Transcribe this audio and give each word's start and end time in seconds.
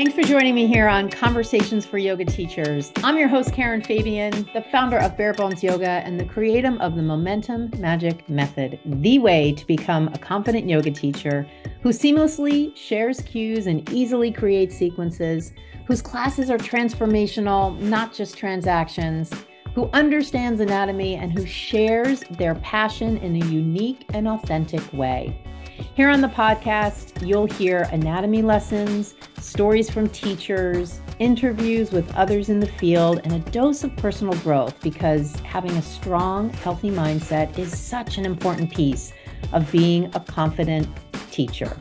Thanks 0.00 0.14
for 0.14 0.22
joining 0.22 0.54
me 0.54 0.66
here 0.66 0.88
on 0.88 1.10
Conversations 1.10 1.84
for 1.84 1.98
Yoga 1.98 2.24
Teachers. 2.24 2.90
I'm 3.04 3.18
your 3.18 3.28
host, 3.28 3.52
Karen 3.52 3.82
Fabian, 3.82 4.48
the 4.54 4.64
founder 4.72 4.96
of 4.96 5.14
Bare 5.14 5.34
Bones 5.34 5.62
Yoga 5.62 6.00
and 6.06 6.18
the 6.18 6.24
creator 6.24 6.74
of 6.80 6.96
the 6.96 7.02
Momentum 7.02 7.70
Magic 7.76 8.26
Method, 8.26 8.80
the 8.82 9.18
way 9.18 9.52
to 9.52 9.66
become 9.66 10.08
a 10.14 10.18
confident 10.18 10.66
yoga 10.66 10.90
teacher 10.90 11.46
who 11.82 11.90
seamlessly 11.90 12.74
shares 12.74 13.20
cues 13.20 13.66
and 13.66 13.92
easily 13.92 14.32
creates 14.32 14.74
sequences, 14.74 15.52
whose 15.86 16.00
classes 16.00 16.48
are 16.48 16.56
transformational, 16.56 17.78
not 17.78 18.14
just 18.14 18.38
transactions, 18.38 19.30
who 19.74 19.90
understands 19.92 20.60
anatomy 20.60 21.16
and 21.16 21.30
who 21.30 21.44
shares 21.44 22.24
their 22.38 22.54
passion 22.54 23.18
in 23.18 23.36
a 23.36 23.46
unique 23.48 24.06
and 24.14 24.26
authentic 24.26 24.90
way. 24.94 25.38
Here 25.80 26.10
on 26.10 26.20
the 26.20 26.28
podcast, 26.28 27.26
you'll 27.26 27.46
hear 27.46 27.88
anatomy 27.92 28.42
lessons, 28.42 29.14
stories 29.38 29.90
from 29.90 30.08
teachers, 30.08 31.00
interviews 31.18 31.90
with 31.90 32.12
others 32.14 32.48
in 32.48 32.60
the 32.60 32.66
field, 32.66 33.20
and 33.24 33.32
a 33.32 33.50
dose 33.50 33.82
of 33.84 33.96
personal 33.96 34.34
growth 34.40 34.80
because 34.82 35.34
having 35.40 35.72
a 35.72 35.82
strong, 35.82 36.50
healthy 36.50 36.90
mindset 36.90 37.58
is 37.58 37.78
such 37.78 38.18
an 38.18 38.26
important 38.26 38.72
piece 38.72 39.12
of 39.52 39.70
being 39.72 40.06
a 40.14 40.20
confident 40.20 40.88
teacher. 41.30 41.76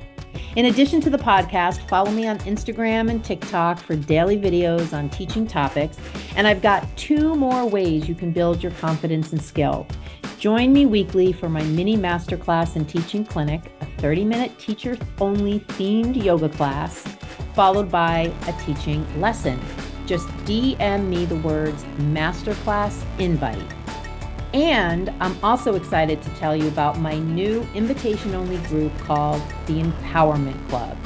In 0.55 0.65
addition 0.65 0.99
to 1.01 1.09
the 1.09 1.17
podcast, 1.17 1.87
follow 1.87 2.11
me 2.11 2.27
on 2.27 2.39
Instagram 2.39 3.09
and 3.09 3.23
TikTok 3.23 3.79
for 3.79 3.95
daily 3.95 4.37
videos 4.37 4.97
on 4.97 5.09
teaching 5.09 5.45
topics. 5.45 5.97
And 6.35 6.47
I've 6.47 6.61
got 6.61 6.87
two 6.97 7.35
more 7.35 7.65
ways 7.67 8.09
you 8.09 8.15
can 8.15 8.31
build 8.31 8.63
your 8.63 8.71
confidence 8.73 9.31
and 9.31 9.41
skill. 9.41 9.87
Join 10.39 10.71
me 10.71 10.85
weekly 10.85 11.33
for 11.33 11.49
my 11.49 11.63
mini 11.63 11.97
masterclass 11.97 12.75
and 12.75 12.87
teaching 12.87 13.25
clinic, 13.25 13.71
a 13.81 13.85
30 14.01 14.25
minute 14.25 14.57
teacher 14.57 14.97
only 15.19 15.59
themed 15.59 16.21
yoga 16.23 16.49
class, 16.49 17.01
followed 17.53 17.91
by 17.91 18.33
a 18.47 18.53
teaching 18.63 19.05
lesson. 19.19 19.59
Just 20.05 20.27
DM 20.45 21.07
me 21.07 21.25
the 21.25 21.35
words 21.35 21.83
masterclass 21.97 23.03
invite. 23.19 23.78
And 24.53 25.09
I'm 25.19 25.37
also 25.43 25.75
excited 25.75 26.21
to 26.23 26.29
tell 26.31 26.55
you 26.55 26.67
about 26.67 26.97
my 26.99 27.19
new 27.19 27.67
invitation 27.75 28.33
only 28.33 28.57
group 28.67 28.97
called 28.99 29.41
the 29.67 29.81
Empowerment 29.81 30.67
Club, 30.69 30.97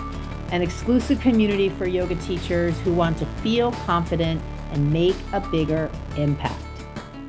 an 0.51 0.61
exclusive 0.61 1.19
community 1.19 1.67
for 1.67 1.85
yoga 1.85 2.15
teachers 2.15 2.77
who 2.79 2.93
want 2.93 3.17
to 3.17 3.25
feel 3.41 3.73
confident 3.85 4.41
and 4.71 4.91
make 4.93 5.15
a 5.33 5.41
bigger 5.51 5.91
impact. 6.15 6.63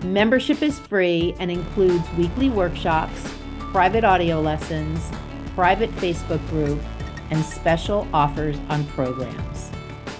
Membership 0.04 0.62
is 0.62 0.78
free 0.78 1.34
and 1.40 1.50
includes 1.50 2.08
weekly 2.16 2.48
workshops, 2.48 3.28
private 3.72 4.04
audio 4.04 4.40
lessons, 4.40 5.10
private 5.56 5.90
Facebook 5.96 6.46
group, 6.50 6.80
and 7.30 7.44
special 7.44 8.06
offers 8.12 8.56
on 8.68 8.86
programs. 8.88 9.70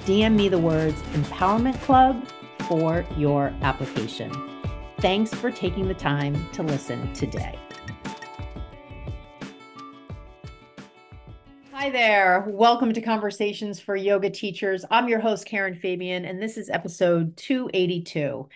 DM 0.06 0.34
me 0.34 0.48
the 0.48 0.58
words 0.58 1.00
Empowerment 1.12 1.80
Club 1.82 2.26
for 2.68 3.04
your 3.16 3.54
application. 3.62 4.53
Thanks 5.04 5.34
for 5.34 5.50
taking 5.50 5.86
the 5.86 5.92
time 5.92 6.48
to 6.52 6.62
listen 6.62 7.12
today. 7.12 7.58
Hi 11.72 11.90
there. 11.90 12.46
Welcome 12.48 12.94
to 12.94 13.02
Conversations 13.02 13.78
for 13.78 13.96
Yoga 13.96 14.30
Teachers. 14.30 14.86
I'm 14.90 15.06
your 15.06 15.20
host, 15.20 15.44
Karen 15.44 15.74
Fabian, 15.74 16.24
and 16.24 16.40
this 16.40 16.56
is 16.56 16.70
episode 16.70 17.36
282. 17.36 18.48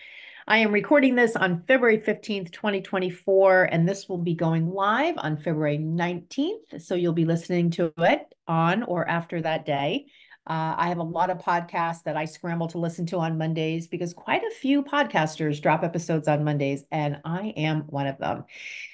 I 0.47 0.57
am 0.57 0.71
recording 0.71 1.13
this 1.13 1.35
on 1.35 1.61
February 1.67 1.99
15th, 1.99 2.51
2024, 2.51 3.65
and 3.65 3.87
this 3.87 4.09
will 4.09 4.17
be 4.17 4.33
going 4.33 4.71
live 4.71 5.13
on 5.19 5.37
February 5.37 5.77
19th. 5.77 6.81
So 6.81 6.95
you'll 6.95 7.13
be 7.13 7.25
listening 7.25 7.69
to 7.69 7.93
it 7.99 8.33
on 8.47 8.81
or 8.81 9.07
after 9.07 9.39
that 9.43 9.67
day. 9.67 10.07
Uh, 10.47 10.73
I 10.77 10.87
have 10.87 10.97
a 10.97 11.03
lot 11.03 11.29
of 11.29 11.37
podcasts 11.37 12.03
that 12.03 12.17
I 12.17 12.25
scramble 12.25 12.67
to 12.69 12.79
listen 12.79 13.05
to 13.07 13.17
on 13.17 13.37
Mondays 13.37 13.87
because 13.87 14.13
quite 14.13 14.41
a 14.43 14.55
few 14.55 14.81
podcasters 14.81 15.61
drop 15.61 15.83
episodes 15.83 16.27
on 16.27 16.43
Mondays, 16.43 16.83
and 16.91 17.21
I 17.23 17.53
am 17.55 17.81
one 17.81 18.07
of 18.07 18.17
them. 18.17 18.45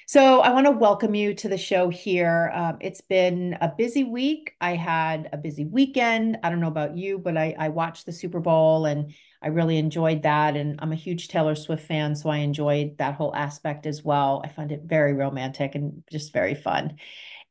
So 0.06 0.40
I 0.40 0.50
want 0.50 0.66
to 0.66 0.70
welcome 0.70 1.14
you 1.14 1.34
to 1.34 1.48
the 1.48 1.56
show 1.56 1.88
here. 1.88 2.52
Um, 2.54 2.76
it's 2.80 3.00
been 3.00 3.56
a 3.60 3.72
busy 3.76 4.04
week. 4.04 4.54
I 4.60 4.76
had 4.76 5.30
a 5.32 5.36
busy 5.36 5.64
weekend. 5.64 6.38
I 6.42 6.50
don't 6.50 6.60
know 6.60 6.68
about 6.68 6.96
you, 6.96 7.18
but 7.18 7.36
I, 7.36 7.56
I 7.58 7.70
watched 7.70 8.06
the 8.06 8.12
Super 8.12 8.38
Bowl 8.38 8.84
and 8.84 9.14
I 9.42 9.48
really 9.48 9.78
enjoyed 9.78 10.22
that. 10.22 10.56
And 10.56 10.78
I'm 10.80 10.92
a 10.92 10.96
huge 10.96 11.28
Taylor 11.28 11.54
Swift 11.54 11.86
fan, 11.86 12.14
so 12.14 12.28
I 12.28 12.38
enjoyed 12.38 12.98
that 12.98 13.14
whole 13.14 13.34
aspect 13.34 13.86
as 13.86 14.04
well. 14.04 14.42
I 14.44 14.48
found 14.48 14.72
it 14.72 14.82
very 14.84 15.14
romantic 15.14 15.74
and 15.74 16.02
just 16.10 16.32
very 16.32 16.54
fun. 16.54 16.98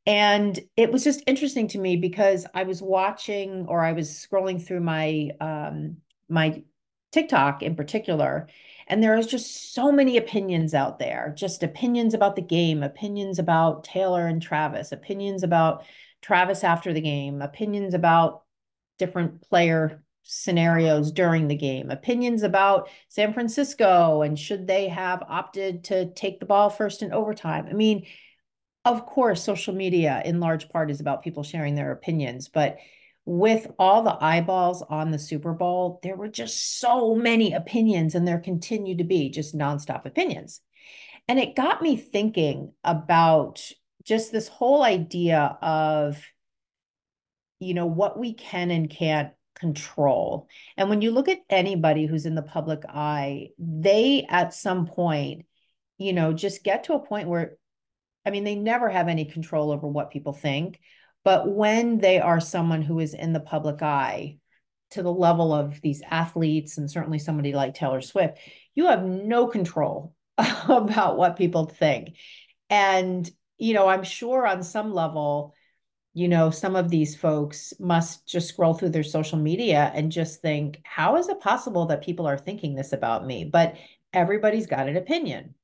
And 0.06 0.60
it 0.78 0.92
was 0.92 1.04
just 1.04 1.24
interesting 1.26 1.68
to 1.70 1.80
me 1.80 1.96
because 1.98 2.46
I 2.54 2.64
was 2.64 2.82
watching 2.82 3.66
or 3.68 3.84
I 3.84 3.94
was 3.94 4.10
scrolling 4.10 4.64
through 4.64 4.82
my 4.82 5.32
um, 5.42 5.98
my 6.30 6.64
TikTok 7.12 7.64
in 7.64 7.76
particular, 7.76 8.48
and 8.88 9.02
there 9.02 9.18
is 9.18 9.26
just 9.26 9.74
so 9.74 9.92
many 9.92 10.18
opinions 10.18 10.74
out 10.74 11.00
there, 11.00 11.34
just 11.36 11.64
opinions 11.64 12.14
about 12.14 12.36
the 12.36 12.42
game, 12.42 12.84
opinions 12.84 13.40
about 13.40 13.84
Taylor 13.84 14.28
and 14.28 14.42
Travis, 14.42 14.92
opinions 14.92 15.42
about 15.42 15.86
Travis 16.22 16.64
after 16.64 16.94
the 16.94 17.02
game, 17.02 17.42
opinions 17.42 17.94
about 17.94 18.44
different 19.00 19.42
player 19.42 20.04
scenarios 20.24 21.12
during 21.12 21.48
the 21.48 21.56
game, 21.56 21.90
opinions 21.90 22.44
about 22.44 22.90
San 23.10 23.34
Francisco 23.34 24.22
and 24.24 24.38
should 24.38 24.68
they 24.68 24.88
have 24.88 25.24
opted 25.28 25.84
to 25.86 26.12
take 26.14 26.40
the 26.40 26.46
ball 26.46 26.70
first 26.70 27.02
in 27.02 27.14
overtime. 27.14 27.68
I 27.70 27.74
mean, 27.74 28.06
of 28.85 29.06
course, 29.06 29.44
social 29.44 29.73
media 29.73 30.22
in 30.23 30.40
large 30.40 30.69
part 30.69 30.91
is 30.91 31.00
about 31.00 31.23
people 31.23 31.44
sharing 31.44 31.75
their 31.75 31.91
opinions, 31.91 32.47
but 32.47 32.78
with 33.25 33.66
all 33.79 34.03
the 34.03 34.16
eyeballs 34.23 34.84
on 34.84 35.09
the 35.09 35.18
Super 35.18 35.51
Bowl, 35.51 36.00
there 36.03 36.16
were 36.16 36.28
just 36.28 36.79
so 36.79 37.16
many 37.16 37.53
opinions, 37.53 38.13
and 38.13 38.28
there 38.28 38.40
continue 38.40 38.96
to 38.97 39.03
be 39.03 39.29
just 39.29 39.57
nonstop 39.57 40.06
opinions. 40.06 40.62
And 41.28 41.40
it 41.40 41.56
got 41.56 41.81
me 41.81 41.97
thinking 41.97 42.72
about 42.84 43.72
just 44.03 44.31
this 44.31 44.47
whole 44.47 44.84
idea 44.84 45.57
of, 45.63 46.22
you 47.59 47.73
know, 47.73 47.88
what 47.88 48.19
we 48.19 48.34
can 48.34 48.69
and 48.69 48.88
can't 48.88 49.31
control. 49.56 50.47
And 50.78 50.90
when 50.90 51.02
you 51.02 51.09
look 51.09 51.28
at 51.28 51.40
anybody 51.50 52.06
who's 52.06 52.28
in 52.28 52.35
the 52.35 52.44
public 52.44 52.84
eye, 52.88 53.50
they 53.57 54.28
at 54.29 54.53
some 54.53 54.85
point, 54.85 55.46
you 55.97 56.13
know, 56.13 56.31
just 56.31 56.63
get 56.63 56.84
to 56.84 56.94
a 56.94 57.03
point 57.03 57.28
where, 57.28 57.57
I 58.25 58.31
mean, 58.31 58.44
they 58.44 58.56
never 58.56 58.90
have 58.90 59.08
any 59.08 59.25
control 59.25 59.72
over 59.72 59.88
what 59.88 60.12
people 60.12 60.34
think. 60.34 60.80
But 61.24 61.50
when 61.50 61.97
they 61.97 62.19
are 62.19 62.40
someone 62.40 62.81
who 62.81 63.00
is 63.00 63.13
in 63.13 63.34
the 63.34 63.40
public 63.40 63.81
eye 63.81 64.38
to 64.91 65.02
the 65.02 65.12
level 65.12 65.53
of 65.53 65.81
these 65.81 66.02
athletes 66.09 66.78
and 66.78 66.90
certainly 66.90 67.19
somebody 67.19 67.53
like 67.53 67.74
Taylor 67.74 68.02
Swift, 68.02 68.38
you 68.75 68.88
have 68.88 69.03
no 69.03 69.47
control 69.47 70.14
about 70.38 71.18
what 71.18 71.38
people 71.38 71.66
think. 71.66 72.16
And, 72.69 73.30
you 73.58 73.74
know, 73.74 73.88
I'm 73.88 74.03
sure 74.03 74.46
on 74.46 74.64
some 74.64 74.94
level, 74.94 75.53
you 76.14 76.28
know, 76.28 76.50
some 76.50 76.75
of 76.75 76.90
these 76.90 77.16
folks 77.16 77.74
must 77.80 78.28
just 78.28 78.47
scroll 78.50 78.74
through 78.74 78.90
their 78.90 79.03
social 79.03 79.38
media 79.38 79.91
and 79.94 80.12
just 80.12 80.41
think, 80.41 80.80
how 80.84 81.18
is 81.18 81.28
it 81.28 81.41
possible 81.41 81.88
that 81.88 82.03
people 82.03 82.28
are 82.28 82.38
thinking 82.38 82.75
this 82.75 82.94
about 82.94 83.25
me? 83.25 83.46
But 83.46 83.75
everybody's 84.14 84.68
got 84.68 84.88
an 84.88 84.96
opinion. 84.96 85.56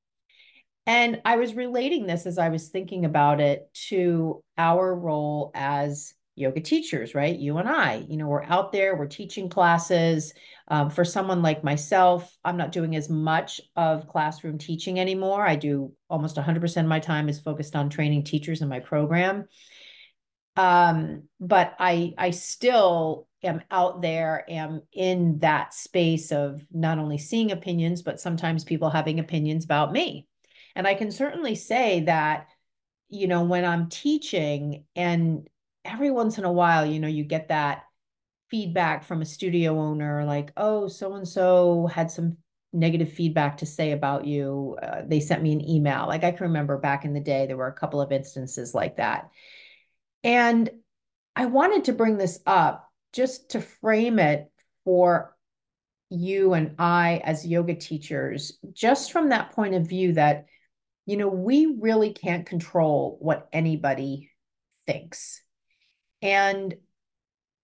And 0.88 1.22
I 1.26 1.36
was 1.38 1.54
relating 1.54 2.06
this 2.06 2.26
as 2.26 2.38
I 2.38 2.50
was 2.50 2.70
thinking 2.70 3.06
about 3.06 3.40
it 3.40 3.70
to 3.90 4.44
our 4.58 4.96
role 4.96 5.52
as 5.54 6.14
yoga 6.36 6.62
teachers, 6.62 7.14
right? 7.14 7.38
You 7.38 7.58
and 7.58 7.70
I, 7.70 8.06
you 8.10 8.18
know, 8.18 8.28
we're 8.28 8.44
out 8.44 8.72
there, 8.72 8.96
we're 8.96 9.06
teaching 9.06 9.50
classes. 9.50 10.34
Um, 10.68 10.90
for 10.90 11.06
someone 11.06 11.42
like 11.42 11.64
myself, 11.64 12.36
I'm 12.44 12.58
not 12.58 12.72
doing 12.72 12.96
as 12.96 13.10
much 13.10 13.62
of 13.76 14.08
classroom 14.08 14.58
teaching 14.58 15.00
anymore. 15.00 15.46
I 15.46 15.56
do 15.56 15.94
almost 16.10 16.38
100% 16.38 16.78
of 16.78 16.86
my 16.86 17.00
time 17.00 17.30
is 17.30 17.40
focused 17.40 17.76
on 17.76 17.90
training 17.90 18.24
teachers 18.24 18.62
in 18.62 18.70
my 18.70 18.80
program 18.80 19.46
um 20.58 21.24
but 21.40 21.74
i 21.80 22.14
i 22.18 22.30
still 22.30 23.28
am 23.42 23.62
out 23.72 24.02
there 24.02 24.44
am 24.50 24.82
in 24.92 25.40
that 25.40 25.74
space 25.74 26.32
of 26.32 26.62
not 26.72 27.00
only 27.00 27.18
seeing 27.18 27.52
opinions 27.52 28.02
but 28.02 28.20
sometimes 28.20 28.66
people 28.66 28.90
having 28.90 29.20
opinions 29.20 29.64
about 29.64 29.94
me 29.94 30.28
and 30.76 30.88
i 30.88 30.94
can 30.94 31.12
certainly 31.12 31.56
say 31.56 32.02
that 32.02 32.48
you 33.10 33.28
know 33.28 33.44
when 33.44 33.66
i'm 33.66 33.90
teaching 33.90 34.86
and 34.96 35.48
every 35.86 36.12
once 36.12 36.38
in 36.38 36.46
a 36.46 36.52
while 36.52 36.86
you 36.86 37.00
know 37.00 37.08
you 37.08 37.24
get 37.24 37.48
that 37.50 37.84
feedback 38.50 39.04
from 39.04 39.22
a 39.22 39.26
studio 39.26 39.80
owner 39.80 40.26
like 40.26 40.52
oh 40.58 40.88
so 40.88 41.14
and 41.14 41.28
so 41.28 41.88
had 41.88 42.12
some 42.12 42.38
negative 42.74 43.12
feedback 43.12 43.58
to 43.58 43.66
say 43.66 43.92
about 43.92 44.26
you. 44.26 44.78
Uh, 44.82 45.02
they 45.06 45.20
sent 45.20 45.44
me 45.44 45.52
an 45.52 45.68
email. 45.70 46.08
Like 46.08 46.24
i 46.24 46.32
can 46.32 46.48
remember 46.48 46.78
back 46.78 47.06
in 47.06 47.14
the 47.14 47.20
day 47.20 47.46
there 47.46 47.58
were 47.58 47.68
a 47.68 47.74
couple 47.74 48.02
of 48.02 48.12
instances 48.12 48.74
like 48.74 48.98
that. 48.98 49.30
And 50.24 50.70
I 51.36 51.46
wanted 51.46 51.86
to 51.86 51.94
bring 51.94 52.18
this 52.18 52.40
up 52.46 52.90
just 53.14 53.52
to 53.52 53.62
frame 53.62 54.20
it 54.20 54.50
for 54.86 55.36
you 56.10 56.54
and 56.54 56.76
I 56.78 57.22
as 57.24 57.48
yoga 57.48 57.76
teachers, 57.76 58.54
just 58.74 59.12
from 59.12 59.30
that 59.30 59.52
point 59.52 59.76
of 59.76 59.88
view 59.88 60.14
that, 60.14 60.46
you 61.12 61.18
know, 61.18 61.28
we 61.28 61.76
really 61.78 62.14
can't 62.14 62.46
control 62.46 63.18
what 63.20 63.50
anybody 63.52 64.32
thinks. 64.88 65.42
And 66.22 66.74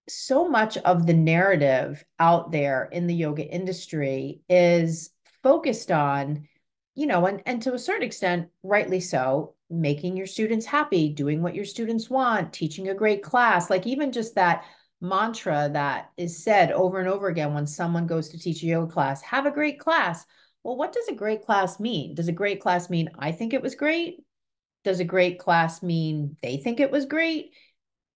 so 0.10 0.50
much 0.50 0.76
of 0.80 1.06
the 1.06 1.14
narrative 1.14 2.04
out 2.20 2.52
there 2.52 2.90
in 2.92 3.08
the 3.08 3.16
yoga 3.16 3.46
industry 3.46 4.42
is 4.50 5.12
focused 5.44 5.92
on, 5.92 6.50
you 6.94 7.08
know, 7.08 7.26
and, 7.26 7.42
and 7.46 7.62
to 7.62 7.74
a 7.74 7.80
certain 7.80 8.04
extent, 8.04 8.50
rightly 8.64 9.00
so, 9.00 9.56
making 9.70 10.18
your 10.18 10.28
students 10.28 10.66
happy, 10.66 11.08
doing 11.08 11.42
what 11.42 11.56
your 11.56 11.64
students 11.64 12.10
want, 12.10 12.52
teaching 12.52 12.90
a 12.90 12.94
great 12.94 13.24
class, 13.24 13.70
like 13.70 13.88
even 13.88 14.12
just 14.12 14.36
that 14.36 14.66
mantra 15.00 15.70
that 15.72 16.10
is 16.18 16.44
said 16.44 16.74
over 16.74 17.00
and 17.00 17.08
over 17.08 17.30
again 17.30 17.54
when 17.54 17.66
someone 17.66 18.08
goes 18.08 18.28
to 18.28 18.38
teach 18.38 18.62
a 18.64 18.66
yoga 18.66 18.92
class 18.92 19.22
have 19.22 19.46
a 19.46 19.52
great 19.52 19.80
class. 19.80 20.26
Well, 20.63 20.77
what 20.77 20.94
does 20.94 21.07
a 21.07 21.15
great 21.15 21.45
class 21.45 21.80
mean? 21.80 22.15
Does 22.15 22.27
a 22.27 22.33
great 22.33 22.62
class 22.62 22.89
mean 22.89 23.09
I 23.18 23.31
think 23.31 23.54
it 23.54 23.62
was 23.62 23.75
great? 23.75 24.24
Does 24.83 25.00
a 25.00 25.06
great 25.06 25.39
class 25.39 25.81
mean 25.81 26.38
they 26.42 26.57
think 26.57 26.80
it 26.80 26.92
was 26.92 27.06
great? 27.06 27.54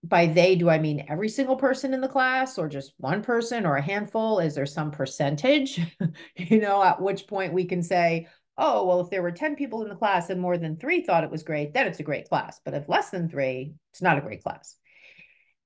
by 0.03 0.25
they, 0.25 0.55
do 0.55 0.69
I 0.69 0.79
mean 0.79 1.05
every 1.07 1.29
single 1.29 1.55
person 1.55 1.93
in 1.93 2.01
the 2.01 2.07
class 2.07 2.57
or 2.57 2.67
just 2.67 2.93
one 2.97 3.21
person 3.21 3.65
or 3.65 3.75
a 3.75 3.81
handful? 3.81 4.39
Is 4.39 4.55
there 4.55 4.65
some 4.65 4.91
percentage, 4.91 5.79
you 6.35 6.59
know, 6.59 6.81
at 6.83 7.01
which 7.01 7.27
point 7.27 7.53
we 7.53 7.65
can 7.65 7.83
say, 7.83 8.27
oh, 8.57 8.85
well, 8.85 8.99
if 9.01 9.09
there 9.09 9.21
were 9.21 9.31
10 9.31 9.55
people 9.55 9.83
in 9.83 9.89
the 9.89 9.95
class 9.95 10.29
and 10.29 10.41
more 10.41 10.57
than 10.57 10.77
three 10.77 11.01
thought 11.03 11.23
it 11.23 11.31
was 11.31 11.44
great, 11.44 11.73
then 11.73 11.87
it's 11.87 11.99
a 11.99 12.03
great 12.03 12.27
class. 12.27 12.59
But 12.65 12.73
if 12.73 12.89
less 12.89 13.09
than 13.09 13.29
three, 13.29 13.73
it's 13.91 14.01
not 14.01 14.17
a 14.17 14.21
great 14.21 14.44
class. 14.44 14.75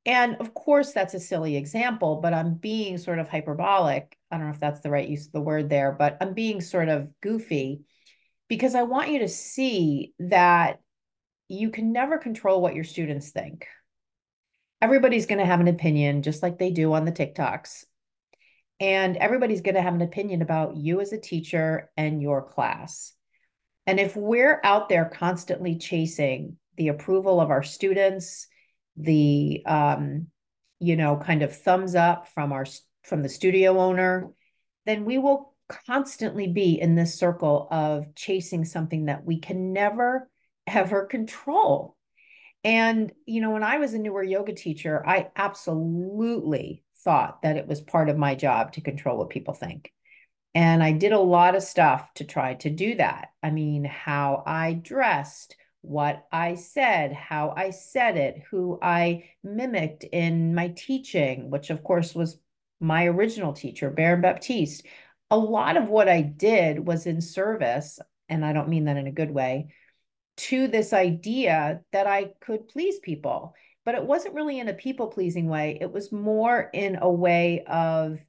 And 0.06 0.36
of 0.36 0.54
course, 0.54 0.92
that's 0.92 1.16
a 1.16 1.19
silly 1.19 1.57
example, 1.57 2.19
but 2.22 2.34
I'm 2.34 2.56
being 2.56 2.98
sort 2.98 3.19
of 3.19 3.28
hyperbolic. 3.28 4.16
I 4.30 4.38
don't 4.38 4.48
know 4.48 4.54
if 4.54 4.60
that's 4.60 4.81
the 4.81 4.92
right 4.92 5.07
use 5.07 5.25
of 5.25 5.31
the 5.31 5.42
word 5.42 5.69
there, 5.69 5.92
but 5.92 6.18
I'm 6.22 6.34
being 6.34 6.62
sort 6.62 6.90
of 6.90 7.10
goofy 7.22 7.81
because 8.48 8.75
I 8.75 8.84
want 8.84 9.10
you 9.10 9.19
to 9.19 9.28
see 9.28 10.13
that 10.19 10.80
you 11.48 11.72
can 11.72 11.92
never 11.92 12.18
control 12.19 12.62
what 12.62 12.75
your 12.75 12.84
students 12.84 13.31
think 13.31 13.68
everybody's 14.86 15.25
going 15.25 15.40
to 15.40 15.46
have 15.46 15.62
an 15.62 15.68
opinion, 15.68 16.22
just 16.22 16.44
like 16.44 16.60
they 16.60 16.69
do 16.69 16.94
on 16.94 17.06
the 17.06 17.12
TikToks. 17.12 17.86
And 18.80 19.18
everybody's 19.18 19.62
going 19.62 19.75
to 19.75 19.81
have 19.81 19.96
an 19.96 20.02
opinion 20.02 20.44
about 20.44 20.75
you 20.75 21.02
as 21.02 21.12
a 21.13 21.19
teacher 21.19 21.90
and 21.96 22.22
your 22.22 22.44
class. 22.44 23.13
And 23.88 24.00
if 24.00 24.16
we're 24.16 24.60
out 24.63 24.90
there 24.90 25.06
constantly 25.06 25.78
chasing 25.78 26.57
the 26.78 26.90
approval 26.90 27.40
of 27.40 27.50
our 27.50 27.63
students, 27.63 28.48
the 28.97 29.63
um, 29.65 30.27
you 30.80 30.95
know, 30.95 31.18
kind 31.18 31.42
of 31.42 31.56
thumbs 31.56 31.95
up 31.95 32.27
from 32.30 32.51
our 32.51 32.65
from 33.03 33.21
the 33.24 33.30
studio 33.30 33.80
owner, 33.80 34.31
then 34.86 35.06
we 35.06 35.18
will 35.18 35.53
constantly 35.88 36.47
be 36.47 36.80
in 36.80 36.95
this 36.95 37.15
circle 37.15 37.68
of 37.71 38.13
chasing 38.15 38.65
something 38.65 39.06
that 39.06 39.25
we 39.25 39.39
can 39.39 39.74
never 39.74 40.30
ever 40.68 41.06
control. 41.06 41.95
And, 42.63 43.12
you 43.27 43.42
know, 43.42 43.51
when 43.51 43.63
I 43.63 43.77
was 43.77 43.94
a 43.94 44.00
newer 44.00 44.24
yoga 44.24 44.53
teacher, 44.53 45.07
I 45.07 45.30
absolutely 45.36 46.83
thought 47.03 47.44
that 47.44 47.57
it 47.57 47.68
was 47.68 47.81
part 47.81 48.09
of 48.09 48.18
my 48.18 48.33
job 48.33 48.74
to 48.74 48.81
control 48.81 49.19
what 49.19 49.30
people 49.30 49.53
think. 49.53 49.92
And 50.56 50.81
I 50.81 50.94
did 50.94 51.12
a 51.12 51.19
lot 51.19 51.56
of 51.56 51.62
stuff 51.62 52.12
to 52.15 52.24
try 52.24 52.56
to 52.56 52.69
do 52.69 52.95
that. 52.95 53.27
I 53.44 53.51
mean, 53.51 53.83
how 53.83 54.42
I 54.47 54.74
dressed, 54.74 55.56
what 55.88 56.26
I 56.32 56.56
said, 56.56 57.14
how 57.14 57.54
I 57.56 57.70
said 57.70 58.18
it, 58.18 58.44
who 58.50 58.80
I 58.82 59.26
mimicked 59.44 60.04
in 60.04 60.56
my 60.56 60.70
teaching, 60.70 61.50
which 61.50 61.70
of 61.70 61.84
course 61.84 62.14
was 62.16 62.40
my 62.80 63.06
original 63.06 63.54
teacher, 63.54 63.90
Baron 63.90 64.22
Baptiste. 64.22 64.86
A 65.32 65.38
lot 65.38 65.78
of 65.78 65.88
what 65.88 66.10
I 66.10 66.22
did 66.22 66.86
was 66.86 67.06
in 67.06 67.22
service, 67.22 68.00
and 68.30 68.46
I 68.46 68.54
don't 68.54 68.70
mean 68.70 68.86
that 68.86 68.98
in 68.98 69.08
a 69.08 69.12
good 69.12 69.32
way, 69.32 69.70
to 70.38 70.68
this 70.68 70.94
idea 70.94 71.82
that 71.92 72.08
I 72.08 72.31
could 72.42 72.68
please 72.68 73.00
people. 73.00 73.54
But 73.86 73.96
it 73.96 74.06
wasn't 74.06 74.36
really 74.36 74.60
in 74.60 74.68
a 74.68 74.74
people 74.74 75.08
pleasing 75.08 75.48
way. 75.48 75.78
It 75.80 75.92
was 75.92 76.12
more 76.12 76.70
in 76.74 76.98
a 77.00 77.10
way 77.10 77.64
of 77.68 78.20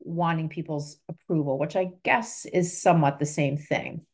wanting 0.00 0.48
people's 0.48 0.96
approval, 1.08 1.58
which 1.58 1.76
I 1.76 1.90
guess 2.02 2.46
is 2.46 2.80
somewhat 2.80 3.18
the 3.18 3.26
same 3.26 3.56
thing. 3.56 4.06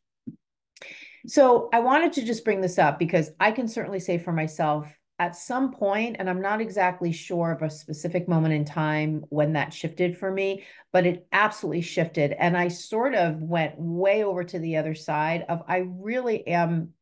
So 1.27 1.69
I 1.73 1.79
wanted 1.79 2.13
to 2.13 2.25
just 2.25 2.45
bring 2.45 2.61
this 2.61 2.77
up 2.77 2.99
because 2.99 3.31
I 3.39 3.51
can 3.51 3.67
certainly 3.67 3.99
say 3.99 4.17
for 4.17 4.31
myself 4.31 4.87
at 5.19 5.35
some 5.35 5.73
point, 5.73 6.15
and 6.17 6.29
I'm 6.29 6.41
not 6.41 6.61
exactly 6.61 7.11
sure 7.11 7.51
of 7.51 7.61
a 7.61 7.69
specific 7.69 8.29
moment 8.29 8.53
in 8.53 8.63
time 8.63 9.25
when 9.27 9.53
that 9.53 9.73
shifted 9.73 10.17
for 10.17 10.31
me, 10.31 10.63
but 10.93 11.05
it 11.05 11.27
absolutely 11.33 11.81
shifted. 11.81 12.31
And 12.31 12.55
I 12.55 12.69
sort 12.69 13.15
of 13.15 13.41
went 13.41 13.75
way 13.77 14.23
over 14.23 14.45
to 14.45 14.59
the 14.59 14.77
other 14.77 14.95
side 14.95 15.45
of 15.49 15.61
I 15.67 15.79
really 15.85 16.47
am 16.47 16.93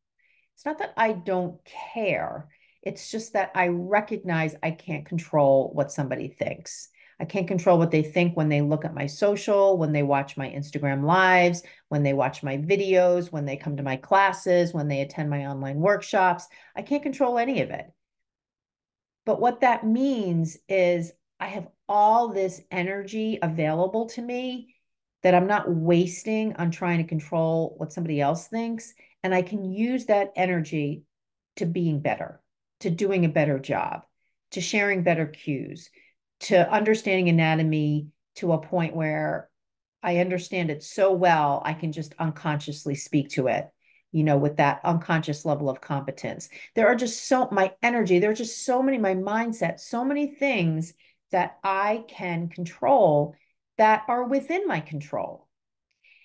it's 0.58 0.66
not 0.66 0.78
that 0.78 0.92
I 0.96 1.12
don't 1.12 1.64
care. 1.94 2.48
It's 2.82 3.12
just 3.12 3.34
that 3.34 3.52
I 3.54 3.68
recognize 3.68 4.56
I 4.60 4.72
can't 4.72 5.06
control 5.06 5.70
what 5.72 5.92
somebody 5.92 6.26
thinks. 6.26 6.88
I 7.20 7.24
can't 7.24 7.48
control 7.48 7.78
what 7.78 7.90
they 7.90 8.02
think 8.02 8.36
when 8.36 8.48
they 8.48 8.60
look 8.60 8.84
at 8.84 8.94
my 8.94 9.06
social, 9.06 9.76
when 9.76 9.92
they 9.92 10.04
watch 10.04 10.36
my 10.36 10.48
Instagram 10.48 11.02
lives, 11.04 11.62
when 11.88 12.02
they 12.04 12.12
watch 12.12 12.42
my 12.42 12.56
videos, 12.58 13.32
when 13.32 13.44
they 13.44 13.56
come 13.56 13.76
to 13.76 13.82
my 13.82 13.96
classes, 13.96 14.72
when 14.72 14.86
they 14.86 15.00
attend 15.00 15.28
my 15.28 15.46
online 15.46 15.78
workshops. 15.78 16.46
I 16.76 16.82
can't 16.82 17.02
control 17.02 17.38
any 17.38 17.60
of 17.62 17.70
it. 17.70 17.86
But 19.26 19.40
what 19.40 19.60
that 19.60 19.84
means 19.84 20.58
is 20.68 21.12
I 21.40 21.46
have 21.48 21.68
all 21.88 22.28
this 22.28 22.60
energy 22.70 23.38
available 23.42 24.06
to 24.10 24.22
me 24.22 24.74
that 25.22 25.34
I'm 25.34 25.48
not 25.48 25.68
wasting 25.68 26.54
on 26.56 26.70
trying 26.70 26.98
to 26.98 27.08
control 27.08 27.74
what 27.78 27.92
somebody 27.92 28.20
else 28.20 28.46
thinks. 28.46 28.94
And 29.24 29.34
I 29.34 29.42
can 29.42 29.64
use 29.64 30.06
that 30.06 30.32
energy 30.36 31.02
to 31.56 31.66
being 31.66 32.00
better, 32.00 32.40
to 32.80 32.90
doing 32.90 33.24
a 33.24 33.28
better 33.28 33.58
job, 33.58 34.02
to 34.52 34.60
sharing 34.60 35.02
better 35.02 35.26
cues, 35.26 35.90
to 36.40 36.70
understanding 36.70 37.28
anatomy 37.28 38.08
to 38.36 38.52
a 38.52 38.60
point 38.60 38.94
where 38.94 39.48
I 40.02 40.18
understand 40.18 40.70
it 40.70 40.82
so 40.82 41.12
well, 41.12 41.60
I 41.64 41.74
can 41.74 41.92
just 41.92 42.14
unconsciously 42.18 42.94
speak 42.94 43.30
to 43.30 43.48
it, 43.48 43.68
you 44.12 44.22
know, 44.22 44.36
with 44.36 44.56
that 44.58 44.80
unconscious 44.84 45.44
level 45.44 45.68
of 45.68 45.80
competence. 45.80 46.48
There 46.74 46.86
are 46.86 46.94
just 46.94 47.26
so 47.26 47.48
my 47.50 47.72
energy, 47.82 48.18
there 48.18 48.30
are 48.30 48.34
just 48.34 48.64
so 48.64 48.82
many, 48.82 48.98
my 48.98 49.14
mindset, 49.14 49.80
so 49.80 50.04
many 50.04 50.34
things 50.34 50.94
that 51.32 51.58
I 51.64 52.04
can 52.08 52.48
control 52.48 53.34
that 53.76 54.04
are 54.08 54.24
within 54.24 54.66
my 54.66 54.80
control. 54.80 55.48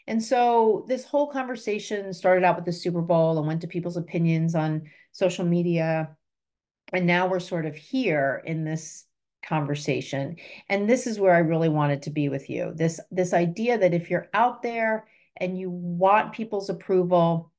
And 0.06 0.22
so 0.22 0.86
this 0.88 1.06
whole 1.06 1.28
conversation 1.28 2.14
started 2.14 2.44
out 2.44 2.58
with 2.58 2.66
the 2.66 2.74
Super 2.74 3.02
Bowl 3.02 3.38
and 3.38 3.48
went 3.48 3.62
to 3.62 3.68
people's 3.68 3.98
opinions 3.98 4.54
on 4.54 4.84
social 5.12 5.46
media. 5.46 6.16
And 6.92 7.08
now 7.08 7.28
we're 7.28 7.40
sort 7.40 7.66
of 7.66 7.76
here 7.76 8.44
in 8.46 8.66
this 8.66 9.06
conversation. 9.44 10.38
And 10.70 10.90
this 10.90 11.08
is 11.08 11.20
where 11.20 11.36
I 11.36 11.40
really 11.40 11.70
wanted 11.70 12.04
to 12.04 12.10
be 12.10 12.30
with 12.30 12.50
you. 12.50 12.74
This 12.76 13.00
this 13.12 13.34
idea 13.34 13.78
that 13.78 13.94
if 13.94 14.10
you're 14.10 14.30
out 14.34 14.62
there 14.62 15.06
and 15.38 15.58
you 15.58 15.70
want 15.70 16.34
people's 16.34 16.70
approval 16.70 17.52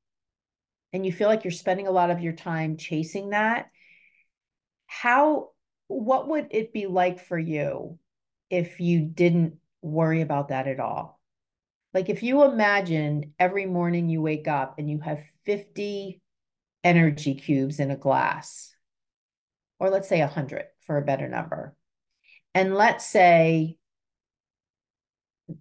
and 0.93 1.05
you 1.05 1.13
feel 1.13 1.29
like 1.29 1.45
you're 1.45 1.51
spending 1.51 1.87
a 1.87 1.93
lot 1.93 2.11
of 2.11 2.21
your 2.21 2.33
time 2.33 2.77
chasing 2.77 3.31
that, 3.31 3.71
how 4.87 5.51
what 5.89 6.29
would 6.29 6.49
it 6.51 6.73
be 6.73 6.87
like 6.87 7.21
for 7.21 7.39
you 7.39 7.99
if 8.51 8.81
you 8.81 9.01
didn't 9.01 9.57
worry 9.83 10.21
about 10.21 10.49
that 10.49 10.67
at 10.67 10.81
all? 10.81 11.21
Like 11.93 12.09
if 12.09 12.23
you 12.23 12.45
imagine 12.45 13.35
every 13.39 13.67
morning 13.67 14.09
you 14.09 14.21
wake 14.21 14.49
up 14.49 14.79
and 14.79 14.91
you 14.91 15.01
have 15.01 15.23
50 15.45 16.21
energy 16.83 17.35
cubes 17.35 17.79
in 17.79 17.91
a 17.91 17.97
glass, 17.97 18.75
or 19.79 19.91
let's 19.91 20.09
say 20.09 20.21
100 20.21 20.65
for 20.87 20.99
a 20.99 21.05
better 21.05 21.29
number. 21.29 21.75
And 22.55 22.75
let's 22.75 23.07
say 23.07 23.77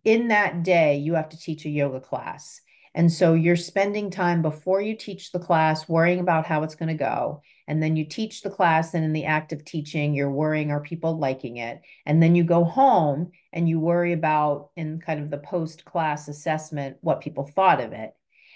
in 0.04 0.30
that 0.30 0.64
day, 0.64 0.98
you 0.98 1.16
have 1.16 1.30
to 1.30 1.40
teach 1.40 1.66
a 1.66 1.70
yoga 1.70 2.00
class. 2.00 2.62
And 2.96 3.12
so 3.12 3.34
you're 3.34 3.56
spending 3.56 4.12
time 4.12 4.44
before 4.44 4.80
you 4.80 4.96
teach 4.96 5.32
the 5.32 5.40
class 5.40 5.90
worrying 5.90 6.20
about 6.20 6.46
how 6.46 6.62
it's 6.62 6.76
going 6.76 6.90
to 6.90 7.04
go. 7.04 7.42
And 7.68 7.82
then 7.82 7.96
you 7.96 8.06
teach 8.06 8.42
the 8.42 8.52
class, 8.52 8.94
and 8.94 9.04
in 9.04 9.14
the 9.14 9.26
act 9.26 9.52
of 9.52 9.66
teaching, 9.66 10.14
you're 10.14 10.30
worrying, 10.30 10.70
are 10.70 10.82
people 10.82 11.18
liking 11.18 11.58
it? 11.58 11.82
And 12.06 12.22
then 12.22 12.36
you 12.36 12.44
go 12.44 12.64
home 12.64 13.32
and 13.52 13.68
you 13.68 13.80
worry 13.80 14.14
about, 14.14 14.70
in 14.76 15.00
kind 15.00 15.22
of 15.22 15.32
the 15.32 15.40
post 15.40 15.86
class 15.86 16.28
assessment, 16.28 16.98
what 17.02 17.22
people 17.22 17.48
thought 17.48 17.82
of 17.82 17.94
it. 17.94 18.14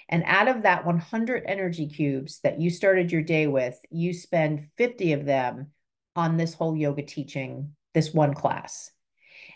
And 0.10 0.24
out 0.26 0.48
of 0.48 0.64
that 0.64 0.86
100 0.86 1.44
energy 1.48 1.88
cubes 1.88 2.40
that 2.42 2.62
you 2.62 2.70
started 2.70 3.12
your 3.12 3.24
day 3.24 3.48
with, 3.48 3.78
you 3.90 4.14
spend 4.14 4.68
50 4.78 5.14
of 5.14 5.26
them 5.26 5.72
on 6.18 6.36
this 6.36 6.56
whole 6.56 6.76
yoga 6.76 7.04
teaching, 7.04 7.72
this 7.94 8.14
one 8.14 8.34
class. 8.34 8.92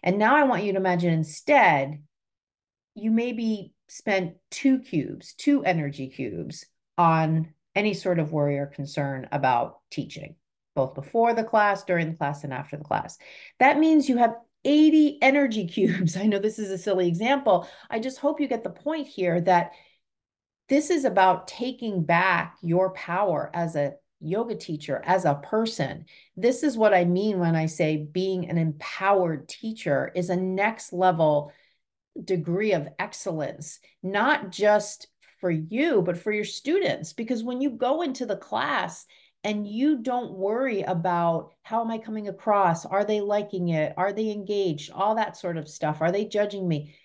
And 0.04 0.18
now 0.18 0.36
I 0.36 0.44
want 0.44 0.64
you 0.64 0.72
to 0.74 0.78
imagine 0.78 1.12
instead, 1.12 2.02
you 2.96 3.12
maybe 3.12 3.74
spent 3.88 4.36
two 4.52 4.80
cubes, 4.80 5.34
two 5.34 5.64
energy 5.64 6.08
cubes 6.08 6.66
on 6.98 7.54
any 7.76 7.94
sort 7.94 8.20
of 8.20 8.32
worry 8.32 8.58
or 8.58 8.68
concern 8.68 9.28
about 9.32 9.80
teaching, 9.90 10.36
both 10.76 10.94
before 10.94 11.34
the 11.34 11.44
class, 11.44 11.84
during 11.84 12.12
the 12.12 12.18
class, 12.18 12.44
and 12.44 12.54
after 12.54 12.78
the 12.78 12.84
class. 12.84 13.18
That 13.60 13.80
means 13.80 14.08
you 14.08 14.18
have 14.18 14.36
80 14.64 15.20
energy 15.22 15.68
cubes. 15.68 16.16
I 16.16 16.26
know 16.28 16.40
this 16.40 16.60
is 16.60 16.70
a 16.70 16.78
silly 16.78 17.08
example. 17.08 17.68
I 17.90 18.00
just 18.00 18.20
hope 18.20 18.40
you 18.40 18.48
get 18.48 18.64
the 18.64 18.70
point 18.70 19.08
here 19.08 19.42
that 19.42 19.72
this 20.70 20.90
is 20.90 21.06
about 21.06 21.48
taking 21.48 22.04
back 22.04 22.58
your 22.62 22.94
power 22.94 23.52
as 23.54 23.76
a 23.76 23.94
yoga 24.22 24.56
teacher, 24.56 25.02
as 25.06 25.26
a 25.26 25.36
person. 25.36 26.06
This 26.38 26.64
is 26.64 26.78
what 26.78 26.94
I 26.94 27.06
mean 27.06 27.40
when 27.40 27.56
I 27.56 27.66
say 27.66 27.98
being 27.98 28.50
an 28.50 28.58
empowered 28.58 29.50
teacher 29.50 30.12
is 30.16 30.30
a 30.30 30.36
next 30.36 30.94
level 30.94 31.52
degree 32.24 32.74
of 32.74 32.90
excellence, 33.00 33.80
not 34.04 34.52
just 34.52 35.08
for 35.40 35.52
you, 35.52 36.02
but 36.02 36.18
for 36.18 36.32
your 36.32 36.46
students. 36.46 37.14
Because 37.14 37.44
when 37.44 37.62
you 37.62 37.72
go 37.72 38.02
into 38.02 38.26
the 38.26 38.38
class 38.38 39.06
and 39.44 39.68
you 39.68 39.98
don't 39.98 40.34
worry 40.34 40.84
about 40.84 41.54
how 41.64 41.82
am 41.82 41.90
I 41.90 41.98
coming 41.98 42.28
across? 42.28 42.86
Are 42.86 43.04
they 43.04 43.22
liking 43.22 43.70
it? 43.70 43.94
Are 43.98 44.14
they 44.14 44.30
engaged? 44.30 44.92
All 44.92 45.16
that 45.16 45.36
sort 45.36 45.58
of 45.58 45.68
stuff. 45.68 46.02
Are 46.02 46.12
they 46.12 46.26
judging 46.26 46.68
me? 46.68 46.96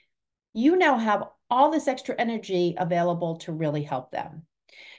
You 0.52 0.76
now 0.76 0.98
have 0.98 1.24
all 1.48 1.70
this 1.70 1.88
extra 1.88 2.14
energy 2.18 2.74
available 2.76 3.36
to 3.36 3.52
really 3.52 3.82
help 3.82 4.10
them. 4.10 4.42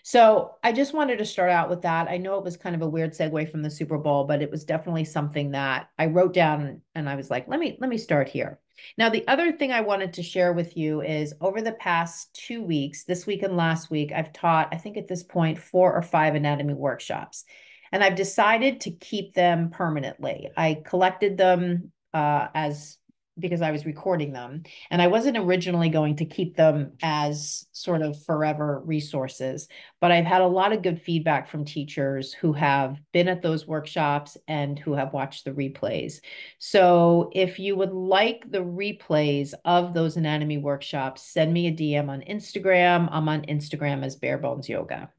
So 0.07 0.55
I 0.63 0.71
just 0.71 0.93
wanted 0.93 1.17
to 1.17 1.25
start 1.25 1.49
out 1.49 1.69
with 1.69 1.81
that. 1.81 2.07
I 2.07 2.15
know 2.15 2.37
it 2.37 2.43
was 2.45 2.55
kind 2.55 2.73
of 2.73 2.81
a 2.81 2.87
weird 2.87 3.11
segue 3.11 3.51
from 3.51 3.61
the 3.61 3.69
Super 3.69 3.97
Bowl, 3.97 4.23
but 4.23 4.41
it 4.41 4.49
was 4.49 4.63
definitely 4.63 5.03
something 5.03 5.51
that 5.51 5.89
I 5.99 6.05
wrote 6.05 6.31
down 6.31 6.79
and 6.95 7.09
I 7.09 7.15
was 7.15 7.29
like, 7.29 7.49
let 7.49 7.59
me 7.59 7.77
let 7.81 7.89
me 7.89 7.97
start 7.97 8.29
here. 8.29 8.61
Now, 8.97 9.09
the 9.09 9.27
other 9.27 9.51
thing 9.51 9.73
I 9.73 9.81
wanted 9.81 10.13
to 10.13 10.23
share 10.23 10.53
with 10.53 10.77
you 10.77 11.01
is 11.01 11.33
over 11.41 11.61
the 11.61 11.73
past 11.73 12.33
two 12.33 12.63
weeks, 12.63 13.03
this 13.03 13.27
week 13.27 13.43
and 13.43 13.57
last 13.57 13.91
week, 13.91 14.13
I've 14.15 14.31
taught, 14.31 14.69
I 14.71 14.77
think 14.77 14.95
at 14.95 15.09
this 15.09 15.23
point, 15.23 15.59
four 15.59 15.93
or 15.93 16.01
five 16.01 16.35
anatomy 16.35 16.73
workshops. 16.73 17.43
And 17.91 18.01
I've 18.01 18.15
decided 18.15 18.79
to 18.81 18.91
keep 18.91 19.33
them 19.33 19.71
permanently. 19.71 20.49
I 20.55 20.83
collected 20.85 21.37
them 21.37 21.91
uh, 22.13 22.47
as 22.55 22.97
because 23.39 23.61
I 23.61 23.71
was 23.71 23.85
recording 23.85 24.33
them. 24.33 24.63
And 24.89 25.01
I 25.01 25.07
wasn't 25.07 25.37
originally 25.37 25.89
going 25.89 26.15
to 26.17 26.25
keep 26.25 26.55
them 26.55 26.93
as 27.01 27.65
sort 27.71 28.01
of 28.01 28.21
forever 28.23 28.81
resources, 28.85 29.67
but 30.01 30.11
I've 30.11 30.25
had 30.25 30.41
a 30.41 30.47
lot 30.47 30.73
of 30.73 30.81
good 30.81 31.01
feedback 31.01 31.47
from 31.47 31.65
teachers 31.65 32.33
who 32.33 32.53
have 32.53 32.97
been 33.13 33.27
at 33.27 33.41
those 33.41 33.67
workshops 33.67 34.37
and 34.47 34.77
who 34.79 34.93
have 34.93 35.13
watched 35.13 35.45
the 35.45 35.51
replays. 35.51 36.19
So 36.59 37.29
if 37.33 37.59
you 37.59 37.75
would 37.75 37.93
like 37.93 38.49
the 38.49 38.63
replays 38.63 39.53
of 39.65 39.93
those 39.93 40.17
anatomy 40.17 40.57
workshops, 40.57 41.23
send 41.23 41.53
me 41.53 41.67
a 41.67 41.71
DM 41.71 42.09
on 42.09 42.21
Instagram. 42.21 43.09
I'm 43.11 43.29
on 43.29 43.43
Instagram 43.43 44.03
as 44.03 44.15
Bare 44.15 44.37
Bones 44.37 44.69
Yoga. 44.69 45.09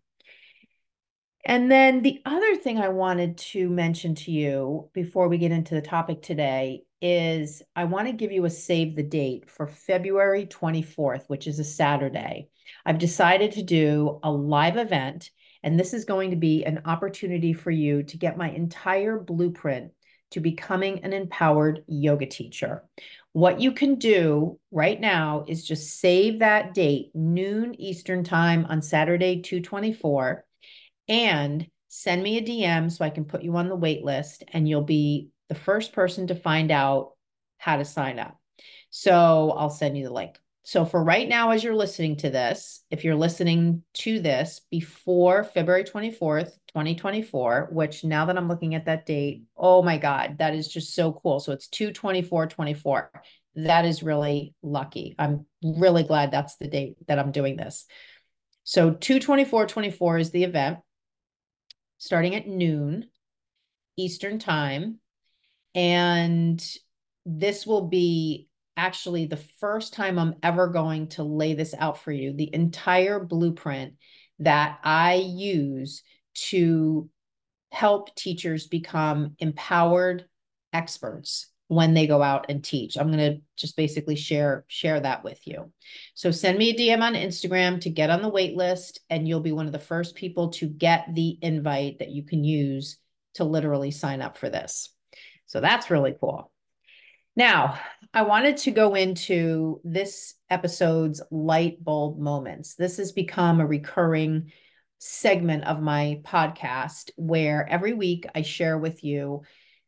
And 1.44 1.70
then 1.70 2.02
the 2.02 2.20
other 2.26 2.56
thing 2.56 2.78
I 2.78 2.88
wanted 2.88 3.38
to 3.38 3.70
mention 3.70 4.14
to 4.16 4.30
you 4.30 4.90
before 4.92 5.28
we 5.28 5.38
get 5.38 5.50
into 5.50 5.74
the 5.74 5.80
topic 5.80 6.20
today 6.20 6.84
is 7.00 7.62
I 7.76 7.84
want 7.84 8.06
to 8.06 8.12
give 8.12 8.32
you 8.32 8.44
a 8.44 8.50
save 8.50 8.96
the 8.96 9.02
date 9.02 9.48
for 9.50 9.66
February 9.66 10.46
24th, 10.46 11.24
which 11.28 11.46
is 11.46 11.58
a 11.58 11.64
Saturday. 11.64 12.48
I've 12.84 12.98
decided 12.98 13.52
to 13.52 13.62
do 13.62 14.18
a 14.22 14.30
live 14.30 14.76
event, 14.76 15.30
and 15.62 15.78
this 15.78 15.94
is 15.94 16.04
going 16.04 16.30
to 16.30 16.36
be 16.36 16.64
an 16.64 16.82
opportunity 16.84 17.52
for 17.52 17.70
you 17.70 18.02
to 18.04 18.16
get 18.16 18.36
my 18.36 18.50
entire 18.50 19.18
blueprint 19.18 19.92
to 20.32 20.40
becoming 20.40 21.04
an 21.04 21.12
empowered 21.12 21.84
yoga 21.86 22.26
teacher. 22.26 22.84
What 23.32 23.60
you 23.60 23.72
can 23.72 23.96
do 23.96 24.58
right 24.70 25.00
now 25.00 25.44
is 25.46 25.66
just 25.66 26.00
save 26.00 26.40
that 26.40 26.74
date, 26.74 27.10
noon 27.14 27.80
Eastern 27.80 28.24
time 28.24 28.66
on 28.68 28.82
Saturday, 28.82 29.40
224, 29.40 30.44
and 31.08 31.66
send 31.88 32.22
me 32.22 32.38
a 32.38 32.42
DM 32.42 32.90
so 32.90 33.04
I 33.04 33.10
can 33.10 33.24
put 33.24 33.42
you 33.42 33.56
on 33.56 33.68
the 33.68 33.76
wait 33.76 34.04
list 34.04 34.44
and 34.52 34.68
you'll 34.68 34.82
be 34.82 35.28
the 35.48 35.54
first 35.54 35.92
person 35.92 36.26
to 36.28 36.34
find 36.34 36.70
out 36.70 37.12
how 37.58 37.76
to 37.76 37.84
sign 37.84 38.18
up. 38.18 38.38
So 38.90 39.52
I'll 39.56 39.70
send 39.70 39.96
you 39.96 40.04
the 40.04 40.12
link. 40.12 40.38
So 40.62 40.84
for 40.84 41.02
right 41.02 41.26
now, 41.26 41.50
as 41.50 41.64
you're 41.64 41.74
listening 41.74 42.16
to 42.16 42.28
this, 42.28 42.84
if 42.90 43.02
you're 43.02 43.14
listening 43.14 43.82
to 43.94 44.20
this 44.20 44.60
before 44.70 45.44
February 45.44 45.84
24th, 45.84 46.52
2024, 46.68 47.70
which 47.72 48.04
now 48.04 48.26
that 48.26 48.36
I'm 48.36 48.48
looking 48.48 48.74
at 48.74 48.84
that 48.84 49.06
date, 49.06 49.44
oh 49.56 49.82
my 49.82 49.96
God, 49.96 50.36
that 50.38 50.54
is 50.54 50.68
just 50.68 50.94
so 50.94 51.12
cool. 51.12 51.40
So 51.40 51.52
it's 51.52 51.68
224 51.68 52.48
24. 52.48 53.10
That 53.56 53.86
is 53.86 54.02
really 54.02 54.54
lucky. 54.62 55.14
I'm 55.18 55.46
really 55.62 56.02
glad 56.02 56.30
that's 56.30 56.56
the 56.56 56.68
date 56.68 56.96
that 57.06 57.18
I'm 57.18 57.32
doing 57.32 57.56
this. 57.56 57.86
So 58.64 58.90
224 58.90 59.68
24 59.68 60.18
is 60.18 60.30
the 60.32 60.44
event 60.44 60.80
starting 61.96 62.34
at 62.34 62.46
noon 62.46 63.08
Eastern 63.96 64.38
time. 64.38 65.00
And 65.78 66.60
this 67.24 67.64
will 67.64 67.86
be 67.86 68.48
actually 68.76 69.26
the 69.26 69.36
first 69.36 69.94
time 69.94 70.18
I'm 70.18 70.34
ever 70.42 70.66
going 70.66 71.06
to 71.10 71.22
lay 71.22 71.54
this 71.54 71.72
out 71.78 71.98
for 71.98 72.10
you 72.10 72.32
the 72.32 72.52
entire 72.52 73.20
blueprint 73.20 73.94
that 74.40 74.80
I 74.82 75.14
use 75.14 76.02
to 76.48 77.08
help 77.70 78.12
teachers 78.16 78.66
become 78.66 79.36
empowered 79.38 80.24
experts 80.72 81.46
when 81.68 81.94
they 81.94 82.08
go 82.08 82.24
out 82.24 82.46
and 82.48 82.64
teach. 82.64 82.96
I'm 82.98 83.12
going 83.12 83.34
to 83.34 83.40
just 83.56 83.76
basically 83.76 84.16
share 84.16 84.64
share 84.66 84.98
that 84.98 85.22
with 85.22 85.46
you. 85.46 85.70
So 86.14 86.32
send 86.32 86.58
me 86.58 86.70
a 86.70 86.74
DM 86.74 87.02
on 87.02 87.14
Instagram 87.14 87.80
to 87.82 87.90
get 87.90 88.10
on 88.10 88.20
the 88.20 88.28
wait 88.28 88.56
list 88.56 88.98
and 89.10 89.28
you'll 89.28 89.38
be 89.38 89.52
one 89.52 89.66
of 89.66 89.72
the 89.72 89.78
first 89.78 90.16
people 90.16 90.48
to 90.54 90.66
get 90.66 91.14
the 91.14 91.38
invite 91.40 92.00
that 92.00 92.10
you 92.10 92.24
can 92.24 92.42
use 92.42 92.98
to 93.34 93.44
literally 93.44 93.92
sign 93.92 94.22
up 94.22 94.38
for 94.38 94.50
this. 94.50 94.92
So 95.48 95.60
that's 95.60 95.90
really 95.90 96.14
cool. 96.20 96.52
Now, 97.34 97.78
I 98.12 98.22
wanted 98.22 98.58
to 98.58 98.70
go 98.70 98.94
into 98.94 99.80
this 99.84 100.34
episode's 100.50 101.22
light 101.30 101.82
bulb 101.82 102.18
moments. 102.18 102.74
This 102.74 102.96
has 102.98 103.12
become 103.12 103.60
a 103.60 103.66
recurring 103.66 104.52
segment 104.98 105.64
of 105.64 105.80
my 105.80 106.20
podcast 106.24 107.10
where 107.16 107.66
every 107.68 107.94
week 107.94 108.26
I 108.34 108.42
share 108.42 108.78
with 108.78 109.04
you 109.04 109.42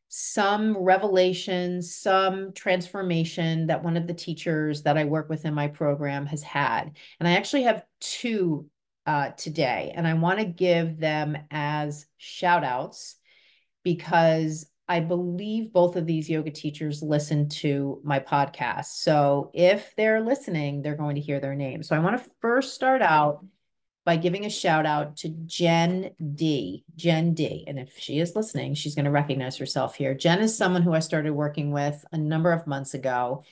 some 0.09 0.77
revelation, 0.77 1.83
some 1.83 2.53
transformation 2.53 3.67
that 3.67 3.85
one 3.85 3.97
of 3.97 4.07
the 4.07 4.15
teachers 4.15 4.83
that 4.83 4.97
I 4.97 5.05
work 5.05 5.29
with 5.29 5.45
in 5.45 5.55
my 5.55 5.69
program 5.69 6.27
has 6.27 6.43
had. 6.43 6.97
And 7.19 7.29
I 7.29 7.33
actually 7.33 7.65
have 7.65 7.85
two 8.01 8.69
uh, 9.07 9.31
today, 9.31 9.93
and 9.95 10.07
I 10.07 10.15
want 10.15 10.39
to 10.39 10.45
give 10.45 10.99
them 10.99 11.37
as 11.51 12.07
shout 12.19 12.65
outs 12.65 13.17
because 13.83 14.67
I 14.91 14.99
believe 14.99 15.73
both 15.73 15.95
of 15.95 16.05
these 16.05 16.29
yoga 16.29 16.51
teachers 16.51 17.01
listen 17.01 17.49
to 17.61 18.01
my 18.03 18.19
podcast. 18.19 18.87
So 18.87 19.53
if 19.55 19.95
they're 19.95 20.21
listening, 20.21 20.83
they're 20.83 20.97
going 20.97 21.15
to 21.15 21.21
hear 21.21 21.39
their 21.39 21.55
name. 21.55 21.85
So 21.85 21.95
I 21.95 22.01
want 22.01 22.21
to 22.21 22.31
first 22.41 22.75
start 22.75 23.01
out 23.01 23.47
by 24.05 24.17
giving 24.17 24.47
a 24.47 24.51
shout 24.51 24.87
out 24.87 25.19
to 25.19 25.29
Jen 25.47 26.11
D. 26.35 26.83
Jen 26.97 27.35
D. 27.35 27.63
And 27.69 27.79
if 27.79 27.97
she 27.99 28.19
is 28.19 28.35
listening, 28.35 28.75
she's 28.75 28.97
going 28.97 29.05
to 29.05 29.13
recognize 29.13 29.57
herself 29.57 29.95
here. 29.95 30.13
Jen 30.13 30.41
is 30.41 30.59
someone 30.59 30.83
who 30.83 30.93
I 30.93 30.99
started 30.99 31.35
working 31.35 31.71
with 31.71 32.05
a 32.11 32.19
number 32.19 32.51
of 32.51 32.67
months 32.67 32.95
ago. 32.95 33.45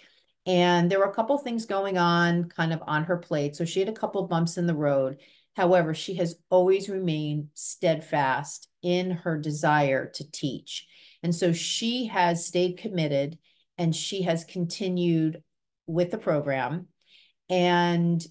And 0.45 0.91
there 0.91 0.99
were 0.99 1.05
a 1.05 1.15
couple 1.15 1.39
things 1.39 1.67
going 1.67 1.99
on 1.99 2.49
kind 2.49 2.73
of 2.73 2.83
on 2.85 3.05
her 3.05 3.17
plate. 3.17 3.55
So 3.55 3.65
she 3.65 3.79
had 3.79 3.89
a 3.89 3.93
couple 3.93 4.27
bumps 4.27 4.57
in 4.57 4.67
the 4.67 4.75
road. 4.75 5.19
However, 5.55 5.95
she 5.95 6.15
has 6.15 6.35
always 6.51 6.89
remained 6.89 7.51
steadfast 7.55 8.69
in 8.83 9.13
her 9.13 9.39
desire 9.39 10.11
to 10.15 10.29
teach. 10.33 10.89
And 11.23 11.35
so 11.35 11.53
she 11.53 12.07
has 12.07 12.47
stayed 12.47 12.79
committed 12.79 13.39
and 13.77 13.95
she 13.95 14.23
has 14.23 14.45
continued 14.45 15.43
with 15.87 16.11
the 16.11 16.19
program. 16.19 16.89
And 17.49 18.25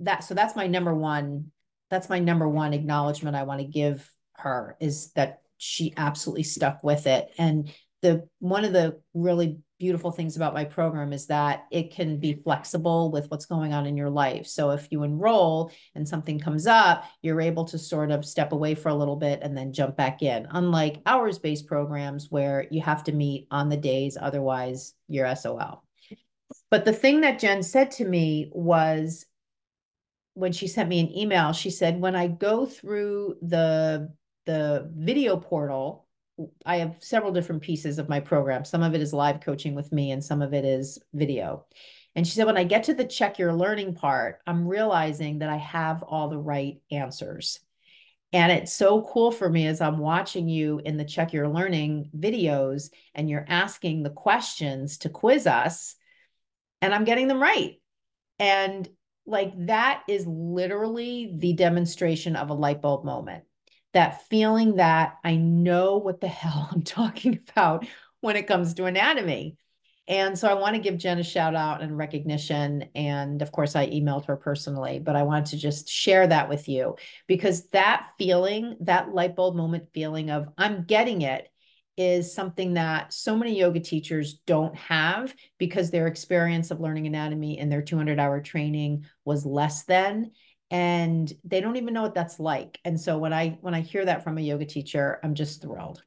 that 0.00 0.24
so 0.24 0.34
that's 0.34 0.56
my 0.56 0.66
number 0.66 0.94
one 0.94 1.50
that's 1.90 2.08
my 2.08 2.18
number 2.18 2.48
one 2.48 2.72
acknowledgement 2.72 3.36
i 3.36 3.42
want 3.42 3.60
to 3.60 3.66
give 3.66 4.10
her 4.34 4.76
is 4.80 5.10
that 5.12 5.42
she 5.56 5.92
absolutely 5.96 6.44
stuck 6.44 6.82
with 6.84 7.06
it 7.06 7.28
and 7.38 7.72
the 8.02 8.28
one 8.38 8.64
of 8.64 8.72
the 8.72 9.00
really 9.12 9.58
beautiful 9.78 10.10
things 10.10 10.36
about 10.36 10.54
my 10.54 10.64
program 10.64 11.12
is 11.12 11.26
that 11.26 11.66
it 11.70 11.92
can 11.92 12.18
be 12.18 12.32
mm-hmm. 12.32 12.42
flexible 12.42 13.10
with 13.10 13.30
what's 13.30 13.46
going 13.46 13.72
on 13.72 13.86
in 13.86 13.96
your 13.96 14.10
life. 14.10 14.46
So 14.46 14.70
if 14.70 14.88
you 14.90 15.02
enroll 15.02 15.70
and 15.94 16.08
something 16.08 16.38
comes 16.38 16.66
up, 16.66 17.04
you're 17.22 17.40
able 17.40 17.64
to 17.66 17.78
sort 17.78 18.10
of 18.10 18.24
step 18.24 18.52
away 18.52 18.74
for 18.74 18.88
a 18.88 18.94
little 18.94 19.16
bit 19.16 19.40
and 19.42 19.56
then 19.56 19.72
jump 19.72 19.96
back 19.96 20.22
in. 20.22 20.46
Unlike 20.50 21.02
hours 21.06 21.38
based 21.38 21.66
programs 21.66 22.30
where 22.30 22.66
you 22.70 22.82
have 22.82 23.04
to 23.04 23.12
meet 23.12 23.46
on 23.50 23.68
the 23.68 23.76
days, 23.76 24.18
otherwise, 24.20 24.94
you're 25.06 25.34
SOL. 25.34 25.84
But 26.70 26.84
the 26.84 26.92
thing 26.92 27.22
that 27.22 27.38
Jen 27.38 27.62
said 27.62 27.92
to 27.92 28.04
me 28.04 28.50
was 28.52 29.26
when 30.34 30.52
she 30.52 30.68
sent 30.68 30.88
me 30.88 31.00
an 31.00 31.16
email, 31.16 31.52
she 31.52 31.70
said, 31.70 32.00
when 32.00 32.14
I 32.14 32.28
go 32.28 32.66
through 32.66 33.36
the 33.42 34.12
the 34.46 34.90
video 34.96 35.36
portal, 35.36 36.07
I 36.64 36.76
have 36.76 36.96
several 37.00 37.32
different 37.32 37.62
pieces 37.62 37.98
of 37.98 38.08
my 38.08 38.20
program. 38.20 38.64
Some 38.64 38.82
of 38.82 38.94
it 38.94 39.00
is 39.00 39.12
live 39.12 39.40
coaching 39.40 39.74
with 39.74 39.92
me, 39.92 40.12
and 40.12 40.24
some 40.24 40.42
of 40.42 40.54
it 40.54 40.64
is 40.64 40.98
video. 41.12 41.66
And 42.14 42.26
she 42.26 42.34
said, 42.34 42.46
when 42.46 42.56
I 42.56 42.64
get 42.64 42.84
to 42.84 42.94
the 42.94 43.04
check 43.04 43.38
your 43.38 43.52
learning 43.52 43.94
part, 43.94 44.40
I'm 44.46 44.66
realizing 44.66 45.40
that 45.40 45.50
I 45.50 45.56
have 45.56 46.02
all 46.02 46.28
the 46.28 46.38
right 46.38 46.80
answers. 46.90 47.60
And 48.32 48.52
it's 48.52 48.72
so 48.72 49.02
cool 49.02 49.30
for 49.30 49.48
me 49.48 49.66
as 49.66 49.80
I'm 49.80 49.98
watching 49.98 50.48
you 50.48 50.80
in 50.84 50.96
the 50.96 51.04
check 51.04 51.32
your 51.32 51.48
learning 51.48 52.10
videos 52.16 52.90
and 53.14 53.30
you're 53.30 53.46
asking 53.48 54.02
the 54.02 54.10
questions 54.10 54.98
to 54.98 55.08
quiz 55.08 55.46
us, 55.46 55.96
and 56.82 56.94
I'm 56.94 57.04
getting 57.04 57.28
them 57.28 57.42
right. 57.42 57.80
And 58.38 58.88
like 59.26 59.52
that 59.66 60.02
is 60.08 60.26
literally 60.26 61.34
the 61.36 61.52
demonstration 61.52 62.36
of 62.36 62.50
a 62.50 62.54
light 62.54 62.80
bulb 62.80 63.04
moment 63.04 63.44
that 63.92 64.26
feeling 64.28 64.76
that 64.76 65.18
I 65.24 65.36
know 65.36 65.98
what 65.98 66.20
the 66.20 66.28
hell 66.28 66.68
I'm 66.72 66.82
talking 66.82 67.40
about 67.48 67.86
when 68.20 68.36
it 68.36 68.46
comes 68.46 68.74
to 68.74 68.84
anatomy. 68.84 69.56
And 70.08 70.38
so 70.38 70.48
I 70.48 70.54
want 70.54 70.74
to 70.74 70.80
give 70.80 70.96
Jen 70.96 71.18
a 71.18 71.22
shout 71.22 71.54
out 71.54 71.82
and 71.82 71.96
recognition. 71.96 72.88
And 72.94 73.42
of 73.42 73.52
course, 73.52 73.76
I 73.76 73.88
emailed 73.88 74.24
her 74.24 74.36
personally, 74.36 74.98
but 74.98 75.16
I 75.16 75.22
wanted 75.22 75.46
to 75.46 75.58
just 75.58 75.90
share 75.90 76.26
that 76.26 76.48
with 76.48 76.66
you 76.66 76.96
because 77.26 77.68
that 77.68 78.08
feeling, 78.16 78.76
that 78.80 79.14
light 79.14 79.36
bulb 79.36 79.54
moment 79.54 79.92
feeling 79.92 80.30
of 80.30 80.48
I'm 80.56 80.84
getting 80.84 81.22
it 81.22 81.50
is 81.98 82.32
something 82.32 82.74
that 82.74 83.12
so 83.12 83.36
many 83.36 83.58
yoga 83.58 83.80
teachers 83.80 84.34
don't 84.46 84.74
have 84.76 85.34
because 85.58 85.90
their 85.90 86.06
experience 86.06 86.70
of 86.70 86.80
learning 86.80 87.06
anatomy 87.06 87.58
in 87.58 87.68
their 87.68 87.82
200 87.82 88.18
hour 88.18 88.40
training 88.40 89.04
was 89.26 89.44
less 89.44 89.82
than 89.82 90.30
and 90.70 91.32
they 91.44 91.60
don't 91.60 91.76
even 91.76 91.94
know 91.94 92.02
what 92.02 92.14
that's 92.14 92.38
like 92.38 92.78
and 92.84 93.00
so 93.00 93.18
when 93.18 93.32
i 93.32 93.58
when 93.60 93.74
i 93.74 93.80
hear 93.80 94.04
that 94.04 94.22
from 94.22 94.38
a 94.38 94.42
yoga 94.42 94.64
teacher 94.64 95.18
i'm 95.22 95.34
just 95.34 95.62
thrilled 95.62 96.02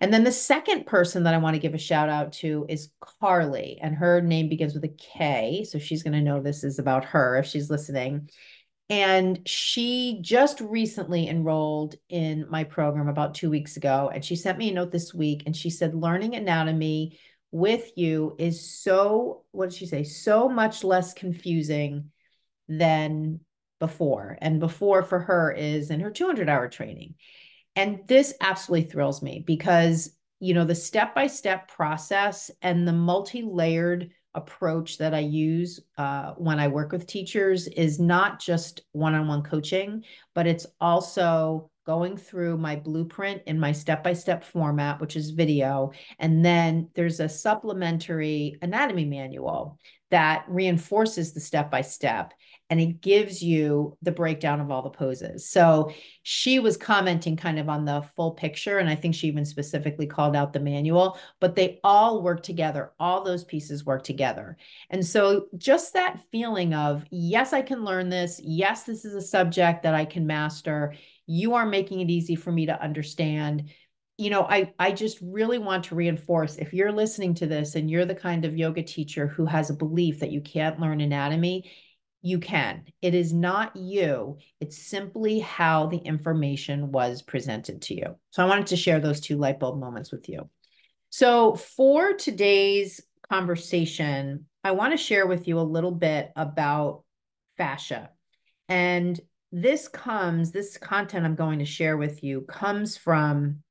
and 0.00 0.12
then 0.12 0.24
the 0.24 0.32
second 0.32 0.84
person 0.86 1.22
that 1.22 1.34
i 1.34 1.38
want 1.38 1.54
to 1.54 1.60
give 1.60 1.74
a 1.74 1.78
shout 1.78 2.08
out 2.08 2.32
to 2.32 2.66
is 2.68 2.90
carly 3.20 3.78
and 3.80 3.94
her 3.94 4.20
name 4.20 4.48
begins 4.48 4.74
with 4.74 4.84
a 4.84 4.96
k 4.98 5.64
so 5.68 5.78
she's 5.78 6.02
going 6.02 6.12
to 6.12 6.20
know 6.20 6.40
this 6.40 6.62
is 6.62 6.78
about 6.78 7.04
her 7.04 7.36
if 7.36 7.46
she's 7.46 7.70
listening 7.70 8.28
and 8.88 9.40
she 9.46 10.20
just 10.22 10.60
recently 10.60 11.28
enrolled 11.28 11.96
in 12.08 12.46
my 12.48 12.62
program 12.62 13.08
about 13.08 13.34
two 13.34 13.50
weeks 13.50 13.76
ago. 13.76 14.10
And 14.14 14.24
she 14.24 14.36
sent 14.36 14.58
me 14.58 14.70
a 14.70 14.74
note 14.74 14.92
this 14.92 15.12
week 15.12 15.42
and 15.44 15.56
she 15.56 15.70
said, 15.70 15.94
Learning 15.94 16.36
anatomy 16.36 17.18
with 17.50 17.90
you 17.96 18.36
is 18.38 18.80
so, 18.80 19.42
what 19.50 19.70
did 19.70 19.78
she 19.78 19.86
say? 19.86 20.04
So 20.04 20.48
much 20.48 20.84
less 20.84 21.14
confusing 21.14 22.10
than 22.68 23.40
before. 23.78 24.38
And 24.40 24.60
before 24.60 25.02
for 25.02 25.18
her 25.20 25.52
is 25.52 25.90
in 25.90 26.00
her 26.00 26.10
200 26.10 26.48
hour 26.48 26.68
training. 26.68 27.14
And 27.74 28.00
this 28.06 28.34
absolutely 28.40 28.90
thrills 28.90 29.22
me 29.22 29.44
because, 29.46 30.10
you 30.40 30.54
know, 30.54 30.64
the 30.64 30.74
step 30.74 31.14
by 31.14 31.26
step 31.26 31.68
process 31.68 32.50
and 32.62 32.88
the 32.88 32.92
multi 32.92 33.42
layered 33.42 34.10
approach 34.34 34.98
that 34.98 35.14
I 35.14 35.20
use 35.20 35.80
uh, 35.96 36.32
when 36.32 36.60
I 36.60 36.68
work 36.68 36.92
with 36.92 37.06
teachers 37.06 37.66
is 37.68 37.98
not 37.98 38.38
just 38.38 38.82
one 38.92 39.14
on 39.14 39.28
one 39.28 39.42
coaching, 39.42 40.04
but 40.34 40.46
it's 40.46 40.66
also 40.80 41.70
going 41.86 42.16
through 42.16 42.58
my 42.58 42.76
blueprint 42.76 43.42
in 43.46 43.58
my 43.58 43.72
step 43.72 44.02
by 44.02 44.12
step 44.12 44.42
format, 44.44 45.00
which 45.00 45.14
is 45.14 45.30
video. 45.30 45.92
And 46.18 46.44
then 46.44 46.90
there's 46.94 47.20
a 47.20 47.28
supplementary 47.28 48.56
anatomy 48.60 49.04
manual 49.04 49.78
that 50.10 50.44
reinforces 50.48 51.32
the 51.32 51.40
step 51.40 51.70
by 51.70 51.80
step 51.80 52.32
and 52.68 52.80
it 52.80 53.00
gives 53.00 53.42
you 53.42 53.96
the 54.02 54.10
breakdown 54.10 54.60
of 54.60 54.70
all 54.70 54.82
the 54.82 54.90
poses. 54.90 55.48
So 55.48 55.92
she 56.22 56.58
was 56.58 56.76
commenting 56.76 57.36
kind 57.36 57.58
of 57.58 57.68
on 57.68 57.84
the 57.84 58.02
full 58.16 58.32
picture. 58.32 58.78
And 58.78 58.88
I 58.88 58.96
think 58.96 59.14
she 59.14 59.28
even 59.28 59.44
specifically 59.44 60.06
called 60.06 60.34
out 60.34 60.52
the 60.52 60.60
manual, 60.60 61.18
but 61.40 61.54
they 61.54 61.78
all 61.84 62.22
work 62.22 62.42
together. 62.42 62.92
All 62.98 63.22
those 63.22 63.44
pieces 63.44 63.84
work 63.84 64.02
together. 64.02 64.56
And 64.90 65.04
so 65.06 65.46
just 65.56 65.92
that 65.92 66.20
feeling 66.32 66.74
of, 66.74 67.04
yes, 67.10 67.52
I 67.52 67.62
can 67.62 67.84
learn 67.84 68.08
this. 68.08 68.40
Yes, 68.42 68.82
this 68.82 69.04
is 69.04 69.14
a 69.14 69.22
subject 69.22 69.84
that 69.84 69.94
I 69.94 70.04
can 70.04 70.26
master. 70.26 70.94
You 71.26 71.54
are 71.54 71.66
making 71.66 72.00
it 72.00 72.10
easy 72.10 72.34
for 72.34 72.52
me 72.52 72.66
to 72.66 72.82
understand 72.82 73.70
you 74.18 74.30
know 74.30 74.44
i 74.44 74.72
i 74.78 74.90
just 74.90 75.18
really 75.20 75.58
want 75.58 75.84
to 75.84 75.94
reinforce 75.94 76.56
if 76.56 76.72
you're 76.72 76.90
listening 76.90 77.34
to 77.34 77.46
this 77.46 77.74
and 77.74 77.90
you're 77.90 78.06
the 78.06 78.14
kind 78.14 78.46
of 78.46 78.56
yoga 78.56 78.82
teacher 78.82 79.26
who 79.26 79.44
has 79.44 79.68
a 79.68 79.74
belief 79.74 80.20
that 80.20 80.32
you 80.32 80.40
can't 80.40 80.80
learn 80.80 81.02
anatomy 81.02 81.70
you 82.26 82.40
can. 82.40 82.84
It 83.02 83.14
is 83.14 83.32
not 83.32 83.76
you. 83.76 84.38
It's 84.60 84.76
simply 84.76 85.38
how 85.38 85.86
the 85.86 85.98
information 85.98 86.90
was 86.90 87.22
presented 87.22 87.82
to 87.82 87.94
you. 87.94 88.16
So 88.30 88.42
I 88.42 88.48
wanted 88.48 88.66
to 88.68 88.76
share 88.76 88.98
those 88.98 89.20
two 89.20 89.36
light 89.36 89.60
bulb 89.60 89.78
moments 89.78 90.10
with 90.10 90.28
you. 90.28 90.50
So 91.10 91.54
for 91.54 92.14
today's 92.14 93.00
conversation, 93.30 94.46
I 94.64 94.72
want 94.72 94.92
to 94.92 94.96
share 94.96 95.26
with 95.26 95.46
you 95.46 95.60
a 95.60 95.60
little 95.60 95.92
bit 95.92 96.32
about 96.34 97.04
fascia. 97.56 98.10
And 98.68 99.20
this 99.52 99.88
comes, 99.88 100.52
this 100.52 100.76
content 100.76 101.24
I'm 101.24 101.34
going 101.34 101.60
to 101.60 101.64
share 101.64 101.96
with 101.96 102.22
you 102.22 102.42
comes 102.42 102.96
from 102.96 103.62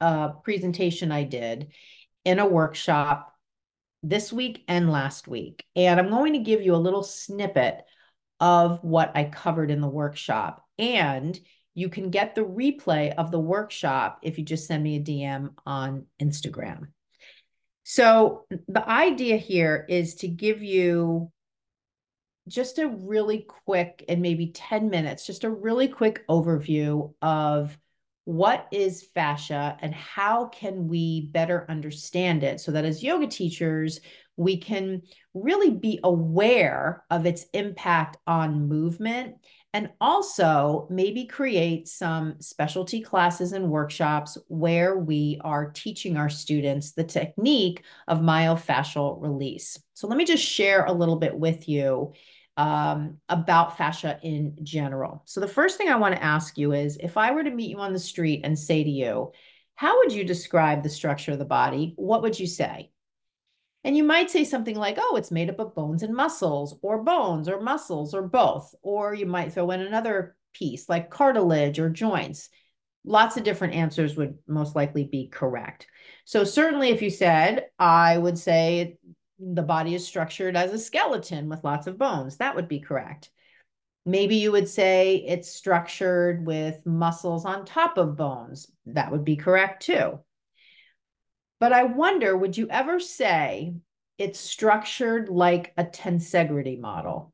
a 0.00 0.30
presentation 0.44 1.10
I 1.10 1.24
did 1.24 1.68
in 2.24 2.38
a 2.38 2.46
workshop 2.46 3.32
this 4.02 4.32
week 4.32 4.64
and 4.68 4.90
last 4.90 5.26
week. 5.26 5.64
And 5.74 5.98
I'm 5.98 6.10
going 6.10 6.34
to 6.34 6.38
give 6.40 6.62
you 6.62 6.74
a 6.74 6.76
little 6.76 7.02
snippet 7.02 7.82
of 8.40 8.82
what 8.84 9.12
I 9.14 9.24
covered 9.24 9.70
in 9.70 9.80
the 9.80 9.88
workshop. 9.88 10.62
And 10.78 11.38
you 11.74 11.88
can 11.88 12.10
get 12.10 12.34
the 12.34 12.42
replay 12.42 13.14
of 13.14 13.30
the 13.30 13.40
workshop 13.40 14.20
if 14.22 14.38
you 14.38 14.44
just 14.44 14.66
send 14.66 14.82
me 14.82 14.96
a 14.96 15.00
DM 15.00 15.50
on 15.64 16.06
Instagram. 16.20 16.88
So, 17.84 18.46
the 18.66 18.86
idea 18.88 19.36
here 19.36 19.86
is 19.88 20.16
to 20.16 20.28
give 20.28 20.62
you 20.62 21.30
just 22.48 22.78
a 22.78 22.88
really 22.88 23.46
quick 23.66 24.04
and 24.08 24.22
maybe 24.22 24.48
10 24.48 24.90
minutes, 24.90 25.26
just 25.26 25.44
a 25.44 25.50
really 25.50 25.88
quick 25.88 26.26
overview 26.28 27.12
of 27.22 27.76
what 28.24 28.66
is 28.72 29.04
fascia 29.14 29.76
and 29.80 29.94
how 29.94 30.46
can 30.46 30.88
we 30.88 31.28
better 31.32 31.64
understand 31.68 32.42
it 32.42 32.60
so 32.60 32.72
that 32.72 32.84
as 32.84 33.02
yoga 33.02 33.26
teachers 33.26 34.00
we 34.36 34.56
can 34.56 35.00
really 35.32 35.70
be 35.70 36.00
aware 36.02 37.04
of 37.10 37.24
its 37.24 37.46
impact 37.54 38.16
on 38.26 38.68
movement 38.68 39.36
and 39.72 39.90
also 40.00 40.86
maybe 40.90 41.24
create 41.26 41.86
some 41.86 42.34
specialty 42.40 43.00
classes 43.00 43.52
and 43.52 43.70
workshops 43.70 44.36
where 44.48 44.98
we 44.98 45.40
are 45.44 45.70
teaching 45.70 46.16
our 46.16 46.28
students 46.28 46.92
the 46.92 47.04
technique 47.04 47.84
of 48.08 48.18
myofascial 48.18 49.20
release. 49.22 49.78
So 49.94 50.06
let 50.08 50.16
me 50.16 50.24
just 50.24 50.44
share 50.44 50.84
a 50.84 50.92
little 50.92 51.16
bit 51.16 51.38
with 51.38 51.68
you 51.68 52.12
um, 52.56 53.18
about 53.28 53.76
fascia 53.76 54.18
in 54.22 54.56
general. 54.62 55.22
So 55.26 55.40
the 55.40 55.48
first 55.48 55.76
thing 55.76 55.88
I 55.88 55.96
want 55.96 56.14
to 56.14 56.22
ask 56.22 56.56
you 56.56 56.72
is 56.72 56.96
if 56.96 57.16
I 57.16 57.32
were 57.32 57.44
to 57.44 57.50
meet 57.50 57.70
you 57.70 57.78
on 57.78 57.92
the 57.92 57.98
street 57.98 58.40
and 58.44 58.58
say 58.58 58.82
to 58.82 58.90
you, 58.90 59.32
how 59.74 59.98
would 59.98 60.12
you 60.12 60.24
describe 60.24 60.82
the 60.82 60.88
structure 60.88 61.32
of 61.32 61.38
the 61.38 61.44
body? 61.44 61.92
What 61.96 62.22
would 62.22 62.38
you 62.38 62.46
say? 62.46 62.90
And 63.84 63.96
you 63.96 64.02
might 64.02 64.30
say 64.30 64.42
something 64.42 64.74
like, 64.74 64.96
oh, 64.98 65.16
it's 65.16 65.30
made 65.30 65.48
up 65.50 65.60
of 65.60 65.74
bones 65.74 66.02
and 66.02 66.14
muscles, 66.14 66.76
or 66.82 67.04
bones, 67.04 67.48
or 67.48 67.60
muscles, 67.60 68.14
or 68.14 68.22
both. 68.22 68.74
Or 68.82 69.14
you 69.14 69.26
might 69.26 69.52
throw 69.52 69.70
in 69.70 69.80
another 69.80 70.34
piece 70.54 70.88
like 70.88 71.10
cartilage 71.10 71.78
or 71.78 71.90
joints. 71.90 72.48
Lots 73.04 73.36
of 73.36 73.44
different 73.44 73.74
answers 73.74 74.16
would 74.16 74.38
most 74.48 74.74
likely 74.74 75.04
be 75.04 75.28
correct. 75.28 75.86
So, 76.24 76.42
certainly, 76.42 76.88
if 76.88 77.00
you 77.00 77.10
said, 77.10 77.66
I 77.78 78.18
would 78.18 78.36
say 78.36 78.98
the 79.38 79.62
body 79.62 79.94
is 79.94 80.06
structured 80.06 80.56
as 80.56 80.72
a 80.72 80.78
skeleton 80.78 81.48
with 81.48 81.64
lots 81.64 81.86
of 81.86 81.98
bones. 81.98 82.38
That 82.38 82.56
would 82.56 82.68
be 82.68 82.80
correct. 82.80 83.30
Maybe 84.04 84.36
you 84.36 84.52
would 84.52 84.68
say 84.68 85.16
it's 85.26 85.50
structured 85.50 86.46
with 86.46 86.86
muscles 86.86 87.44
on 87.44 87.64
top 87.64 87.98
of 87.98 88.16
bones. 88.16 88.70
That 88.86 89.10
would 89.10 89.24
be 89.24 89.36
correct 89.36 89.82
too. 89.82 90.20
But 91.58 91.72
I 91.72 91.84
wonder, 91.84 92.36
would 92.36 92.56
you 92.56 92.68
ever 92.70 93.00
say 93.00 93.74
it's 94.18 94.38
structured 94.38 95.28
like 95.28 95.72
a 95.76 95.84
tensegrity 95.84 96.78
model? 96.78 97.32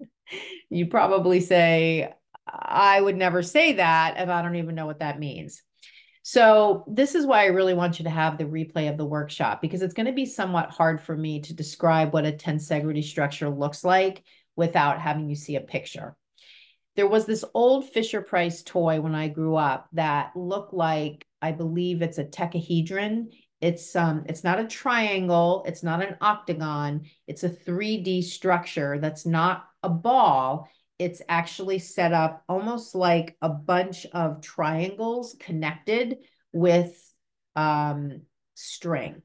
you 0.70 0.86
probably 0.86 1.40
say, 1.40 2.12
I 2.46 3.00
would 3.00 3.16
never 3.16 3.42
say 3.42 3.74
that, 3.74 4.14
and 4.16 4.30
I 4.30 4.42
don't 4.42 4.56
even 4.56 4.74
know 4.74 4.86
what 4.86 5.00
that 5.00 5.18
means. 5.18 5.62
So 6.22 6.84
this 6.86 7.16
is 7.16 7.26
why 7.26 7.42
I 7.42 7.46
really 7.46 7.74
want 7.74 7.98
you 7.98 8.04
to 8.04 8.10
have 8.10 8.38
the 8.38 8.44
replay 8.44 8.88
of 8.88 8.96
the 8.96 9.04
workshop 9.04 9.60
because 9.60 9.82
it's 9.82 9.94
going 9.94 10.06
to 10.06 10.12
be 10.12 10.24
somewhat 10.24 10.70
hard 10.70 11.00
for 11.00 11.16
me 11.16 11.40
to 11.40 11.54
describe 11.54 12.12
what 12.12 12.26
a 12.26 12.32
tensegrity 12.32 13.02
structure 13.02 13.50
looks 13.50 13.82
like 13.82 14.22
without 14.54 15.00
having 15.00 15.28
you 15.28 15.34
see 15.34 15.56
a 15.56 15.60
picture. 15.60 16.16
There 16.94 17.08
was 17.08 17.26
this 17.26 17.44
old 17.54 17.88
Fisher 17.90 18.20
Price 18.20 18.62
toy 18.62 19.00
when 19.00 19.14
I 19.14 19.28
grew 19.28 19.56
up 19.56 19.88
that 19.92 20.36
looked 20.36 20.74
like 20.74 21.26
I 21.40 21.50
believe 21.50 22.02
it's 22.02 22.18
a 22.18 22.24
tetrahedron. 22.24 23.32
It's 23.60 23.96
um 23.96 24.24
it's 24.28 24.44
not 24.44 24.60
a 24.60 24.66
triangle, 24.66 25.64
it's 25.66 25.82
not 25.82 26.02
an 26.02 26.16
octagon, 26.20 27.02
it's 27.26 27.42
a 27.42 27.48
3D 27.48 28.22
structure 28.22 28.98
that's 29.00 29.26
not 29.26 29.64
a 29.82 29.88
ball 29.88 30.68
it's 31.02 31.20
actually 31.28 31.80
set 31.80 32.12
up 32.12 32.44
almost 32.48 32.94
like 32.94 33.36
a 33.42 33.48
bunch 33.48 34.06
of 34.12 34.40
triangles 34.40 35.34
connected 35.40 36.18
with 36.52 36.96
um, 37.56 38.20
string. 38.54 39.20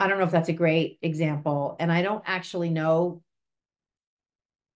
I 0.00 0.08
don't 0.08 0.18
know 0.18 0.24
if 0.24 0.32
that's 0.32 0.48
a 0.48 0.52
great 0.54 0.98
example. 1.00 1.76
And 1.78 1.92
I 1.92 2.02
don't 2.02 2.24
actually 2.26 2.70
know 2.70 3.22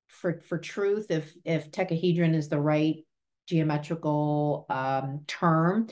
for, 0.06 0.40
for 0.48 0.56
truth 0.56 1.10
if, 1.10 1.34
if 1.44 1.72
tetrahedron 1.72 2.36
is 2.36 2.48
the 2.48 2.60
right 2.60 3.04
geometrical 3.48 4.66
um, 4.70 5.22
term. 5.26 5.88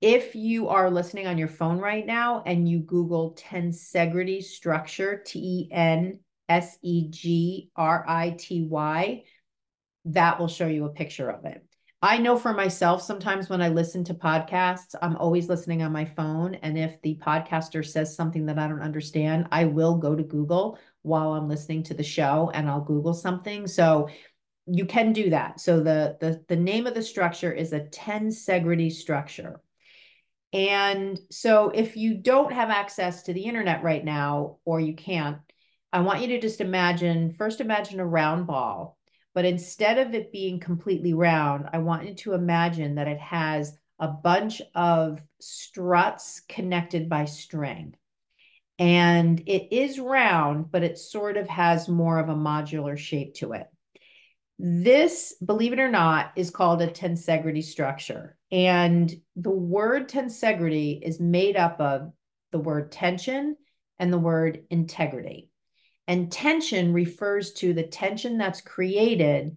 If 0.00 0.34
you 0.34 0.68
are 0.68 0.90
listening 0.90 1.28
on 1.28 1.38
your 1.38 1.46
phone 1.46 1.78
right 1.78 2.04
now 2.04 2.42
and 2.44 2.68
you 2.68 2.80
Google 2.80 3.38
tensegrity 3.38 4.42
structure, 4.42 5.22
T 5.24 5.38
E 5.38 5.72
N 5.72 6.18
S 6.48 6.76
E 6.82 7.06
G 7.08 7.70
R 7.76 8.04
I 8.08 8.30
T 8.30 8.66
Y, 8.68 9.22
that 10.06 10.38
will 10.38 10.48
show 10.48 10.66
you 10.66 10.84
a 10.84 10.90
picture 10.90 11.30
of 11.30 11.44
it. 11.44 11.64
I 12.02 12.18
know 12.18 12.36
for 12.36 12.52
myself, 12.52 13.00
sometimes 13.00 13.48
when 13.48 13.62
I 13.62 13.70
listen 13.70 14.04
to 14.04 14.14
podcasts, 14.14 14.94
I'm 15.00 15.16
always 15.16 15.48
listening 15.48 15.82
on 15.82 15.90
my 15.90 16.04
phone. 16.04 16.54
And 16.56 16.76
if 16.76 17.00
the 17.00 17.16
podcaster 17.16 17.84
says 17.84 18.14
something 18.14 18.44
that 18.46 18.58
I 18.58 18.68
don't 18.68 18.82
understand, 18.82 19.48
I 19.50 19.64
will 19.64 19.96
go 19.96 20.14
to 20.14 20.22
Google 20.22 20.78
while 21.00 21.32
I'm 21.32 21.48
listening 21.48 21.82
to 21.84 21.94
the 21.94 22.02
show 22.02 22.50
and 22.52 22.68
I'll 22.68 22.82
Google 22.82 23.14
something. 23.14 23.66
So 23.66 24.10
you 24.66 24.84
can 24.84 25.14
do 25.14 25.30
that. 25.30 25.60
So 25.60 25.80
the, 25.80 26.18
the, 26.20 26.44
the 26.48 26.56
name 26.56 26.86
of 26.86 26.94
the 26.94 27.02
structure 27.02 27.52
is 27.52 27.72
a 27.72 27.80
tensegrity 27.80 28.92
structure. 28.92 29.62
And 30.52 31.18
so 31.30 31.70
if 31.70 31.96
you 31.96 32.14
don't 32.14 32.52
have 32.52 32.68
access 32.68 33.22
to 33.24 33.32
the 33.32 33.44
internet 33.44 33.82
right 33.82 34.04
now, 34.04 34.58
or 34.66 34.78
you 34.78 34.94
can't, 34.94 35.38
I 35.92 36.00
want 36.00 36.20
you 36.20 36.28
to 36.28 36.40
just 36.40 36.60
imagine, 36.60 37.34
first 37.38 37.60
imagine 37.60 37.98
a 37.98 38.06
round 38.06 38.46
ball, 38.46 38.93
but 39.34 39.44
instead 39.44 39.98
of 39.98 40.14
it 40.14 40.32
being 40.32 40.60
completely 40.60 41.12
round, 41.12 41.68
I 41.72 41.78
want 41.78 42.06
you 42.06 42.14
to 42.14 42.34
imagine 42.34 42.94
that 42.94 43.08
it 43.08 43.18
has 43.18 43.76
a 43.98 44.08
bunch 44.08 44.62
of 44.74 45.22
struts 45.40 46.40
connected 46.48 47.08
by 47.08 47.24
string. 47.24 47.94
And 48.78 49.40
it 49.46 49.74
is 49.74 49.98
round, 49.98 50.70
but 50.70 50.82
it 50.82 50.98
sort 50.98 51.36
of 51.36 51.48
has 51.48 51.88
more 51.88 52.18
of 52.18 52.28
a 52.28 52.34
modular 52.34 52.96
shape 52.96 53.34
to 53.34 53.52
it. 53.52 53.66
This, 54.58 55.34
believe 55.44 55.72
it 55.72 55.80
or 55.80 55.90
not, 55.90 56.32
is 56.36 56.50
called 56.50 56.80
a 56.80 56.86
tensegrity 56.86 57.62
structure. 57.62 58.36
And 58.52 59.12
the 59.36 59.50
word 59.50 60.08
tensegrity 60.08 61.00
is 61.02 61.18
made 61.18 61.56
up 61.56 61.80
of 61.80 62.12
the 62.52 62.60
word 62.60 62.92
tension 62.92 63.56
and 63.98 64.12
the 64.12 64.18
word 64.18 64.64
integrity. 64.70 65.50
And 66.06 66.30
tension 66.30 66.92
refers 66.92 67.52
to 67.54 67.72
the 67.72 67.82
tension 67.82 68.36
that's 68.36 68.60
created 68.60 69.56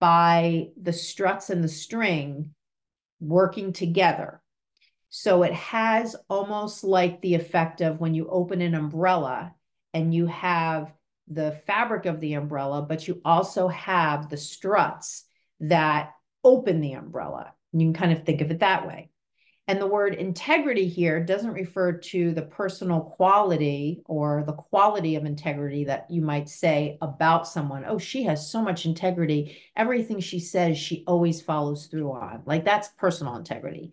by 0.00 0.68
the 0.80 0.92
struts 0.92 1.50
and 1.50 1.62
the 1.62 1.68
string 1.68 2.54
working 3.20 3.72
together. 3.72 4.40
So 5.08 5.42
it 5.42 5.52
has 5.54 6.14
almost 6.28 6.84
like 6.84 7.20
the 7.20 7.34
effect 7.34 7.80
of 7.80 8.00
when 8.00 8.14
you 8.14 8.28
open 8.28 8.60
an 8.60 8.74
umbrella 8.74 9.54
and 9.94 10.14
you 10.14 10.26
have 10.26 10.92
the 11.26 11.60
fabric 11.66 12.06
of 12.06 12.20
the 12.20 12.34
umbrella, 12.34 12.82
but 12.82 13.08
you 13.08 13.20
also 13.24 13.68
have 13.68 14.28
the 14.28 14.36
struts 14.36 15.24
that 15.60 16.12
open 16.44 16.80
the 16.80 16.92
umbrella. 16.92 17.52
You 17.72 17.80
can 17.80 17.94
kind 17.94 18.12
of 18.12 18.24
think 18.24 18.40
of 18.40 18.50
it 18.50 18.60
that 18.60 18.86
way. 18.86 19.10
And 19.68 19.78
the 19.78 19.86
word 19.86 20.14
integrity 20.14 20.88
here 20.88 21.22
doesn't 21.22 21.52
refer 21.52 21.92
to 21.92 22.32
the 22.32 22.40
personal 22.40 23.02
quality 23.02 24.00
or 24.06 24.42
the 24.46 24.54
quality 24.54 25.14
of 25.14 25.26
integrity 25.26 25.84
that 25.84 26.10
you 26.10 26.22
might 26.22 26.48
say 26.48 26.96
about 27.02 27.46
someone. 27.46 27.84
Oh, 27.86 27.98
she 27.98 28.22
has 28.22 28.50
so 28.50 28.62
much 28.62 28.86
integrity. 28.86 29.58
Everything 29.76 30.20
she 30.20 30.40
says, 30.40 30.78
she 30.78 31.04
always 31.06 31.42
follows 31.42 31.86
through 31.86 32.10
on. 32.12 32.44
Like 32.46 32.64
that's 32.64 32.88
personal 32.96 33.36
integrity. 33.36 33.92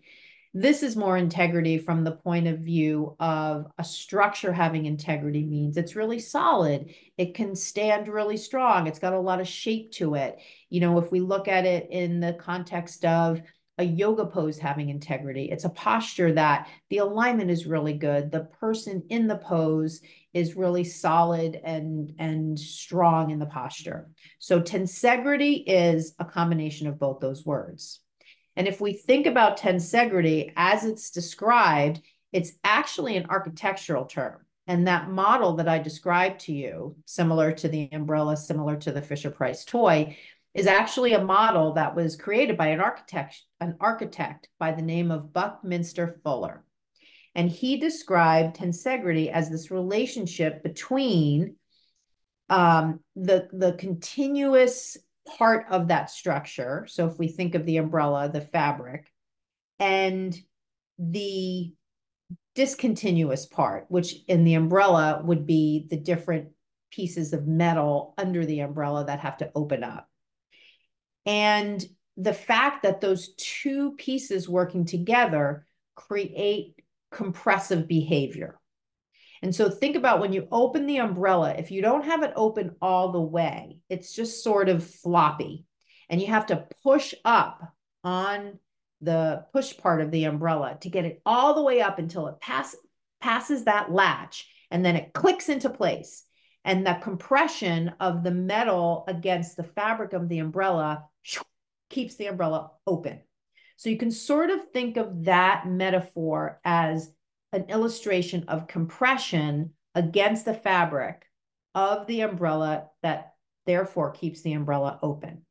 This 0.54 0.82
is 0.82 0.96
more 0.96 1.18
integrity 1.18 1.76
from 1.76 2.02
the 2.02 2.12
point 2.12 2.46
of 2.46 2.60
view 2.60 3.14
of 3.20 3.66
a 3.76 3.84
structure 3.84 4.54
having 4.54 4.86
integrity 4.86 5.44
means 5.44 5.76
it's 5.76 5.94
really 5.94 6.18
solid. 6.18 6.94
It 7.18 7.34
can 7.34 7.54
stand 7.54 8.08
really 8.08 8.38
strong. 8.38 8.86
It's 8.86 8.98
got 8.98 9.12
a 9.12 9.20
lot 9.20 9.42
of 9.42 9.46
shape 9.46 9.92
to 9.92 10.14
it. 10.14 10.38
You 10.70 10.80
know, 10.80 10.96
if 10.98 11.12
we 11.12 11.20
look 11.20 11.46
at 11.46 11.66
it 11.66 11.88
in 11.90 12.20
the 12.20 12.32
context 12.32 13.04
of 13.04 13.42
a 13.78 13.84
yoga 13.84 14.24
pose 14.24 14.58
having 14.58 14.88
integrity, 14.88 15.50
it's 15.50 15.64
a 15.64 15.70
posture 15.70 16.32
that 16.32 16.68
the 16.88 16.98
alignment 16.98 17.50
is 17.50 17.66
really 17.66 17.92
good. 17.92 18.30
The 18.30 18.48
person 18.60 19.04
in 19.10 19.26
the 19.26 19.36
pose 19.36 20.00
is 20.32 20.56
really 20.56 20.84
solid 20.84 21.60
and 21.62 22.12
and 22.18 22.58
strong 22.58 23.30
in 23.30 23.38
the 23.38 23.46
posture. 23.46 24.08
So 24.38 24.60
tensegrity 24.60 25.64
is 25.66 26.14
a 26.18 26.24
combination 26.24 26.86
of 26.86 26.98
both 26.98 27.20
those 27.20 27.44
words. 27.44 28.00
And 28.56 28.66
if 28.66 28.80
we 28.80 28.94
think 28.94 29.26
about 29.26 29.58
tensegrity 29.58 30.52
as 30.56 30.84
it's 30.84 31.10
described, 31.10 32.00
it's 32.32 32.52
actually 32.64 33.16
an 33.16 33.26
architectural 33.28 34.06
term. 34.06 34.40
And 34.66 34.88
that 34.88 35.10
model 35.10 35.54
that 35.56 35.68
I 35.68 35.78
described 35.78 36.40
to 36.40 36.52
you, 36.52 36.96
similar 37.04 37.52
to 37.52 37.68
the 37.68 37.88
umbrella, 37.92 38.36
similar 38.36 38.76
to 38.76 38.90
the 38.90 39.02
Fisher 39.02 39.30
Price 39.30 39.64
toy, 39.64 40.16
is 40.56 40.66
actually 40.66 41.12
a 41.12 41.22
model 41.22 41.74
that 41.74 41.94
was 41.94 42.16
created 42.16 42.56
by 42.56 42.68
an 42.68 42.80
architect, 42.80 43.42
an 43.60 43.76
architect 43.78 44.48
by 44.58 44.72
the 44.72 44.80
name 44.80 45.10
of 45.10 45.34
Buckminster 45.34 46.18
Fuller. 46.24 46.64
And 47.34 47.50
he 47.50 47.76
described 47.76 48.56
tensegrity 48.56 49.30
as 49.30 49.50
this 49.50 49.70
relationship 49.70 50.62
between 50.62 51.56
um, 52.48 53.00
the, 53.14 53.48
the 53.52 53.74
continuous 53.74 54.96
part 55.36 55.66
of 55.70 55.88
that 55.88 56.08
structure. 56.08 56.86
So 56.88 57.06
if 57.06 57.18
we 57.18 57.28
think 57.28 57.54
of 57.54 57.66
the 57.66 57.76
umbrella, 57.76 58.30
the 58.32 58.40
fabric, 58.40 59.12
and 59.78 60.34
the 60.98 61.74
discontinuous 62.54 63.44
part, 63.44 63.84
which 63.88 64.14
in 64.26 64.44
the 64.44 64.54
umbrella 64.54 65.20
would 65.22 65.44
be 65.46 65.86
the 65.90 65.98
different 65.98 66.48
pieces 66.90 67.34
of 67.34 67.46
metal 67.46 68.14
under 68.16 68.46
the 68.46 68.60
umbrella 68.60 69.04
that 69.04 69.20
have 69.20 69.36
to 69.36 69.50
open 69.54 69.84
up. 69.84 70.08
And 71.26 71.84
the 72.16 72.32
fact 72.32 72.84
that 72.84 73.00
those 73.00 73.34
two 73.36 73.92
pieces 73.92 74.48
working 74.48 74.86
together 74.86 75.66
create 75.94 76.76
compressive 77.10 77.86
behavior. 77.86 78.58
And 79.42 79.54
so 79.54 79.68
think 79.68 79.96
about 79.96 80.20
when 80.20 80.32
you 80.32 80.48
open 80.50 80.86
the 80.86 80.98
umbrella, 80.98 81.54
if 81.58 81.70
you 81.70 81.82
don't 81.82 82.04
have 82.04 82.22
it 82.22 82.32
open 82.36 82.74
all 82.80 83.12
the 83.12 83.20
way, 83.20 83.78
it's 83.90 84.14
just 84.14 84.42
sort 84.42 84.68
of 84.68 84.84
floppy. 84.84 85.66
And 86.08 86.20
you 86.20 86.28
have 86.28 86.46
to 86.46 86.66
push 86.82 87.12
up 87.24 87.74
on 88.02 88.58
the 89.02 89.44
push 89.52 89.76
part 89.76 90.00
of 90.00 90.10
the 90.10 90.24
umbrella 90.24 90.78
to 90.80 90.88
get 90.88 91.04
it 91.04 91.20
all 91.26 91.54
the 91.54 91.62
way 91.62 91.82
up 91.82 91.98
until 91.98 92.28
it 92.28 92.40
pass, 92.40 92.74
passes 93.20 93.64
that 93.64 93.92
latch 93.92 94.48
and 94.70 94.84
then 94.84 94.96
it 94.96 95.12
clicks 95.12 95.48
into 95.48 95.68
place. 95.68 96.24
And 96.66 96.84
the 96.84 96.98
compression 97.00 97.94
of 98.00 98.24
the 98.24 98.32
metal 98.32 99.04
against 99.06 99.56
the 99.56 99.62
fabric 99.62 100.12
of 100.12 100.28
the 100.28 100.40
umbrella 100.40 101.04
keeps 101.88 102.16
the 102.16 102.26
umbrella 102.26 102.72
open. 102.88 103.20
So 103.76 103.88
you 103.88 103.96
can 103.96 104.10
sort 104.10 104.50
of 104.50 104.72
think 104.72 104.96
of 104.96 105.26
that 105.26 105.68
metaphor 105.68 106.60
as 106.64 107.12
an 107.52 107.66
illustration 107.68 108.46
of 108.48 108.66
compression 108.66 109.74
against 109.94 110.44
the 110.44 110.54
fabric 110.54 111.22
of 111.76 112.08
the 112.08 112.22
umbrella 112.22 112.88
that 113.02 113.34
therefore 113.64 114.10
keeps 114.10 114.42
the 114.42 114.54
umbrella 114.54 114.98
open. 115.04 115.42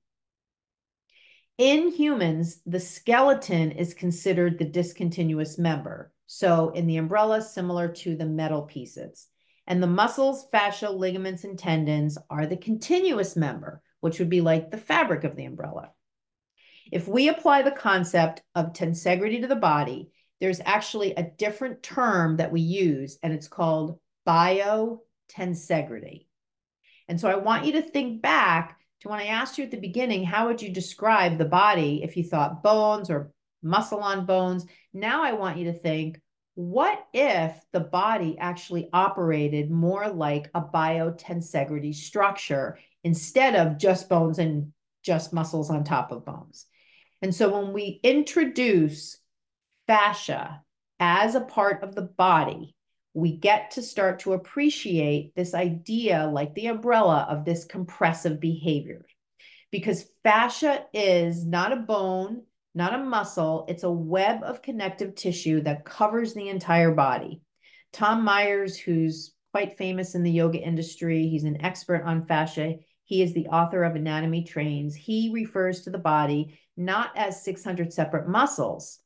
In 1.58 1.94
humans, 1.94 2.60
the 2.66 2.82
skeleton 2.82 3.72
is 3.72 3.94
considered 3.94 4.60
the 4.60 4.66
discontinuous 4.66 5.58
member. 5.58 6.12
So 6.28 6.72
in 6.72 6.88
the 6.88 6.98
umbrella, 6.98 7.42
similar 7.42 7.88
to 7.88 8.18
the 8.18 8.26
metal 8.26 8.64
pieces. 8.64 9.28
And 9.68 9.82
the 9.82 9.88
muscles, 9.88 10.48
fascia, 10.52 10.90
ligaments, 10.90 11.44
and 11.44 11.58
tendons 11.58 12.18
are 12.30 12.46
the 12.46 12.58
continuous 12.58 13.36
member, 13.36 13.82
which 14.00 14.20
would 14.20 14.30
be 14.30 14.42
like 14.42 14.70
the 14.70 14.78
fabric 14.78 15.24
of 15.24 15.36
the 15.36 15.46
umbrella. 15.46 15.92
If 16.92 17.08
we 17.08 17.30
apply 17.30 17.64
the 17.64 17.72
concept 17.72 18.44
of 18.54 18.74
tensegrity 18.74 19.42
to 19.42 19.48
the 19.48 19.56
body, 19.56 20.12
there's 20.40 20.62
actually 20.64 21.14
a 21.14 21.24
different 21.24 21.82
term 21.82 22.38
that 22.38 22.52
we 22.52 22.62
use, 22.62 23.18
and 23.24 23.34
it's 23.34 23.48
called 23.48 24.00
biotensegrity. 24.28 26.28
And 27.08 27.20
so 27.20 27.30
I 27.30 27.36
want 27.36 27.66
you 27.66 27.74
to 27.74 27.82
think 27.82 28.22
back 28.22 28.78
to 29.02 29.10
when 29.10 29.20
I 29.20 29.28
asked 29.28 29.58
you 29.58 29.64
at 29.64 29.72
the 29.72 29.78
beginning, 29.78 30.24
how 30.24 30.48
would 30.48 30.62
you 30.62 30.70
describe 30.70 31.38
the 31.38 31.46
body 31.46 32.02
if 32.04 32.18
you 32.18 32.24
thought 32.24 32.62
bones 32.62 33.10
or 33.10 33.32
muscle 33.64 34.00
on 34.00 34.26
bones? 34.26 34.66
Now 34.94 35.24
I 35.24 35.34
want 35.34 35.58
you 35.58 35.66
to 35.66 35.74
think, 35.74 36.20
what 36.56 37.06
if 37.14 37.54
the 37.74 37.82
body 37.82 38.38
actually 38.40 38.90
operated 38.94 39.70
more 39.70 40.10
like 40.10 40.50
a 40.56 40.62
biotensegrity 40.62 41.94
structure 41.94 42.80
instead 43.04 43.56
of 43.56 43.78
just 43.78 44.10
bones 44.10 44.40
and 44.40 44.72
just 45.04 45.34
muscles 45.34 45.70
on 45.70 45.84
top 45.84 46.12
of 46.12 46.26
bones? 46.26 46.66
And 47.22 47.36
so 47.36 47.60
when 47.62 47.74
we 47.74 48.00
introduce 48.04 49.18
fascia 49.86 50.62
as 51.00 51.36
a 51.36 51.42
part 51.42 51.84
of 51.84 51.94
the 51.94 52.04
body, 52.04 52.74
we 53.14 53.36
get 53.36 53.72
to 53.72 53.82
start 53.82 54.20
to 54.20 54.34
appreciate 54.34 55.34
this 55.36 55.54
idea, 55.54 56.28
like 56.28 56.54
the 56.54 56.68
umbrella 56.68 57.26
of 57.30 57.46
this 57.46 57.66
compressive 57.66 58.40
behavior. 58.40 59.06
Because 59.72 60.10
fascia 60.24 60.86
is 60.94 61.46
not 61.46 61.74
a 61.74 61.78
bone, 61.78 62.44
not 62.76 62.94
a 62.94 63.04
muscle, 63.04 63.66
it's 63.68 63.84
a 63.84 63.92
web 63.92 64.44
of 64.44 64.62
connective 64.62 65.16
tissue 65.16 65.62
that 65.62 65.86
covers 65.86 66.34
the 66.34 66.50
entire 66.50 66.92
body. 66.92 67.42
Tom 67.94 68.24
Myers, 68.24 68.78
who's 68.78 69.34
quite 69.54 69.78
famous 69.78 70.16
in 70.16 70.24
the 70.24 70.32
yoga 70.32 70.60
industry, 70.60 71.28
he's 71.28 71.46
an 71.46 71.62
expert 71.62 72.04
on 72.04 72.26
fascia. 72.26 72.76
He 73.06 73.22
is 73.22 73.34
the 73.34 73.48
author 73.48 73.84
of 73.84 73.96
Anatomy 73.96 74.44
Trains. 74.44 74.94
He 74.94 75.32
refers 75.34 75.82
to 75.82 75.90
the 75.90 75.98
body 75.98 76.60
not 76.76 77.12
as 77.16 77.44
600 77.44 77.94
separate 77.94 78.28
muscles, 78.28 79.00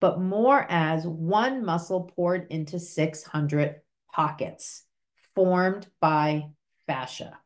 but 0.00 0.20
more 0.20 0.64
as 0.68 1.04
one 1.04 1.64
muscle 1.64 2.12
poured 2.14 2.46
into 2.50 2.78
600 2.78 3.80
pockets 4.12 4.84
formed 5.34 5.88
by 6.00 6.44
fascia. 6.86 7.38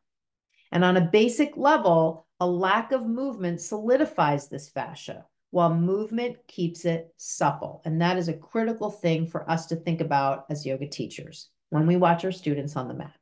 And 0.71 0.83
on 0.83 0.97
a 0.97 1.09
basic 1.11 1.57
level, 1.57 2.27
a 2.39 2.47
lack 2.47 2.91
of 2.91 3.05
movement 3.05 3.61
solidifies 3.61 4.47
this 4.47 4.69
fascia, 4.69 5.25
while 5.53 5.71
movement 5.71 6.35
keeps 6.47 6.83
it 6.83 7.13
supple. 7.17 7.83
And 7.85 8.01
that 8.01 8.17
is 8.17 8.27
a 8.27 8.33
critical 8.33 8.89
thing 8.89 9.27
for 9.27 9.47
us 9.47 9.67
to 9.67 9.75
think 9.75 10.01
about 10.01 10.45
as 10.49 10.65
yoga 10.65 10.87
teachers 10.87 11.51
when 11.69 11.85
we 11.85 11.95
watch 11.95 12.25
our 12.25 12.31
students 12.31 12.75
on 12.75 12.87
the 12.87 12.95
mat. 12.95 13.13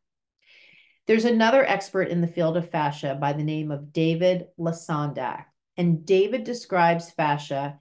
There's 1.08 1.26
another 1.26 1.66
expert 1.66 2.08
in 2.08 2.22
the 2.22 2.28
field 2.28 2.56
of 2.56 2.70
fascia 2.70 3.18
by 3.20 3.34
the 3.34 3.44
name 3.44 3.70
of 3.70 3.92
David 3.92 4.48
Lesondak. 4.58 5.44
And 5.76 6.06
David 6.06 6.46
describes 6.46 7.12
fascia 7.12 7.78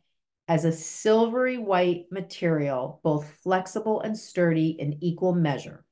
as 0.49 0.65
a 0.65 0.73
silvery 0.73 1.59
white 1.59 2.07
material, 2.11 2.99
both 3.05 3.33
flexible 3.45 4.01
and 4.01 4.19
sturdy 4.19 4.71
in 4.71 4.99
equal 5.01 5.33
measure. 5.33 5.85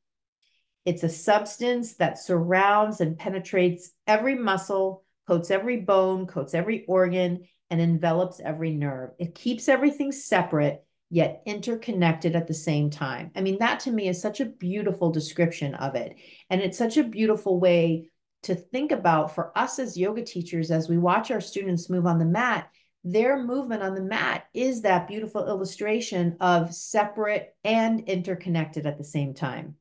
It's 0.85 1.05
a 1.05 1.09
substance 1.09 1.95
that 1.99 2.19
surrounds 2.19 3.01
and 3.01 3.17
penetrates 3.17 3.93
every 4.09 4.35
muscle, 4.35 5.05
coats 5.29 5.53
every 5.53 5.77
bone, 5.77 6.27
coats 6.27 6.55
every 6.55 6.85
organ, 6.87 7.45
and 7.71 7.81
envelops 7.81 8.41
every 8.41 8.71
nerve. 8.71 9.11
It 9.19 9.35
keeps 9.35 9.69
everything 9.69 10.13
separate, 10.13 10.85
yet 11.11 11.43
interconnected 11.47 12.37
at 12.37 12.47
the 12.47 12.55
same 12.55 12.91
time. 12.91 13.31
I 13.35 13.41
mean, 13.41 13.59
that 13.59 13.81
to 13.81 13.91
me 13.91 14.09
is 14.09 14.21
such 14.21 14.41
a 14.41 14.47
beautiful 14.47 15.11
description 15.11 15.75
of 15.75 15.95
it. 15.95 16.17
And 16.51 16.61
it's 16.61 16.79
such 16.79 16.97
a 16.97 17.05
beautiful 17.05 17.59
way 17.59 18.11
to 18.45 18.55
think 18.55 18.93
about 18.93 19.35
for 19.35 19.57
us 19.57 19.79
as 19.79 19.97
yoga 19.97 20.23
teachers 20.23 20.71
as 20.71 20.89
we 20.89 20.99
watch 20.99 21.31
our 21.31 21.41
students 21.41 21.91
move 21.91 22.07
on 22.07 22.19
the 22.19 22.25
mat. 22.25 22.71
Their 23.05 23.43
movement 23.43 23.83
on 23.83 23.95
the 23.95 24.03
mat 24.03 24.45
is 24.53 24.83
that 24.83 25.09
beautiful 25.09 25.49
illustration 25.49 26.37
of 26.41 26.75
separate 26.75 27.55
and 27.65 28.01
interconnected 28.09 28.87
at 28.87 28.99
the 28.99 29.05
same 29.05 29.35
time. 29.35 29.77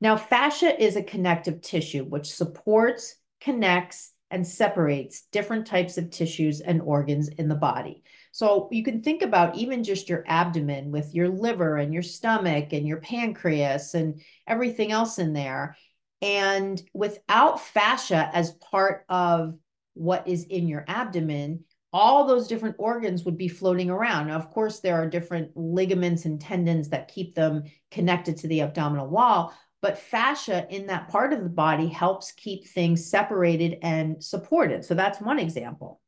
Now, 0.00 0.16
fascia 0.16 0.80
is 0.80 0.96
a 0.96 1.02
connective 1.02 1.60
tissue 1.60 2.04
which 2.04 2.32
supports, 2.32 3.16
connects, 3.40 4.12
and 4.30 4.46
separates 4.46 5.22
different 5.32 5.66
types 5.66 5.96
of 5.98 6.10
tissues 6.10 6.60
and 6.60 6.82
organs 6.82 7.28
in 7.28 7.48
the 7.48 7.54
body. 7.54 8.02
So 8.32 8.68
you 8.70 8.84
can 8.84 9.02
think 9.02 9.22
about 9.22 9.56
even 9.56 9.82
just 9.82 10.08
your 10.08 10.24
abdomen 10.26 10.90
with 10.90 11.14
your 11.14 11.28
liver 11.28 11.78
and 11.78 11.92
your 11.92 12.02
stomach 12.02 12.72
and 12.72 12.86
your 12.86 13.00
pancreas 13.00 13.94
and 13.94 14.20
everything 14.46 14.92
else 14.92 15.18
in 15.18 15.32
there. 15.32 15.76
And 16.20 16.80
without 16.92 17.60
fascia 17.60 18.30
as 18.32 18.52
part 18.52 19.04
of 19.08 19.56
what 19.94 20.28
is 20.28 20.44
in 20.44 20.68
your 20.68 20.84
abdomen, 20.88 21.64
all 21.92 22.26
those 22.26 22.48
different 22.48 22.76
organs 22.78 23.24
would 23.24 23.38
be 23.38 23.48
floating 23.48 23.88
around. 23.88 24.26
Now, 24.26 24.36
of 24.36 24.50
course, 24.50 24.80
there 24.80 24.96
are 24.96 25.08
different 25.08 25.56
ligaments 25.56 26.26
and 26.26 26.40
tendons 26.40 26.90
that 26.90 27.08
keep 27.08 27.34
them 27.34 27.64
connected 27.90 28.36
to 28.38 28.48
the 28.48 28.60
abdominal 28.60 29.08
wall, 29.08 29.54
but 29.80 29.98
fascia 29.98 30.66
in 30.70 30.86
that 30.86 31.08
part 31.08 31.32
of 31.32 31.42
the 31.42 31.48
body 31.48 31.86
helps 31.86 32.32
keep 32.32 32.66
things 32.66 33.10
separated 33.10 33.78
and 33.82 34.22
supported. 34.22 34.84
So 34.84 34.94
that's 34.94 35.20
one 35.20 35.38
example. 35.38 36.00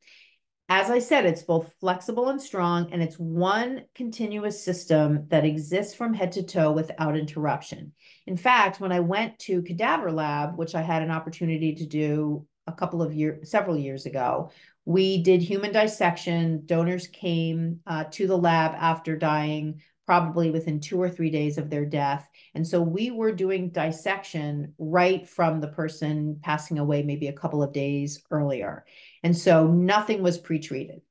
As 0.73 0.89
I 0.89 1.01
said, 1.01 1.27
it's 1.27 1.43
both 1.43 1.75
flexible 1.81 2.29
and 2.29 2.41
strong, 2.41 2.93
and 2.93 3.03
it's 3.03 3.19
one 3.19 3.87
continuous 3.97 4.65
system 4.65 5.27
that 5.29 5.45
exists 5.45 5.97
from 5.97 6.15
head 6.15 6.31
to 6.33 6.45
toe 6.45 6.71
without 6.71 7.17
interruption. 7.17 7.93
In 8.29 8.37
fact, 8.37 8.79
when 8.79 8.93
I 8.93 9.01
went 9.01 9.37
to 9.41 9.63
Cadaver 9.63 10.13
Lab, 10.13 10.57
which 10.57 10.77
I 10.77 10.83
had 10.83 11.03
an 11.03 11.11
opportunity 11.11 11.75
to 11.75 11.87
do 11.87 12.47
a 12.69 12.73
couple 12.73 13.03
of 13.03 13.13
years, 13.13 13.51
several 13.51 13.77
years 13.77 14.07
ago, 14.07 14.53
we 14.85 15.23
did 15.25 15.43
human 15.43 15.73
dissection. 15.73 16.63
Donors 16.67 17.09
came 17.09 17.81
uh, 17.85 18.05
to 18.13 18.29
the 18.29 18.39
lab 18.39 18.73
after 18.77 19.17
dying 19.17 19.83
probably 20.11 20.51
within 20.51 20.81
two 20.81 21.01
or 21.01 21.09
three 21.09 21.31
days 21.31 21.57
of 21.57 21.71
their 21.71 21.87
death. 21.87 22.29
And 22.57 22.67
so 22.67 22.83
we 22.83 23.13
were 23.13 23.31
doing 23.31 23.71
dissection 23.71 24.75
right 24.77 25.29
from 25.29 25.61
the 25.61 25.69
person 25.69 26.41
passing 26.43 26.81
away, 26.81 27.05
maybe 27.05 27.29
a 27.29 27.33
couple 27.33 27.63
of 27.63 27.73
days 27.73 28.21
earlier. 28.29 28.85
And 29.23 29.39
so 29.39 29.69
nothing 29.69 30.21
was 30.21 30.37
pre-treated. 30.37 31.03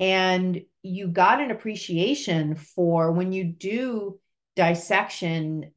And 0.00 0.60
you 0.82 1.06
got 1.06 1.40
an 1.40 1.52
appreciation 1.52 2.56
for 2.56 3.12
when 3.12 3.30
you 3.30 3.44
do 3.44 4.18
dissection 4.56 5.70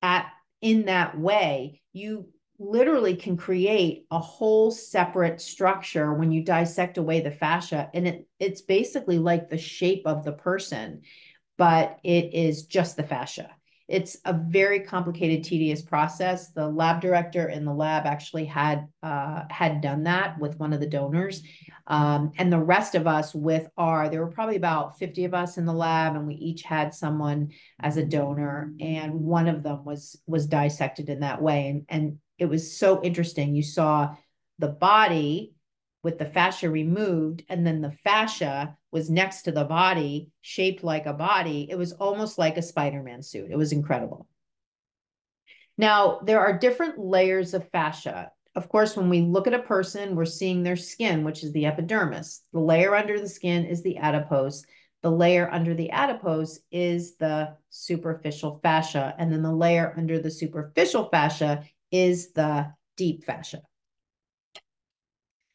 at 0.00 0.32
in 0.62 0.86
that 0.86 1.18
way, 1.20 1.82
you 1.92 2.28
literally 2.58 3.16
can 3.16 3.36
create 3.36 4.06
a 4.10 4.18
whole 4.18 4.70
separate 4.70 5.42
structure 5.42 6.14
when 6.14 6.32
you 6.32 6.42
dissect 6.42 6.96
away 6.96 7.20
the 7.20 7.30
fascia 7.30 7.90
and 7.92 8.06
it 8.06 8.28
it's 8.38 8.60
basically 8.60 9.18
like 9.18 9.48
the 9.48 9.58
shape 9.58 10.02
of 10.06 10.24
the 10.24 10.32
person 10.32 11.02
but 11.58 11.98
it 12.02 12.34
is 12.34 12.66
just 12.66 12.96
the 12.96 13.02
fascia. 13.02 13.50
It's 13.88 14.16
a 14.24 14.32
very 14.32 14.80
complicated, 14.80 15.44
tedious 15.44 15.82
process. 15.82 16.50
The 16.50 16.66
lab 16.66 17.00
director 17.02 17.48
in 17.48 17.64
the 17.64 17.74
lab 17.74 18.06
actually 18.06 18.46
had 18.46 18.86
uh, 19.02 19.42
had 19.50 19.82
done 19.82 20.04
that 20.04 20.38
with 20.38 20.58
one 20.58 20.72
of 20.72 20.80
the 20.80 20.86
donors, 20.86 21.42
um, 21.88 22.32
and 22.38 22.50
the 22.50 22.58
rest 22.58 22.94
of 22.94 23.06
us 23.06 23.34
with 23.34 23.68
our 23.76 24.08
there 24.08 24.24
were 24.24 24.30
probably 24.30 24.56
about 24.56 24.98
fifty 24.98 25.24
of 25.24 25.34
us 25.34 25.58
in 25.58 25.66
the 25.66 25.74
lab, 25.74 26.16
and 26.16 26.26
we 26.26 26.34
each 26.34 26.62
had 26.62 26.94
someone 26.94 27.50
as 27.80 27.96
a 27.98 28.04
donor, 28.04 28.72
and 28.80 29.12
one 29.12 29.48
of 29.48 29.62
them 29.62 29.84
was 29.84 30.18
was 30.26 30.46
dissected 30.46 31.10
in 31.10 31.20
that 31.20 31.42
way, 31.42 31.68
and 31.68 31.84
and 31.88 32.18
it 32.38 32.46
was 32.46 32.78
so 32.78 33.02
interesting. 33.02 33.54
You 33.54 33.62
saw 33.62 34.14
the 34.58 34.68
body 34.68 35.54
with 36.02 36.18
the 36.18 36.26
fascia 36.26 36.70
removed, 36.70 37.42
and 37.48 37.66
then 37.66 37.82
the 37.82 37.92
fascia 38.04 38.78
was 38.92 39.10
next 39.10 39.42
to 39.42 39.52
the 39.52 39.64
body, 39.64 40.28
shaped 40.42 40.84
like 40.84 41.06
a 41.06 41.12
body. 41.12 41.66
It 41.70 41.76
was 41.76 41.92
almost 41.92 42.38
like 42.38 42.58
a 42.58 42.62
Spider 42.62 43.02
Man 43.02 43.22
suit. 43.22 43.50
It 43.50 43.56
was 43.56 43.72
incredible. 43.72 44.28
Now, 45.78 46.20
there 46.22 46.40
are 46.40 46.58
different 46.58 46.98
layers 46.98 47.54
of 47.54 47.68
fascia. 47.70 48.30
Of 48.54 48.68
course, 48.68 48.96
when 48.96 49.08
we 49.08 49.22
look 49.22 49.46
at 49.46 49.54
a 49.54 49.60
person, 49.60 50.14
we're 50.14 50.26
seeing 50.26 50.62
their 50.62 50.76
skin, 50.76 51.24
which 51.24 51.42
is 51.42 51.52
the 51.52 51.64
epidermis. 51.64 52.42
The 52.52 52.60
layer 52.60 52.94
under 52.94 53.18
the 53.18 53.28
skin 53.28 53.64
is 53.64 53.82
the 53.82 53.96
adipose. 53.96 54.64
The 55.02 55.10
layer 55.10 55.50
under 55.50 55.74
the 55.74 55.90
adipose 55.90 56.60
is 56.70 57.16
the 57.16 57.56
superficial 57.70 58.60
fascia. 58.62 59.14
And 59.18 59.32
then 59.32 59.42
the 59.42 59.52
layer 59.52 59.94
under 59.96 60.18
the 60.18 60.30
superficial 60.30 61.08
fascia 61.08 61.64
is 61.90 62.32
the 62.32 62.72
deep 62.98 63.24
fascia. 63.24 63.62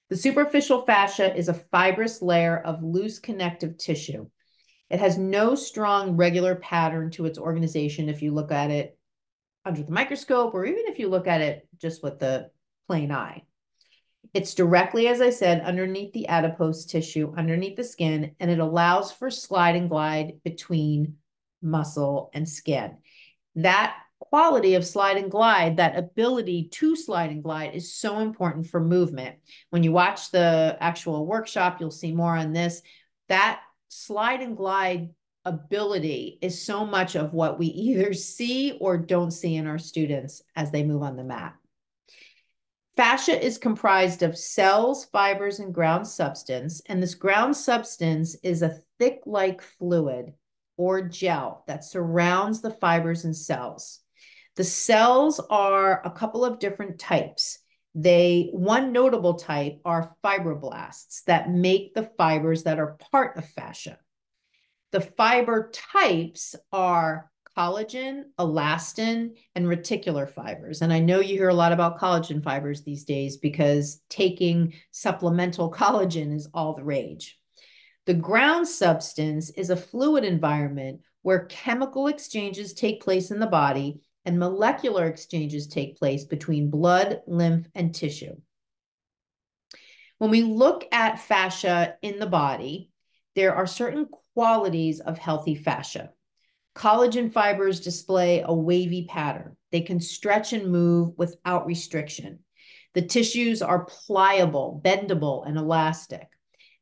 The 0.10 0.18
superficial 0.18 0.86
fascia 0.86 1.36
is 1.36 1.50
a 1.50 1.54
fibrous 1.54 2.22
layer 2.22 2.58
of 2.58 2.84
loose 2.84 3.20
connective 3.20 3.78
tissue. 3.78 4.28
It 4.90 5.00
has 5.00 5.18
no 5.18 5.56
strong 5.56 6.16
regular 6.16 6.56
pattern 6.56 7.12
to 7.12 7.26
its 7.26 7.38
organization 7.38 8.08
if 8.08 8.22
you 8.22 8.34
look 8.34 8.52
at 8.52 8.72
it 8.72 8.98
under 9.66 9.84
the 9.84 9.92
microscope 9.92 10.54
or 10.54 10.66
even 10.66 10.84
if 10.86 10.98
you 10.98 11.10
look 11.10 11.28
at 11.28 11.42
it 11.42 11.68
just 11.78 12.04
with 12.04 12.20
the 12.20 12.50
plain 12.88 13.12
eye. 13.12 13.44
It's 14.34 14.54
directly, 14.54 15.08
as 15.08 15.20
I 15.20 15.30
said, 15.30 15.62
underneath 15.62 16.14
the 16.14 16.28
adipose 16.28 16.86
tissue, 16.86 17.34
underneath 17.36 17.76
the 17.76 17.84
skin, 17.84 18.36
and 18.40 18.50
it 18.50 18.60
allows 18.60 19.12
for 19.12 19.30
slide 19.30 19.76
and 19.76 19.90
glide 19.90 20.40
between 20.44 21.16
muscle 21.62 22.30
and 22.34 22.48
skin. 22.48 22.98
That 23.56 23.96
quality 24.20 24.76
of 24.76 24.86
slide 24.86 25.18
and 25.18 25.32
glide, 25.32 25.78
that 25.78 25.98
ability 25.98 26.70
to 26.70 26.96
slide 26.96 27.30
and 27.30 27.44
glide 27.44 27.76
is 27.76 27.94
so 27.94 28.20
important 28.20 28.68
for 28.68 28.80
movement. 28.80 29.38
When 29.70 29.84
you 29.84 29.92
watch 29.92 30.32
the 30.32 30.78
actual 30.80 31.26
workshop, 31.26 31.80
you'll 31.80 31.92
see 31.92 32.14
more 32.14 32.36
on 32.36 32.54
this. 32.54 32.82
That 33.30 33.62
slide 33.90 34.42
and 34.42 34.58
glide 34.58 35.10
ability 35.46 36.40
is 36.42 36.62
so 36.62 36.86
much 36.86 37.16
of 37.16 37.34
what 37.34 37.58
we 37.58 37.68
either 37.68 38.14
see 38.14 38.78
or 38.80 38.98
don't 38.98 39.32
see 39.32 39.56
in 39.56 39.68
our 39.68 39.80
students 39.80 40.42
as 40.56 40.72
they 40.72 40.84
move 40.84 41.04
on 41.04 41.16
the 41.16 41.24
mat. 41.24 41.56
Fascia 42.98 43.40
is 43.46 43.60
comprised 43.60 44.24
of 44.24 44.36
cells, 44.36 45.06
fibers, 45.06 45.60
and 45.60 45.72
ground 45.72 46.08
substance. 46.08 46.82
And 46.88 47.02
this 47.02 47.14
ground 47.14 47.56
substance 47.56 48.36
is 48.42 48.64
a 48.64 48.82
thick 48.98 49.22
like 49.28 49.62
fluid 49.62 50.34
or 50.78 51.04
gel 51.04 51.64
that 51.68 51.84
surrounds 51.84 52.62
the 52.62 52.72
fibers 52.72 53.24
and 53.24 53.36
cells. 53.36 54.00
The 54.58 54.64
cells 54.64 55.40
are 55.52 56.02
a 56.04 56.10
couple 56.10 56.44
of 56.44 56.58
different 56.58 57.00
types. 57.00 57.60
They 57.94 58.50
one 58.52 58.92
notable 58.92 59.36
type 59.36 59.80
are 59.86 60.16
fibroblasts 60.24 61.24
that 61.26 61.52
make 61.52 61.94
the 61.94 62.10
fibers 62.18 62.64
that 62.64 62.80
are 62.80 62.98
part 63.12 63.38
of 63.38 63.48
fascia. 63.48 64.00
The 64.92 65.02
fiber 65.02 65.72
types 65.72 66.56
are 66.72 67.30
collagen, 67.56 68.24
elastin, 68.40 69.36
and 69.54 69.66
reticular 69.68 70.28
fibers. 70.28 70.82
And 70.82 70.92
I 70.92 71.00
know 71.02 71.20
you 71.20 71.36
hear 71.36 71.50
a 71.50 71.54
lot 71.54 71.72
about 71.72 72.00
collagen 72.00 72.44
fibers 72.44 72.84
these 72.84 73.04
days 73.04 73.38
because 73.38 74.02
taking 74.10 74.74
supplemental 74.90 75.72
collagen 75.82 76.34
is 76.34 76.50
all 76.52 76.74
the 76.74 76.84
rage. 76.84 77.38
The 78.08 78.16
ground 78.16 78.68
substance 78.68 79.52
is 79.52 79.70
a 79.70 79.76
fluid 79.76 80.24
environment 80.24 81.02
where 81.22 81.46
chemical 81.46 82.08
exchanges 82.08 82.74
take 82.74 83.04
place 83.04 83.30
in 83.30 83.40
the 83.40 83.46
body 83.46 84.02
and 84.28 84.38
molecular 84.38 85.08
exchanges 85.08 85.68
take 85.68 85.98
place 85.98 86.26
between 86.26 86.70
blood, 86.70 87.22
lymph, 87.28 87.66
and 87.74 87.96
tissue. 87.96 88.36
When 90.18 90.32
we 90.32 90.44
look 90.44 90.84
at 90.92 91.22
fascia 91.22 91.96
in 92.02 92.20
the 92.20 92.28
body, 92.28 92.92
there 93.36 93.56
are 93.56 93.66
certain 93.66 94.08
qualities 94.34 95.00
of 95.00 95.18
healthy 95.18 95.56
fascia. 95.56 96.12
Collagen 96.76 97.32
fibers 97.32 97.80
display 97.80 98.44
a 98.46 98.54
wavy 98.54 99.06
pattern. 99.06 99.56
They 99.72 99.80
can 99.80 100.02
stretch 100.02 100.52
and 100.52 100.74
move 100.74 101.14
without 101.18 101.66
restriction. 101.66 102.40
The 102.96 103.04
tissues 103.04 103.62
are 103.62 103.86
pliable, 103.86 104.82
bendable, 104.84 105.48
and 105.48 105.58
elastic. 105.58 106.28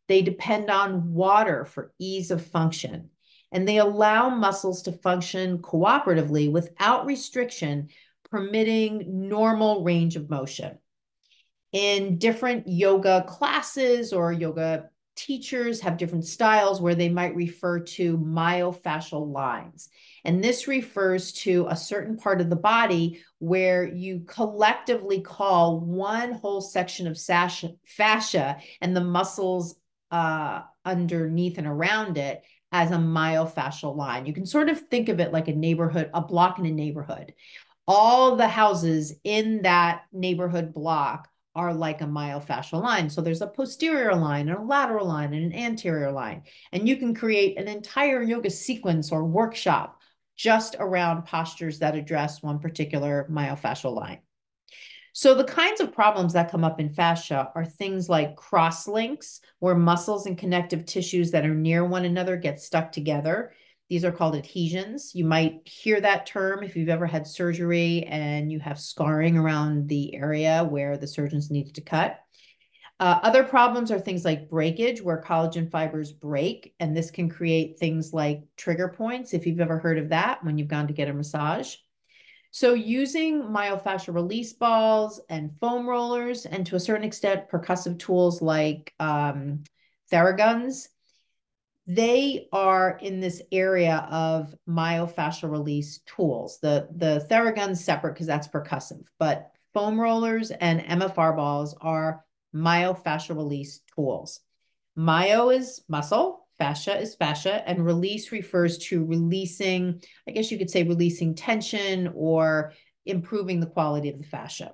They 0.07 0.23
depend 0.23 0.71
on 0.71 1.13
water 1.13 1.63
for 1.63 1.93
ease 1.99 2.31
of 2.31 2.43
function, 2.43 3.11
and 3.55 3.65
they 3.65 3.77
allow 3.77 4.27
muscles 4.27 4.81
to 4.81 4.91
function 4.91 5.59
cooperatively 5.59 6.51
without 6.51 7.05
restriction, 7.05 7.87
permitting 8.29 9.29
normal 9.29 9.81
range 9.81 10.17
of 10.17 10.29
motion. 10.29 10.77
In 11.71 12.17
different 12.17 12.67
yoga 12.67 13.23
classes 13.25 14.11
or 14.11 14.33
yoga 14.33 14.89
teachers 15.15 15.79
have 15.79 15.95
different 15.95 16.25
styles 16.25 16.81
where 16.81 16.95
they 16.95 17.07
might 17.07 17.33
refer 17.33 17.79
to 17.79 18.17
myofascial 18.17 19.31
lines. 19.31 19.87
And 20.25 20.43
this 20.43 20.67
refers 20.67 21.31
to 21.43 21.65
a 21.69 21.77
certain 21.77 22.17
part 22.17 22.41
of 22.41 22.49
the 22.49 22.57
body 22.57 23.23
where 23.39 23.87
you 23.87 24.25
collectively 24.27 25.21
call 25.21 25.79
one 25.79 26.33
whole 26.33 26.59
section 26.59 27.07
of 27.07 27.17
fascia 27.17 28.57
and 28.81 28.93
the 28.93 29.01
muscles 29.01 29.75
uh, 30.11 30.63
underneath 30.83 31.57
and 31.57 31.67
around 31.67 32.17
it 32.17 32.43
as 32.75 32.91
a 32.91 32.95
myofascial 32.95 33.95
line. 33.95 34.25
You 34.25 34.33
can 34.33 34.45
sort 34.45 34.67
of 34.67 34.77
think 34.89 35.07
of 35.07 35.21
it 35.21 35.31
like 35.31 35.47
a 35.47 35.55
neighborhood, 35.55 36.09
a 36.13 36.19
block 36.19 36.59
in 36.59 36.65
a 36.65 36.71
neighborhood. 36.71 37.33
All 37.87 38.35
the 38.35 38.49
houses 38.49 39.13
in 39.23 39.61
that 39.61 40.03
neighborhood 40.11 40.73
block 40.73 41.29
are 41.55 41.73
like 41.73 42.01
a 42.01 42.05
myofascial 42.05 42.83
line. 42.83 43.09
So 43.09 43.21
there's 43.21 43.41
a 43.41 43.47
posterior 43.47 44.13
line 44.13 44.49
and 44.49 44.57
a 44.57 44.61
lateral 44.61 45.07
line 45.07 45.33
and 45.33 45.53
an 45.53 45.57
anterior 45.57 46.11
line. 46.11 46.43
And 46.73 46.85
you 46.85 46.97
can 46.97 47.15
create 47.15 47.57
an 47.57 47.69
entire 47.69 48.21
yoga 48.21 48.49
sequence 48.49 49.09
or 49.09 49.23
workshop 49.23 50.01
just 50.35 50.75
around 50.77 51.25
postures 51.25 51.79
that 51.79 51.95
address 51.95 52.43
one 52.43 52.59
particular 52.59 53.25
myofascial 53.31 53.95
line. 53.95 54.19
So 55.17 55.33
the 55.33 55.45
kinds 55.45 55.79
of 55.79 55.93
problems 55.93 56.33
that 56.33 56.51
come 56.51 56.65
up 56.65 56.77
in 56.77 56.89
fascia 56.89 57.49
are 57.55 57.63
things 57.63 58.09
like 58.09 58.35
cross 58.35 58.85
links, 58.85 59.39
where 59.59 59.73
muscles 59.73 60.25
and 60.25 60.37
connective 60.37 60.85
tissues 60.85 61.31
that 61.31 61.45
are 61.45 61.55
near 61.55 61.85
one 61.85 62.03
another 62.03 62.35
get 62.35 62.59
stuck 62.59 62.91
together. 62.91 63.53
These 63.89 64.03
are 64.03 64.11
called 64.11 64.35
adhesions. 64.35 65.15
You 65.15 65.23
might 65.23 65.61
hear 65.63 66.01
that 66.01 66.25
term 66.25 66.63
if 66.63 66.75
you've 66.75 66.89
ever 66.89 67.05
had 67.05 67.25
surgery 67.25 68.03
and 68.03 68.51
you 68.51 68.59
have 68.59 68.77
scarring 68.77 69.37
around 69.37 69.87
the 69.87 70.13
area 70.13 70.65
where 70.65 70.97
the 70.97 71.07
surgeons 71.07 71.49
needed 71.49 71.75
to 71.75 71.81
cut. 71.81 72.19
Uh, 72.99 73.19
other 73.23 73.45
problems 73.45 73.91
are 73.91 73.99
things 73.99 74.25
like 74.25 74.49
breakage, 74.49 75.01
where 75.01 75.21
collagen 75.21 75.71
fibers 75.71 76.11
break, 76.11 76.73
and 76.81 76.95
this 76.95 77.09
can 77.09 77.29
create 77.29 77.79
things 77.79 78.11
like 78.11 78.41
trigger 78.57 78.89
points, 78.89 79.33
if 79.33 79.47
you've 79.47 79.61
ever 79.61 79.79
heard 79.79 79.97
of 79.97 80.09
that 80.09 80.43
when 80.43 80.57
you've 80.57 80.67
gone 80.67 80.87
to 80.87 80.93
get 80.93 81.07
a 81.07 81.13
massage. 81.13 81.75
So 82.55 82.73
using 82.73 83.43
myofascial 83.43 84.15
release 84.15 84.53
balls 84.53 85.19
and 85.27 85.51
foam 85.59 85.85
rollers, 85.85 86.45
and 86.45 86.65
to 86.67 86.77
a 86.77 86.79
certain 86.79 87.03
extent, 87.03 87.49
percussive 87.49 87.99
tools 87.99 88.41
like 88.41 88.93
um, 88.97 89.65
Theraguns, 90.09 90.87
they 91.85 92.47
are 92.53 92.97
in 93.01 93.19
this 93.19 93.41
area 93.51 94.07
of 94.09 94.55
myofascial 94.69 95.51
release 95.51 95.99
tools. 96.05 96.59
The, 96.61 96.87
the 96.95 97.27
Theragun's 97.29 97.83
separate 97.83 98.13
because 98.13 98.27
that's 98.27 98.47
percussive, 98.47 99.03
but 99.19 99.51
foam 99.73 99.99
rollers 99.99 100.51
and 100.51 100.79
MFR 100.79 101.35
balls 101.35 101.75
are 101.81 102.23
myofascial 102.55 103.35
release 103.35 103.81
tools. 103.93 104.39
Myo 104.95 105.49
is 105.49 105.81
muscle, 105.89 106.44
fascia 106.57 106.99
is 106.99 107.15
fascia, 107.15 107.67
and 107.67 107.85
release 107.85 108.31
refers 108.31 108.77
to 108.77 109.03
releasing, 109.05 110.01
I 110.27 110.31
guess 110.31 110.51
you 110.51 110.57
could 110.57 110.69
say 110.69 110.83
releasing 110.83 111.35
tension 111.35 112.11
or 112.15 112.73
improving 113.05 113.59
the 113.59 113.67
quality 113.67 114.09
of 114.09 114.17
the 114.17 114.27
fascia. 114.27 114.73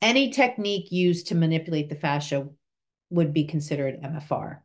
Any 0.00 0.30
technique 0.30 0.92
used 0.92 1.28
to 1.28 1.34
manipulate 1.34 1.88
the 1.88 1.96
fascia 1.96 2.48
would 3.10 3.32
be 3.32 3.44
considered 3.44 4.02
MFR. 4.02 4.58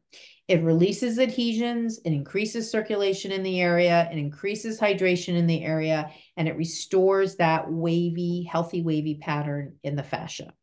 It 0.48 0.62
releases 0.62 1.20
adhesions, 1.20 2.00
it 2.04 2.12
increases 2.12 2.70
circulation 2.70 3.32
in 3.32 3.44
the 3.44 3.62
area, 3.62 4.10
it 4.12 4.18
increases 4.18 4.80
hydration 4.80 5.36
in 5.36 5.48
the 5.48 5.64
area, 5.64 6.12
and 6.36 6.48
it 6.48 6.58
restores 6.58 7.38
that 7.38 7.72
wavy, 7.72 8.44
healthy 8.44 8.84
wavy 8.84 9.20
pattern 9.22 9.78
in 9.84 9.96
the 9.96 10.04
fascia. 10.04 10.54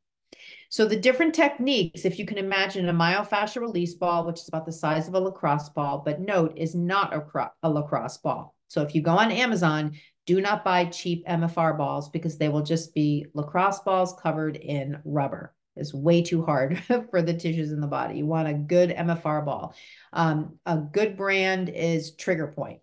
So 0.70 0.86
the 0.86 0.96
different 0.96 1.34
techniques, 1.34 2.04
if 2.04 2.16
you 2.16 2.24
can 2.24 2.38
imagine 2.38 2.88
a 2.88 2.94
myofascial 2.94 3.60
release 3.60 3.94
ball, 3.94 4.24
which 4.24 4.40
is 4.40 4.46
about 4.46 4.64
the 4.64 4.72
size 4.72 5.08
of 5.08 5.14
a 5.14 5.20
lacrosse 5.20 5.68
ball, 5.68 6.00
but 6.04 6.20
note 6.20 6.52
is 6.56 6.76
not 6.76 7.12
a, 7.12 7.50
a 7.64 7.68
lacrosse 7.68 8.18
ball. 8.18 8.54
So 8.68 8.82
if 8.82 8.94
you 8.94 9.02
go 9.02 9.10
on 9.10 9.32
Amazon, 9.32 9.96
do 10.26 10.40
not 10.40 10.64
buy 10.64 10.84
cheap 10.84 11.26
MFR 11.26 11.76
balls 11.76 12.08
because 12.08 12.38
they 12.38 12.48
will 12.48 12.62
just 12.62 12.94
be 12.94 13.26
lacrosse 13.34 13.80
balls 13.80 14.14
covered 14.22 14.54
in 14.54 15.00
rubber 15.04 15.52
It's 15.74 15.92
way 15.92 16.22
too 16.22 16.44
hard 16.44 16.78
for 17.10 17.20
the 17.20 17.34
tissues 17.34 17.72
in 17.72 17.80
the 17.80 17.88
body. 17.88 18.18
You 18.18 18.26
want 18.26 18.46
a 18.46 18.54
good 18.54 18.90
MFR 18.90 19.44
ball. 19.44 19.74
Um, 20.12 20.60
a 20.66 20.76
good 20.76 21.16
brand 21.16 21.68
is 21.68 22.14
Trigger 22.14 22.46
Point. 22.46 22.78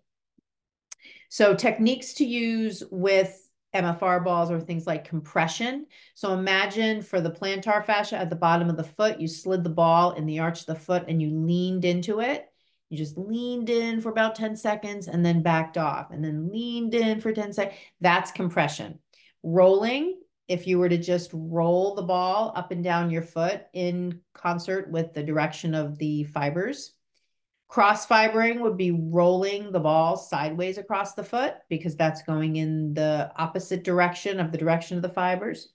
So 1.30 1.54
techniques 1.54 2.12
to 2.14 2.26
use 2.26 2.82
with 2.90 3.47
MFR 3.78 4.24
balls 4.24 4.50
or 4.50 4.60
things 4.60 4.86
like 4.86 5.08
compression. 5.08 5.86
So 6.14 6.32
imagine 6.32 7.02
for 7.02 7.20
the 7.20 7.30
plantar 7.30 7.84
fascia 7.84 8.16
at 8.16 8.30
the 8.30 8.36
bottom 8.36 8.68
of 8.68 8.76
the 8.76 8.84
foot, 8.84 9.20
you 9.20 9.28
slid 9.28 9.64
the 9.64 9.70
ball 9.70 10.12
in 10.12 10.26
the 10.26 10.40
arch 10.40 10.60
of 10.60 10.66
the 10.66 10.74
foot 10.74 11.04
and 11.08 11.22
you 11.22 11.30
leaned 11.30 11.84
into 11.84 12.20
it. 12.20 12.46
You 12.90 12.98
just 12.98 13.18
leaned 13.18 13.70
in 13.70 14.00
for 14.00 14.10
about 14.10 14.34
10 14.34 14.56
seconds 14.56 15.08
and 15.08 15.24
then 15.24 15.42
backed 15.42 15.76
off 15.76 16.10
and 16.10 16.24
then 16.24 16.50
leaned 16.50 16.94
in 16.94 17.20
for 17.20 17.32
10 17.32 17.52
seconds. 17.52 17.78
That's 18.00 18.30
compression. 18.30 18.98
Rolling 19.42 20.20
if 20.48 20.66
you 20.66 20.78
were 20.78 20.88
to 20.88 20.98
just 20.98 21.30
roll 21.34 21.94
the 21.94 22.02
ball 22.02 22.52
up 22.56 22.70
and 22.70 22.82
down 22.82 23.10
your 23.10 23.22
foot 23.22 23.66
in 23.74 24.20
concert 24.32 24.90
with 24.90 25.12
the 25.12 25.22
direction 25.22 25.74
of 25.74 25.98
the 25.98 26.24
fibers. 26.24 26.94
Cross 27.68 28.06
fibering 28.06 28.60
would 28.60 28.78
be 28.78 28.90
rolling 28.90 29.70
the 29.70 29.80
ball 29.80 30.16
sideways 30.16 30.78
across 30.78 31.12
the 31.12 31.22
foot 31.22 31.54
because 31.68 31.96
that's 31.96 32.22
going 32.22 32.56
in 32.56 32.94
the 32.94 33.30
opposite 33.36 33.84
direction 33.84 34.40
of 34.40 34.50
the 34.50 34.58
direction 34.58 34.96
of 34.96 35.02
the 35.02 35.08
fibers. 35.10 35.68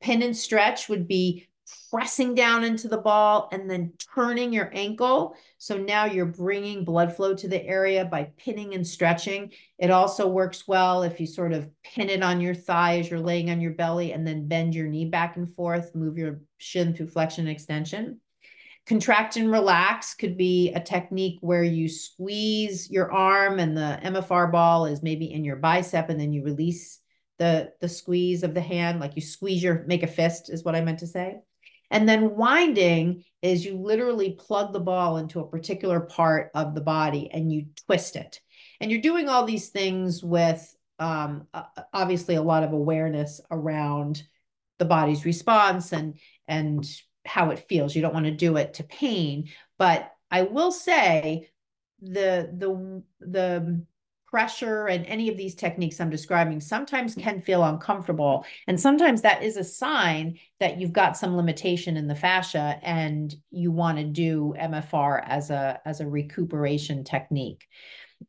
Pin 0.00 0.22
and 0.22 0.36
stretch 0.36 0.88
would 0.88 1.06
be 1.06 1.48
pressing 1.90 2.34
down 2.34 2.64
into 2.64 2.88
the 2.88 2.98
ball 2.98 3.48
and 3.52 3.70
then 3.70 3.92
turning 4.14 4.52
your 4.52 4.70
ankle. 4.72 5.36
So 5.58 5.76
now 5.76 6.06
you're 6.06 6.26
bringing 6.26 6.84
blood 6.84 7.14
flow 7.14 7.34
to 7.34 7.48
the 7.48 7.64
area 7.64 8.04
by 8.04 8.30
pinning 8.36 8.74
and 8.74 8.86
stretching. 8.86 9.52
It 9.78 9.90
also 9.90 10.26
works 10.26 10.66
well 10.66 11.02
if 11.02 11.20
you 11.20 11.26
sort 11.26 11.52
of 11.52 11.70
pin 11.84 12.10
it 12.10 12.22
on 12.22 12.40
your 12.40 12.54
thigh 12.54 12.98
as 12.98 13.10
you're 13.10 13.20
laying 13.20 13.50
on 13.50 13.60
your 13.60 13.72
belly 13.72 14.12
and 14.12 14.26
then 14.26 14.48
bend 14.48 14.74
your 14.74 14.86
knee 14.86 15.04
back 15.04 15.36
and 15.36 15.54
forth, 15.54 15.94
move 15.94 16.18
your 16.18 16.40
shin 16.56 16.94
through 16.94 17.08
flexion 17.08 17.46
and 17.46 17.54
extension. 17.54 18.20
Contract 18.88 19.36
and 19.36 19.52
relax 19.52 20.14
could 20.14 20.38
be 20.38 20.72
a 20.72 20.80
technique 20.80 21.36
where 21.42 21.62
you 21.62 21.88
squeeze 21.88 22.90
your 22.90 23.12
arm 23.12 23.58
and 23.58 23.76
the 23.76 24.00
MFR 24.02 24.50
ball 24.50 24.86
is 24.86 25.02
maybe 25.02 25.30
in 25.30 25.44
your 25.44 25.56
bicep 25.56 26.08
and 26.08 26.18
then 26.18 26.32
you 26.32 26.42
release 26.42 27.00
the 27.38 27.70
the 27.80 27.88
squeeze 27.88 28.42
of 28.42 28.54
the 28.54 28.60
hand 28.60 28.98
like 28.98 29.14
you 29.14 29.22
squeeze 29.22 29.62
your 29.62 29.84
make 29.86 30.02
a 30.02 30.06
fist 30.06 30.48
is 30.50 30.64
what 30.64 30.74
I 30.74 30.80
meant 30.80 31.00
to 31.00 31.06
say. 31.06 31.36
And 31.90 32.08
then 32.08 32.34
winding 32.34 33.24
is 33.42 33.64
you 33.64 33.76
literally 33.76 34.32
plug 34.32 34.72
the 34.72 34.80
ball 34.80 35.18
into 35.18 35.40
a 35.40 35.48
particular 35.48 36.00
part 36.00 36.50
of 36.54 36.74
the 36.74 36.80
body 36.80 37.30
and 37.30 37.52
you 37.52 37.66
twist 37.86 38.16
it. 38.16 38.40
And 38.80 38.90
you're 38.90 39.00
doing 39.00 39.28
all 39.28 39.44
these 39.44 39.68
things 39.68 40.24
with 40.24 40.74
um, 40.98 41.46
obviously 41.92 42.36
a 42.36 42.42
lot 42.42 42.64
of 42.64 42.72
awareness 42.72 43.40
around 43.50 44.22
the 44.78 44.84
body's 44.84 45.24
response 45.24 45.92
and 45.92 46.18
and 46.46 46.88
how 47.28 47.50
it 47.50 47.66
feels. 47.68 47.94
You 47.94 48.02
don't 48.02 48.14
want 48.14 48.26
to 48.26 48.32
do 48.32 48.56
it 48.56 48.74
to 48.74 48.84
pain, 48.84 49.50
but 49.78 50.12
I 50.30 50.42
will 50.42 50.72
say 50.72 51.50
the 52.00 52.50
the 52.56 53.02
the 53.20 53.84
pressure 54.30 54.86
and 54.86 55.06
any 55.06 55.28
of 55.28 55.36
these 55.36 55.54
techniques 55.54 56.00
I'm 56.00 56.10
describing 56.10 56.60
sometimes 56.60 57.14
can 57.14 57.40
feel 57.40 57.64
uncomfortable. 57.64 58.44
And 58.66 58.78
sometimes 58.78 59.22
that 59.22 59.42
is 59.42 59.56
a 59.56 59.64
sign 59.64 60.38
that 60.60 60.78
you've 60.78 60.92
got 60.92 61.16
some 61.16 61.36
limitation 61.36 61.96
in 61.96 62.06
the 62.06 62.14
fascia 62.14 62.78
and 62.82 63.34
you 63.50 63.72
want 63.72 63.96
to 63.98 64.04
do 64.04 64.54
MFR 64.58 65.22
as 65.24 65.50
a, 65.50 65.80
as 65.86 66.00
a 66.00 66.06
recuperation 66.06 67.04
technique. 67.04 67.66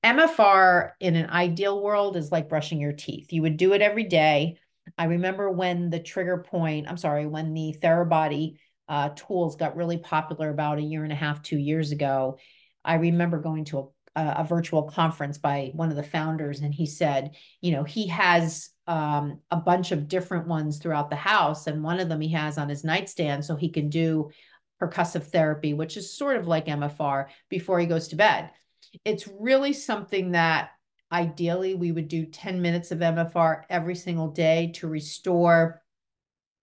MFR 0.04 0.92
in 1.02 1.16
an 1.16 1.30
ideal 1.30 1.82
world 1.82 2.16
is 2.16 2.32
like 2.32 2.48
brushing 2.48 2.80
your 2.80 2.94
teeth. 2.94 3.34
You 3.34 3.42
would 3.42 3.58
do 3.58 3.74
it 3.74 3.82
every 3.82 4.06
day. 4.06 4.58
I 4.98 5.06
remember 5.06 5.52
when 5.52 5.90
the 5.90 6.00
trigger 6.00 6.38
point, 6.38 6.88
I'm 6.88 6.98
sorry, 6.98 7.26
when 7.26 7.54
the 7.54 7.76
Therabody 7.82 8.56
uh, 8.90 9.10
tools 9.16 9.56
got 9.56 9.78
really 9.78 9.98
popular 9.98 10.50
about 10.50 10.80
a 10.80 10.84
year 10.84 11.04
and 11.04 11.14
a 11.14 11.16
half, 11.16 11.42
two 11.42 11.58
years 11.58 11.92
ago. 11.92 12.38
I 12.84 12.96
remember 12.96 13.40
going 13.40 13.66
to 13.66 13.80
a 13.80 13.84
a, 14.16 14.44
virtual 14.44 14.84
conference 14.84 15.38
by 15.38 15.72
one 15.74 15.90
of 15.90 15.96
the 15.96 16.04
founders, 16.04 16.62
and 16.62 16.74
he 16.74 16.86
said, 16.86 17.36
you 17.62 17.72
know, 17.72 17.84
he 17.84 18.08
has 18.08 18.70
um, 18.88 19.40
a 19.52 19.58
bunch 19.58 19.92
of 19.92 20.08
different 20.08 20.48
ones 20.48 20.78
throughout 20.78 21.10
the 21.10 21.16
house, 21.16 21.68
and 21.68 21.84
one 21.84 22.00
of 22.00 22.10
them 22.10 22.22
he 22.22 22.32
has 22.32 22.58
on 22.58 22.70
his 22.70 22.84
nightstand 22.84 23.46
so 23.46 23.56
he 23.56 23.70
can 23.70 23.90
do 23.90 24.30
percussive 24.82 25.24
therapy, 25.24 25.74
which 25.74 25.98
is 25.98 26.16
sort 26.16 26.38
of 26.38 26.48
like 26.48 26.66
MFR 26.66 27.28
before 27.50 27.80
he 27.80 27.86
goes 27.86 28.08
to 28.10 28.16
bed. 28.16 28.50
It's 29.06 29.28
really 29.28 29.74
something 29.74 30.32
that 30.32 30.72
ideally 31.12 31.76
we 31.76 31.92
would 31.92 32.08
do 32.08 32.26
10 32.26 32.62
minutes 32.62 32.92
of 32.92 33.00
MFR 33.00 33.64
every 33.70 33.96
single 33.96 34.30
day 34.30 34.72
to 34.76 34.88
restore 34.88 35.82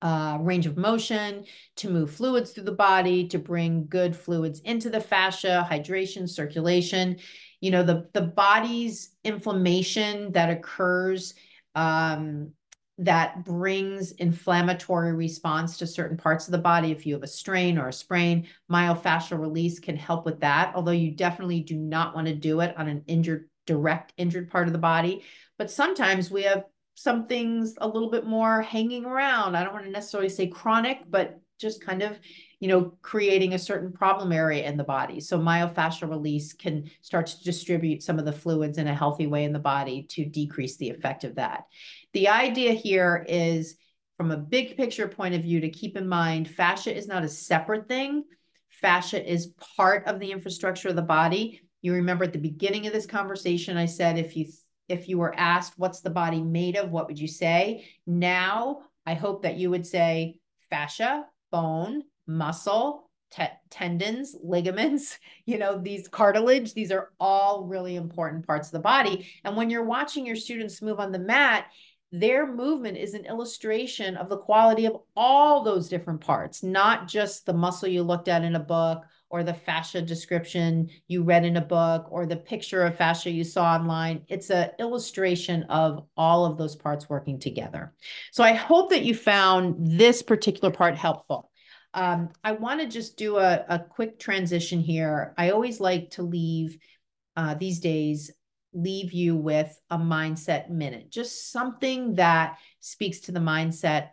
uh, 0.03 0.39
range 0.41 0.67
of 0.67 0.77
motion, 0.77 1.45
to 1.77 1.91
move 1.91 2.11
fluids 2.11 2.53
through 2.53 2.65
the 2.65 2.73
body, 2.73 3.27
to 3.29 3.39
bring 3.39 3.87
good 3.87 4.15
fluids 4.15 4.61
into 4.61 4.91
the 4.91 5.01
fascia, 5.01 5.67
hydration, 5.71 6.29
circulation. 6.29 7.17
You 7.61 7.71
know, 7.71 7.83
the, 7.83 8.09
the 8.13 8.23
body's 8.23 9.11
inflammation 9.25 10.33
that 10.33 10.51
occurs 10.51 11.35
um, 11.75 12.53
that 12.99 13.45
brings 13.45 14.13
inflammatory 14.13 15.13
response 15.13 15.77
to 15.79 15.87
certain 15.87 16.17
parts 16.17 16.47
of 16.47 16.53
the 16.53 16.59
body. 16.59 16.91
If 16.91 17.05
you 17.07 17.15
have 17.15 17.23
a 17.23 17.29
strain 17.29 17.79
or 17.79 17.89
a 17.89 17.93
sprain, 17.93 18.47
myofascial 18.71 19.39
release 19.39 19.79
can 19.79 19.97
help 19.97 20.25
with 20.25 20.41
that, 20.41 20.73
although 20.75 20.93
you 20.93 21.11
definitely 21.11 21.61
do 21.61 21.77
not 21.77 22.15
want 22.15 22.27
to 22.27 22.35
do 22.35 22.61
it 22.61 22.77
on 22.79 22.89
an 22.89 23.03
injured, 23.07 23.49
direct 23.67 24.13
injured 24.17 24.51
part 24.51 24.67
of 24.67 24.73
the 24.73 24.79
body. 24.79 25.25
But 25.59 25.71
sometimes 25.71 26.31
we 26.31 26.45
have 26.45 26.65
some 26.97 27.27
things 27.27 27.75
a 27.79 27.87
little 27.87 28.11
bit 28.11 28.25
more 28.25 28.63
hanging 28.63 29.05
around. 29.05 29.55
I 29.55 29.63
don't 29.63 29.75
want 29.75 29.85
to 29.85 29.91
necessarily 29.91 30.31
say 30.31 30.49
chronic, 30.49 31.03
but 31.09 31.39
just 31.61 31.85
kind 31.85 32.03
of, 32.03 32.19
you 32.59 32.69
know, 32.69 32.95
creating 33.03 33.53
a 33.53 33.59
certain 33.59 33.93
problem 33.93 34.33
area 34.33 34.67
in 34.67 34.79
the 34.79 34.85
body. 34.85 35.21
So 35.21 35.39
myofascial 35.39 36.09
release 36.09 36.55
can 36.55 36.91
start 37.03 37.27
to 37.27 37.45
distribute 37.45 38.03
some 38.03 38.19
of 38.19 38.25
the 38.25 38.33
fluids 38.33 38.79
in 38.79 38.89
a 38.89 38.95
healthy 38.95 39.27
way 39.27 39.45
in 39.45 39.53
the 39.53 39.59
body 39.59 40.07
to 40.11 40.25
decrease 40.25 40.77
the 40.79 40.91
effect 40.91 41.25
of 41.25 41.35
that. 41.37 41.65
The 42.15 42.29
idea 42.29 42.73
here 42.73 43.25
is 43.29 43.77
from 44.17 44.31
a 44.31 44.39
big 44.39 44.79
picture 44.79 45.07
point 45.07 45.35
of 45.35 45.43
view 45.43 45.61
to 45.61 45.69
keep 45.69 45.99
in 45.99 46.09
mind 46.09 46.49
fascia 46.49 46.95
is 46.95 47.07
not 47.07 47.25
a 47.25 47.29
separate 47.29 47.89
thing. 47.89 48.25
Fascia 48.71 49.23
is 49.23 49.53
part 49.77 50.07
of 50.07 50.19
the 50.19 50.33
infrastructure 50.33 50.89
of 50.89 50.97
the 50.97 51.03
body. 51.03 51.61
You 51.83 51.93
remember 51.93 52.25
at 52.25 52.33
the 52.33 52.39
beginning 52.39 52.87
of 52.87 52.95
this 52.95 53.07
conversation, 53.07 53.77
I 53.77 53.87
said 53.87 54.19
if 54.19 54.35
you 54.35 54.47
if 54.89 55.09
you 55.09 55.19
were 55.19 55.35
asked 55.37 55.75
what's 55.77 56.01
the 56.01 56.11
body 56.11 56.43
made 56.43 56.77
of, 56.77 56.91
what 56.91 57.07
would 57.09 57.19
you 57.19 57.29
say? 57.29 57.89
Now, 58.07 58.83
I 59.05 59.15
hope 59.15 59.43
that 59.43 59.57
you 59.57 59.71
would 59.71 59.87
say 59.87 60.41
fascia, 60.71 61.27
bone, 61.51 62.03
muscle, 62.27 63.11
te- 63.31 63.45
tendons, 63.71 64.37
ligaments, 64.43 65.19
you 65.47 65.59
know, 65.59 65.79
these 65.79 66.09
cartilage, 66.09 66.75
these 66.75 66.93
are 66.93 67.11
all 67.21 67.65
really 67.65 67.97
important 67.97 68.47
parts 68.47 68.69
of 68.69 68.73
the 68.73 68.79
body. 68.81 69.29
And 69.45 69.57
when 69.57 69.71
you're 69.71 69.85
watching 69.85 70.27
your 70.27 70.37
students 70.37 70.83
move 70.83 71.01
on 71.01 71.13
the 71.13 71.19
mat, 71.19 71.67
their 72.13 72.47
movement 72.47 72.97
is 72.97 73.15
an 73.15 73.27
illustration 73.27 74.17
of 74.17 74.29
the 74.29 74.39
quality 74.39 74.87
of 74.87 74.97
all 75.17 75.63
those 75.63 75.89
different 75.89 76.21
parts, 76.21 76.63
not 76.63 77.09
just 77.09 77.45
the 77.45 77.53
muscle 77.53 77.89
you 77.89 78.03
looked 78.03 78.29
at 78.29 78.45
in 78.45 78.55
a 78.55 78.61
book 78.61 79.05
or 79.29 79.43
the 79.43 79.55
fascia 79.55 80.01
description 80.01 80.89
you 81.09 81.23
read 81.23 81.45
in 81.45 81.57
a 81.57 81.61
book 81.61 82.07
or 82.11 82.27
the 82.27 82.37
picture 82.37 82.85
of 82.85 82.97
fascia 82.97 83.31
you 83.31 83.43
saw 83.43 83.75
online. 83.75 84.23
It's 84.29 84.51
an 84.51 84.71
illustration 84.79 85.65
of 85.65 86.07
all 86.17 86.45
of 86.45 86.57
those 86.57 86.77
parts 86.77 87.09
working 87.09 87.41
together. 87.41 87.93
So 88.31 88.45
I 88.45 88.53
hope 88.53 88.91
that 88.91 89.05
you 89.05 89.15
found 89.15 89.75
this 89.99 90.23
particular 90.23 90.71
part 90.71 90.97
helpful. 90.97 91.51
Um, 91.93 92.29
I 92.45 92.53
want 92.53 92.81
to 92.81 92.87
just 92.87 93.17
do 93.17 93.39
a, 93.39 93.65
a 93.69 93.79
quick 93.79 94.19
transition 94.19 94.81
here. 94.81 95.35
I 95.37 95.51
always 95.51 95.81
like 95.81 96.11
to 96.11 96.23
leave 96.23 96.79
uh, 97.37 97.55
these 97.55 97.81
days, 97.81 98.31
leave 98.73 99.13
you 99.13 99.35
with 99.35 99.77
a 99.91 99.99
mindset 99.99 100.71
minute, 100.71 101.11
just 101.11 101.51
something 101.51 102.15
that 102.17 102.59
speaks 102.81 103.21
to 103.21 103.33
the 103.33 103.41
mindset 103.41 104.11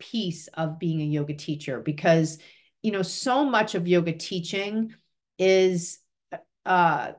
piece 0.00 0.48
of 0.48 0.80
being 0.80 1.00
a 1.00 1.04
yoga 1.04 1.34
teacher, 1.34 1.80
because, 1.80 2.38
you 2.82 2.90
know, 2.90 3.02
so 3.02 3.44
much 3.44 3.74
of 3.74 3.88
yoga 3.88 4.12
teaching 4.12 4.94
is 5.38 5.98
uh, 6.66 7.12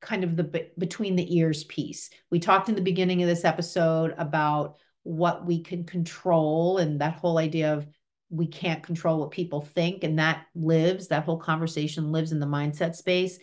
kind 0.00 0.24
of 0.24 0.36
the 0.36 0.70
between 0.78 1.16
the 1.16 1.36
ears 1.36 1.64
piece. 1.64 2.10
We 2.30 2.40
talked 2.40 2.68
in 2.68 2.74
the 2.74 2.82
beginning 2.82 3.22
of 3.22 3.28
this 3.28 3.44
episode 3.44 4.14
about 4.18 4.76
what 5.04 5.46
we 5.46 5.62
can 5.62 5.84
control 5.84 6.78
and 6.78 7.00
that 7.00 7.14
whole 7.14 7.38
idea 7.38 7.74
of 7.74 7.86
we 8.30 8.46
can't 8.46 8.82
control 8.82 9.20
what 9.20 9.30
people 9.30 9.60
think 9.60 10.02
and 10.02 10.18
that 10.18 10.46
lives 10.54 11.08
that 11.08 11.24
whole 11.24 11.38
conversation 11.38 12.10
lives 12.10 12.32
in 12.32 12.40
the 12.40 12.46
mindset 12.46 12.96
space 12.96 13.38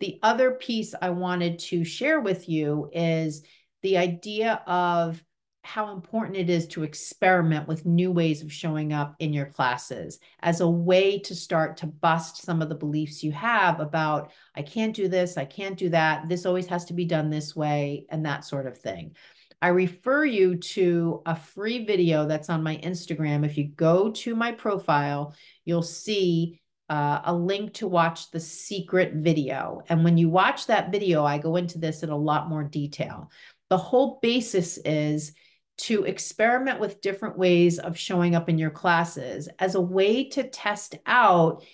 the 0.00 0.18
other 0.22 0.52
piece 0.52 0.94
i 1.00 1.08
wanted 1.08 1.58
to 1.58 1.82
share 1.82 2.20
with 2.20 2.46
you 2.48 2.90
is 2.92 3.42
the 3.82 3.96
idea 3.96 4.62
of 4.66 5.22
how 5.62 5.92
important 5.92 6.36
it 6.36 6.48
is 6.48 6.66
to 6.66 6.82
experiment 6.82 7.68
with 7.68 7.84
new 7.84 8.10
ways 8.10 8.42
of 8.42 8.52
showing 8.52 8.92
up 8.92 9.14
in 9.18 9.32
your 9.32 9.46
classes 9.46 10.18
as 10.40 10.60
a 10.60 10.68
way 10.68 11.18
to 11.18 11.34
start 11.34 11.76
to 11.76 11.86
bust 11.86 12.42
some 12.42 12.62
of 12.62 12.68
the 12.68 12.74
beliefs 12.74 13.22
you 13.22 13.32
have 13.32 13.80
about 13.80 14.30
i 14.54 14.62
can't 14.62 14.94
do 14.94 15.08
this 15.08 15.36
i 15.36 15.44
can't 15.44 15.76
do 15.76 15.88
that 15.88 16.28
this 16.28 16.46
always 16.46 16.66
has 16.66 16.84
to 16.84 16.94
be 16.94 17.04
done 17.04 17.28
this 17.28 17.54
way 17.54 18.06
and 18.08 18.24
that 18.24 18.44
sort 18.44 18.66
of 18.66 18.78
thing 18.78 19.14
I 19.60 19.68
refer 19.68 20.24
you 20.24 20.56
to 20.56 21.20
a 21.26 21.34
free 21.34 21.84
video 21.84 22.26
that's 22.26 22.48
on 22.48 22.62
my 22.62 22.76
Instagram. 22.76 23.44
If 23.44 23.58
you 23.58 23.66
go 23.66 24.12
to 24.12 24.36
my 24.36 24.52
profile, 24.52 25.34
you'll 25.64 25.82
see 25.82 26.60
uh, 26.88 27.20
a 27.24 27.34
link 27.34 27.74
to 27.74 27.88
watch 27.88 28.30
the 28.30 28.40
secret 28.40 29.14
video. 29.14 29.82
And 29.88 30.04
when 30.04 30.16
you 30.16 30.28
watch 30.28 30.66
that 30.66 30.92
video, 30.92 31.24
I 31.24 31.38
go 31.38 31.56
into 31.56 31.78
this 31.78 32.02
in 32.02 32.10
a 32.10 32.16
lot 32.16 32.48
more 32.48 32.64
detail. 32.64 33.30
The 33.68 33.76
whole 33.76 34.18
basis 34.22 34.78
is 34.78 35.34
to 35.78 36.04
experiment 36.04 36.80
with 36.80 37.00
different 37.00 37.38
ways 37.38 37.78
of 37.78 37.98
showing 37.98 38.34
up 38.34 38.48
in 38.48 38.58
your 38.58 38.70
classes 38.70 39.48
as 39.58 39.74
a 39.74 39.80
way 39.80 40.28
to 40.28 40.48
test 40.48 40.96
out 41.06 41.64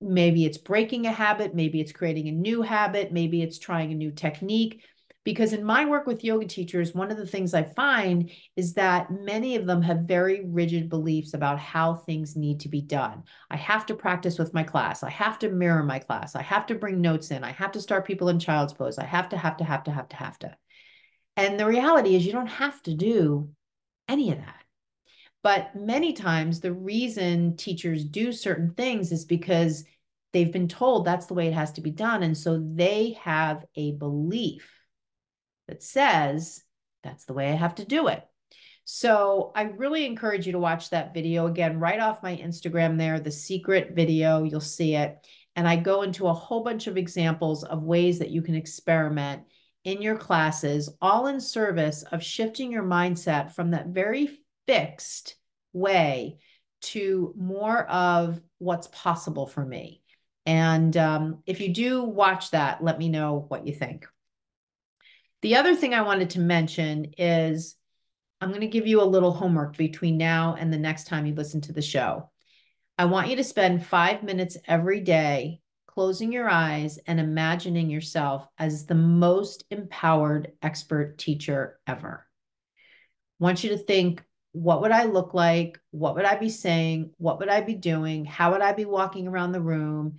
maybe 0.00 0.44
it's 0.44 0.58
breaking 0.58 1.06
a 1.06 1.12
habit, 1.12 1.56
maybe 1.56 1.80
it's 1.80 1.90
creating 1.90 2.28
a 2.28 2.32
new 2.32 2.62
habit, 2.62 3.12
maybe 3.12 3.42
it's 3.42 3.58
trying 3.58 3.90
a 3.90 3.96
new 3.96 4.12
technique 4.12 4.84
because 5.28 5.52
in 5.52 5.62
my 5.62 5.84
work 5.84 6.06
with 6.06 6.24
yoga 6.24 6.46
teachers, 6.46 6.94
one 6.94 7.10
of 7.10 7.18
the 7.18 7.26
things 7.26 7.52
I 7.52 7.62
find 7.62 8.30
is 8.56 8.72
that 8.72 9.10
many 9.10 9.56
of 9.56 9.66
them 9.66 9.82
have 9.82 9.98
very 9.98 10.46
rigid 10.46 10.88
beliefs 10.88 11.34
about 11.34 11.58
how 11.58 11.96
things 11.96 12.34
need 12.34 12.60
to 12.60 12.70
be 12.70 12.80
done. 12.80 13.24
I 13.50 13.56
have 13.56 13.84
to 13.86 13.94
practice 13.94 14.38
with 14.38 14.54
my 14.54 14.62
class. 14.62 15.02
I 15.02 15.10
have 15.10 15.38
to 15.40 15.50
mirror 15.50 15.82
my 15.82 15.98
class. 15.98 16.34
I 16.34 16.40
have 16.40 16.64
to 16.68 16.76
bring 16.76 17.02
notes 17.02 17.30
in. 17.30 17.44
I 17.44 17.52
have 17.52 17.72
to 17.72 17.80
start 17.82 18.06
people 18.06 18.30
in 18.30 18.38
child's 18.38 18.72
pose. 18.72 18.96
I 18.96 19.04
have 19.04 19.28
to, 19.28 19.36
have 19.36 19.58
to, 19.58 19.64
have 19.64 19.84
to, 19.84 19.90
have 19.90 20.08
to, 20.08 20.16
have 20.16 20.38
to. 20.38 20.56
And 21.38 21.58
the 21.58 21.66
reality 21.66 22.16
is, 22.16 22.26
you 22.26 22.32
don't 22.32 22.48
have 22.48 22.82
to 22.82 22.94
do 22.94 23.50
any 24.08 24.32
of 24.32 24.38
that. 24.38 24.64
But 25.44 25.76
many 25.76 26.12
times, 26.12 26.58
the 26.58 26.72
reason 26.72 27.56
teachers 27.56 28.04
do 28.04 28.32
certain 28.32 28.74
things 28.74 29.12
is 29.12 29.24
because 29.24 29.84
they've 30.32 30.52
been 30.52 30.66
told 30.66 31.04
that's 31.04 31.26
the 31.26 31.34
way 31.34 31.46
it 31.46 31.54
has 31.54 31.70
to 31.74 31.80
be 31.80 31.92
done. 31.92 32.24
And 32.24 32.36
so 32.36 32.58
they 32.58 33.16
have 33.22 33.64
a 33.76 33.92
belief 33.92 34.68
that 35.68 35.80
says 35.80 36.64
that's 37.04 37.24
the 37.24 37.34
way 37.34 37.52
I 37.52 37.54
have 37.54 37.76
to 37.76 37.84
do 37.84 38.08
it. 38.08 38.26
So 38.84 39.52
I 39.54 39.62
really 39.62 40.06
encourage 40.06 40.44
you 40.44 40.52
to 40.52 40.58
watch 40.58 40.90
that 40.90 41.14
video 41.14 41.46
again, 41.46 41.78
right 41.78 42.00
off 42.00 42.20
my 42.20 42.36
Instagram 42.36 42.98
there, 42.98 43.20
the 43.20 43.30
secret 43.30 43.92
video, 43.94 44.42
you'll 44.42 44.60
see 44.60 44.96
it. 44.96 45.24
And 45.54 45.68
I 45.68 45.76
go 45.76 46.02
into 46.02 46.26
a 46.26 46.34
whole 46.34 46.64
bunch 46.64 46.88
of 46.88 46.96
examples 46.96 47.62
of 47.62 47.84
ways 47.84 48.18
that 48.18 48.30
you 48.30 48.42
can 48.42 48.56
experiment 48.56 49.42
in 49.88 50.02
your 50.02 50.16
classes, 50.16 50.90
all 51.00 51.28
in 51.28 51.40
service 51.40 52.02
of 52.12 52.22
shifting 52.22 52.70
your 52.70 52.82
mindset 52.82 53.52
from 53.52 53.70
that 53.70 53.86
very 53.86 54.28
fixed 54.66 55.36
way 55.72 56.36
to 56.80 57.32
more 57.36 57.86
of 57.86 58.38
what's 58.58 58.88
possible 58.88 59.46
for 59.46 59.64
me. 59.64 60.02
And 60.44 60.94
um, 60.96 61.42
if 61.46 61.60
you 61.60 61.72
do 61.72 62.02
watch 62.04 62.50
that, 62.50 62.84
let 62.84 62.98
me 62.98 63.08
know 63.08 63.46
what 63.48 63.66
you 63.66 63.72
think. 63.72 64.06
The 65.40 65.56
other 65.56 65.74
thing 65.74 65.94
I 65.94 66.02
wanted 66.02 66.30
to 66.30 66.40
mention 66.40 67.12
is 67.16 67.74
I'm 68.42 68.50
going 68.50 68.60
to 68.60 68.66
give 68.66 68.86
you 68.86 69.02
a 69.02 69.04
little 69.04 69.32
homework 69.32 69.76
between 69.78 70.18
now 70.18 70.54
and 70.58 70.70
the 70.70 70.78
next 70.78 71.06
time 71.06 71.24
you 71.24 71.34
listen 71.34 71.62
to 71.62 71.72
the 71.72 71.82
show. 71.82 72.30
I 72.98 73.06
want 73.06 73.28
you 73.28 73.36
to 73.36 73.44
spend 73.44 73.86
five 73.86 74.22
minutes 74.22 74.58
every 74.66 75.00
day 75.00 75.60
closing 75.98 76.30
your 76.30 76.48
eyes 76.48 77.00
and 77.08 77.18
imagining 77.18 77.90
yourself 77.90 78.46
as 78.56 78.86
the 78.86 78.94
most 78.94 79.64
empowered 79.72 80.52
expert 80.62 81.18
teacher 81.18 81.80
ever. 81.88 82.24
I 83.40 83.42
want 83.42 83.64
you 83.64 83.70
to 83.70 83.78
think, 83.78 84.22
what 84.52 84.80
would 84.80 84.92
I 84.92 85.06
look 85.06 85.34
like? 85.34 85.80
What 85.90 86.14
would 86.14 86.24
I 86.24 86.36
be 86.36 86.50
saying? 86.50 87.10
What 87.18 87.40
would 87.40 87.48
I 87.48 87.62
be 87.62 87.74
doing? 87.74 88.24
How 88.24 88.52
would 88.52 88.60
I 88.60 88.74
be 88.74 88.84
walking 88.84 89.26
around 89.26 89.50
the 89.50 89.60
room? 89.60 90.18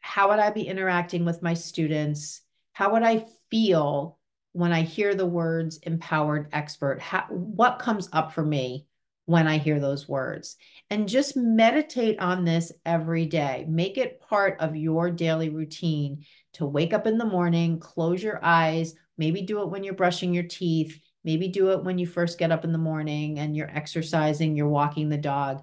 How 0.00 0.30
would 0.30 0.40
I 0.40 0.50
be 0.50 0.66
interacting 0.66 1.24
with 1.24 1.42
my 1.42 1.54
students? 1.54 2.40
How 2.72 2.94
would 2.94 3.04
I 3.04 3.24
feel 3.52 4.18
when 4.50 4.72
I 4.72 4.82
hear 4.82 5.14
the 5.14 5.26
words 5.26 5.76
empowered 5.76 6.48
expert? 6.50 7.00
How, 7.00 7.24
what 7.28 7.78
comes 7.78 8.08
up 8.12 8.32
for 8.32 8.44
me 8.44 8.87
when 9.28 9.46
I 9.46 9.58
hear 9.58 9.78
those 9.78 10.08
words? 10.08 10.56
And 10.88 11.06
just 11.06 11.36
meditate 11.36 12.18
on 12.18 12.46
this 12.46 12.72
every 12.86 13.26
day. 13.26 13.66
Make 13.68 13.98
it 13.98 14.22
part 14.22 14.56
of 14.58 14.74
your 14.74 15.10
daily 15.10 15.50
routine 15.50 16.24
to 16.54 16.64
wake 16.64 16.94
up 16.94 17.06
in 17.06 17.18
the 17.18 17.26
morning, 17.26 17.78
close 17.78 18.22
your 18.22 18.42
eyes, 18.42 18.94
maybe 19.18 19.42
do 19.42 19.60
it 19.60 19.68
when 19.68 19.84
you're 19.84 19.92
brushing 19.92 20.32
your 20.32 20.44
teeth, 20.44 20.98
maybe 21.24 21.48
do 21.48 21.72
it 21.72 21.84
when 21.84 21.98
you 21.98 22.06
first 22.06 22.38
get 22.38 22.50
up 22.50 22.64
in 22.64 22.72
the 22.72 22.78
morning 22.78 23.38
and 23.38 23.54
you're 23.54 23.70
exercising, 23.70 24.56
you're 24.56 24.66
walking 24.66 25.10
the 25.10 25.18
dog. 25.18 25.62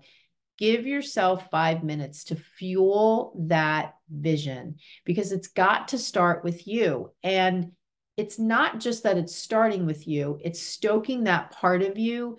Give 0.59 0.86
yourself 0.86 1.49
five 1.49 1.84
minutes 1.84 2.26
to 2.26 2.36
fuel 2.36 3.34
that 3.47 3.95
vision 4.11 4.76
because 5.05 5.32
it's 5.32 5.47
got 5.47 5.88
to 5.88 5.97
start 5.97 6.43
with 6.43 6.68
you. 6.68 7.11
And 7.24 7.72
it's 8.16 8.38
not 8.38 8.80
just 8.80 9.01
that 9.03 9.18
it's 9.18 9.36
starting 9.36 9.88
with 9.88 10.07
you, 10.07 10.38
it's 10.43 10.61
stoking 10.61 11.24
that 11.24 11.49
part 11.49 11.82
of 11.82 11.97
you 11.97 12.38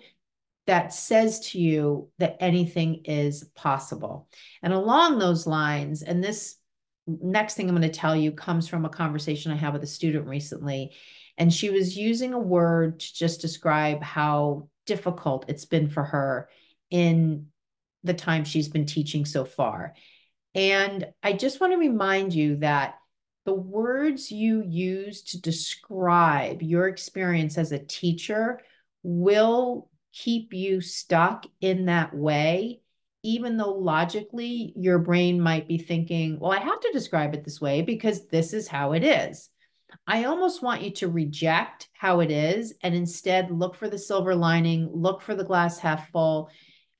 that 0.67 0.93
says 0.93 1.39
to 1.39 1.59
you 1.59 2.09
that 2.19 2.37
anything 2.39 3.01
is 3.05 3.45
possible. 3.55 4.27
And 4.61 4.73
along 4.73 5.17
those 5.17 5.47
lines, 5.47 6.03
and 6.03 6.23
this 6.23 6.57
next 7.07 7.55
thing 7.55 7.69
I'm 7.69 7.75
going 7.75 7.89
to 7.89 7.99
tell 7.99 8.15
you 8.15 8.31
comes 8.33 8.67
from 8.67 8.85
a 8.85 8.89
conversation 8.89 9.51
I 9.51 9.55
had 9.55 9.73
with 9.73 9.83
a 9.83 9.87
student 9.87 10.27
recently. 10.27 10.93
And 11.37 11.53
she 11.53 11.69
was 11.69 11.97
using 11.97 12.33
a 12.33 12.39
word 12.39 12.99
to 12.99 13.15
just 13.15 13.41
describe 13.41 14.03
how 14.03 14.69
difficult 14.85 15.45
it's 15.47 15.65
been 15.65 15.89
for 15.89 16.03
her 16.03 16.49
in 16.89 17.47
the 18.03 18.13
time 18.13 18.43
she's 18.43 18.67
been 18.67 18.85
teaching 18.85 19.25
so 19.25 19.45
far. 19.45 19.93
And 20.53 21.07
I 21.23 21.33
just 21.33 21.61
want 21.61 21.73
to 21.73 21.77
remind 21.77 22.33
you 22.33 22.57
that 22.57 22.95
the 23.45 23.53
words 23.53 24.31
you 24.31 24.63
use 24.65 25.21
to 25.23 25.41
describe 25.41 26.61
your 26.61 26.87
experience 26.87 27.57
as 27.57 27.71
a 27.71 27.79
teacher 27.79 28.59
will 29.03 29.89
keep 30.23 30.53
you 30.53 30.81
stuck 30.81 31.45
in 31.61 31.85
that 31.85 32.15
way, 32.15 32.81
even 33.23 33.57
though 33.57 33.73
logically 33.73 34.73
your 34.75 34.99
brain 34.99 35.39
might 35.39 35.67
be 35.67 35.77
thinking, 35.77 36.39
well, 36.39 36.51
I 36.51 36.59
have 36.59 36.79
to 36.79 36.91
describe 36.91 37.33
it 37.33 37.43
this 37.43 37.61
way 37.61 37.81
because 37.81 38.27
this 38.27 38.53
is 38.53 38.67
how 38.67 38.93
it 38.93 39.03
is. 39.03 39.49
I 40.05 40.25
almost 40.25 40.63
want 40.63 40.81
you 40.81 40.91
to 40.91 41.07
reject 41.07 41.89
how 41.93 42.19
it 42.21 42.31
is 42.31 42.73
and 42.81 42.95
instead 42.95 43.51
look 43.51 43.75
for 43.75 43.89
the 43.89 43.97
silver 43.97 44.35
lining, 44.35 44.89
look 44.91 45.21
for 45.21 45.35
the 45.35 45.43
glass 45.43 45.77
half 45.77 46.09
full. 46.09 46.49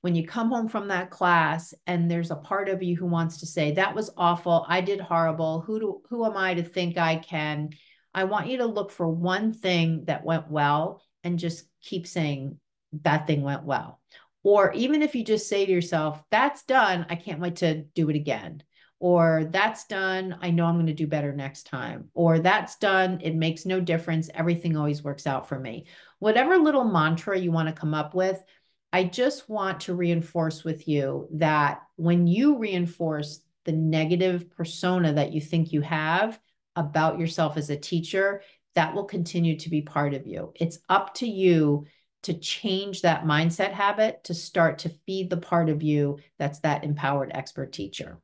When 0.02 0.16
you 0.16 0.26
come 0.26 0.50
home 0.50 0.70
from 0.70 0.88
that 0.90 1.10
class 1.10 1.74
and 1.86 2.10
there's 2.10 2.32
a 2.32 2.36
part 2.36 2.70
of 2.70 2.84
you 2.84 2.96
who 2.96 3.08
wants 3.08 3.40
to 3.40 3.46
say, 3.46 3.72
that 3.72 3.96
was 3.96 4.12
awful, 4.16 4.66
I 4.70 4.82
did 4.82 5.02
horrible, 5.02 5.62
who 5.62 5.80
do, 5.80 6.02
who 6.10 6.26
am 6.26 6.38
I 6.38 6.54
to 6.54 6.64
think 6.64 6.98
I 6.98 7.18
can? 7.18 7.72
I 8.14 8.26
want 8.26 8.48
you 8.48 8.58
to 8.60 8.66
look 8.66 8.92
for 8.92 9.08
one 9.08 9.54
thing 9.54 10.06
that 10.06 10.24
went 10.24 10.50
well 10.50 11.02
and 11.24 11.40
just 11.40 11.66
keep 11.82 12.08
saying 12.08 12.60
that 13.04 13.28
thing 13.28 13.42
went 13.42 13.64
well. 13.64 14.00
Or 14.44 14.72
even 14.74 15.02
if 15.02 15.16
you 15.16 15.24
just 15.24 15.50
say 15.50 15.66
to 15.66 15.72
yourself, 15.72 16.24
that's 16.32 16.64
done, 16.64 17.06
I 17.10 17.16
can't 17.16 17.40
wait 17.40 17.58
to 17.58 17.84
do 17.84 18.10
it 18.10 18.16
again. 18.16 18.64
Or 19.00 19.48
that's 19.52 19.86
done 19.86 20.40
i 20.42 20.50
know 20.50 20.66
i'm 20.66 20.74
going 20.74 20.88
to 20.88 20.94
do 20.94 21.06
better 21.06 21.32
next 21.32 21.68
time. 21.68 22.10
Or 22.16 22.40
that's 22.40 22.78
done 22.78 23.20
it 23.22 23.36
makes 23.36 23.66
no 23.66 23.80
difference 23.80 24.30
everything 24.34 24.76
always 24.76 25.04
works 25.04 25.28
out 25.28 25.48
for 25.48 25.60
me. 25.60 25.86
Whatever 26.18 26.58
little 26.58 26.84
mantra 26.84 27.38
you 27.38 27.52
want 27.52 27.68
to 27.68 27.80
come 27.80 27.94
up 27.94 28.16
with 28.16 28.44
i 28.92 29.04
just 29.04 29.50
want 29.50 29.82
to 29.82 29.94
reinforce 29.94 30.64
with 30.64 30.88
you 30.88 31.28
that 31.34 31.82
when 31.96 32.26
you 32.26 32.58
reinforce 32.58 33.42
the 33.66 33.72
negative 33.74 34.50
persona 34.50 35.14
that 35.14 35.32
you 35.32 35.42
think 35.42 35.72
you 35.72 35.82
have 35.82 36.40
about 36.76 37.20
yourself 37.20 37.58
as 37.58 37.70
a 37.70 37.78
teacher 37.78 38.42
that 38.76 38.94
will 38.94 39.06
continue 39.06 39.58
to 39.58 39.70
be 39.72 39.82
part 39.82 40.14
of 40.14 40.28
you. 40.28 40.54
It's 40.56 40.78
up 40.88 41.16
to 41.16 41.28
you 41.28 41.86
to 42.24 42.34
change 42.34 43.02
that 43.02 43.24
mindset 43.24 43.72
habit 43.72 44.24
to 44.26 44.34
start 44.34 44.80
to 44.80 44.90
feed 45.06 45.30
the 45.30 45.38
part 45.38 45.70
of 45.70 45.84
you 45.84 46.18
that's 46.38 46.60
that 46.60 46.84
empowered 46.84 47.32
expert 47.34 47.72
teacher 47.72 48.20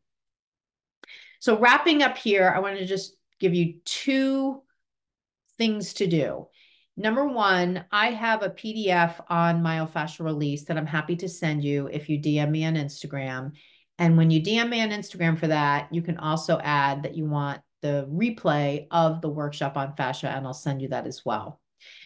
so 1.43 1.59
wrapping 1.59 2.03
up 2.03 2.17
here, 2.17 2.53
I 2.55 2.59
want 2.59 2.77
to 2.77 2.85
just 2.85 3.17
give 3.37 3.53
you 3.53 3.73
two 3.83 4.61
things 5.57 5.93
to 5.95 6.07
do. 6.07 6.47
Number 6.95 7.27
one, 7.27 7.83
I 7.91 8.11
have 8.11 8.43
a 8.43 8.49
PDF 8.49 9.21
on 9.27 9.61
myofascial 9.61 10.23
release 10.23 10.63
that 10.63 10.77
I'm 10.77 10.85
happy 10.85 11.17
to 11.17 11.27
send 11.27 11.61
you 11.61 11.87
if 11.87 12.07
you 12.07 12.17
DM 12.17 12.49
me 12.49 12.63
on 12.63 12.75
Instagram. 12.75 13.51
And 13.99 14.15
when 14.15 14.31
you 14.31 14.41
DM 14.41 14.69
me 14.69 14.79
on 14.83 14.91
Instagram 14.91 15.37
for 15.37 15.47
that, 15.47 15.93
you 15.93 16.01
can 16.01 16.17
also 16.17 16.59
add 16.59 17.03
that 17.03 17.17
you 17.17 17.25
want 17.25 17.59
the 17.81 18.07
replay 18.09 18.87
of 18.89 19.19
the 19.19 19.27
workshop 19.27 19.75
on 19.75 19.97
fascia, 19.97 20.29
and 20.29 20.47
I'll 20.47 20.53
send 20.53 20.81
you 20.81 20.87
that 20.87 21.07
as 21.07 21.25
well. 21.25 21.59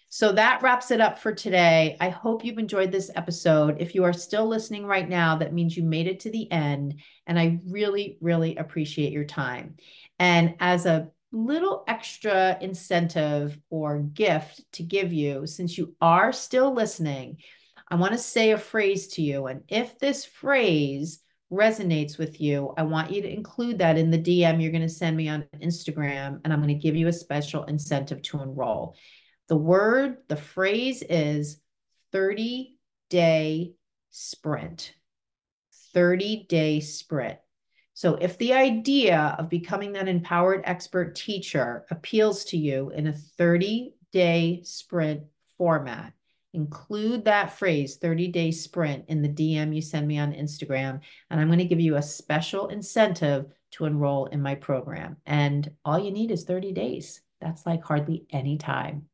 So 0.09 0.31
that 0.31 0.61
wraps 0.61 0.91
it 0.91 1.01
up 1.01 1.19
for 1.19 1.33
today. 1.33 1.97
I 1.99 2.09
hope 2.09 2.45
you've 2.45 2.57
enjoyed 2.57 2.91
this 2.91 3.11
episode. 3.15 3.77
If 3.79 3.93
you 3.93 4.05
are 4.05 4.13
still 4.13 4.47
listening 4.47 4.85
right 4.85 5.07
now, 5.07 5.35
that 5.37 5.53
means 5.53 5.75
you 5.75 5.83
made 5.83 6.07
it 6.07 6.21
to 6.21 6.31
the 6.31 6.49
end. 6.51 7.01
And 7.25 7.37
I 7.37 7.59
really, 7.67 8.17
really 8.21 8.55
appreciate 8.55 9.11
your 9.11 9.25
time. 9.25 9.75
And 10.17 10.55
as 10.61 10.85
a 10.85 11.09
little 11.33 11.83
extra 11.87 12.57
incentive 12.61 13.59
or 13.69 13.99
gift 13.99 14.61
to 14.73 14.83
give 14.83 15.11
you, 15.11 15.45
since 15.45 15.77
you 15.77 15.93
are 15.99 16.31
still 16.31 16.73
listening, 16.73 17.37
I 17.89 17.95
want 17.95 18.13
to 18.13 18.17
say 18.17 18.51
a 18.51 18.57
phrase 18.57 19.07
to 19.09 19.21
you. 19.21 19.47
And 19.47 19.63
if 19.67 19.99
this 19.99 20.23
phrase 20.23 21.19
resonates 21.51 22.17
with 22.17 22.39
you, 22.41 22.73
I 22.77 22.83
want 22.83 23.11
you 23.11 23.21
to 23.21 23.33
include 23.33 23.79
that 23.79 23.97
in 23.97 24.11
the 24.11 24.17
DM 24.17 24.61
you're 24.61 24.71
going 24.71 24.81
to 24.81 24.89
send 24.89 25.17
me 25.17 25.27
on 25.27 25.45
Instagram. 25.61 26.39
And 26.43 26.53
I'm 26.53 26.61
going 26.61 26.73
to 26.73 26.81
give 26.81 26.95
you 26.95 27.07
a 27.07 27.13
special 27.13 27.65
incentive 27.65 28.21
to 28.23 28.41
enroll. 28.41 28.95
The 29.47 29.57
word, 29.57 30.17
the 30.27 30.35
phrase 30.35 31.03
is 31.03 31.59
30 32.11 32.75
day 33.09 33.73
sprint. 34.09 34.93
30 35.93 36.45
day 36.49 36.79
sprint. 36.79 37.39
So 37.93 38.15
if 38.15 38.37
the 38.37 38.53
idea 38.53 39.35
of 39.39 39.49
becoming 39.49 39.93
that 39.93 40.07
empowered 40.07 40.61
expert 40.65 41.15
teacher 41.15 41.85
appeals 41.89 42.45
to 42.45 42.57
you 42.57 42.91
in 42.91 43.07
a 43.07 43.13
30 43.13 43.93
day 44.11 44.61
sprint 44.63 45.23
format, 45.57 46.13
include 46.53 47.25
that 47.25 47.57
phrase 47.57 47.95
30 47.95 48.27
day 48.27 48.51
sprint 48.51 49.05
in 49.07 49.21
the 49.21 49.29
DM 49.29 49.73
you 49.73 49.81
send 49.81 50.07
me 50.07 50.19
on 50.19 50.33
Instagram. 50.33 50.99
And 51.29 51.39
I'm 51.39 51.47
going 51.47 51.59
to 51.59 51.65
give 51.65 51.79
you 51.79 51.95
a 51.95 52.01
special 52.01 52.67
incentive 52.67 53.45
to 53.71 53.85
enroll 53.85 54.25
in 54.27 54.41
my 54.41 54.55
program. 54.55 55.17
And 55.25 55.71
all 55.85 55.99
you 55.99 56.11
need 56.11 56.31
is 56.31 56.43
30 56.43 56.73
days. 56.73 57.21
That's 57.41 57.65
like 57.65 57.83
hardly 57.83 58.25
any 58.29 58.57
time. 58.57 59.07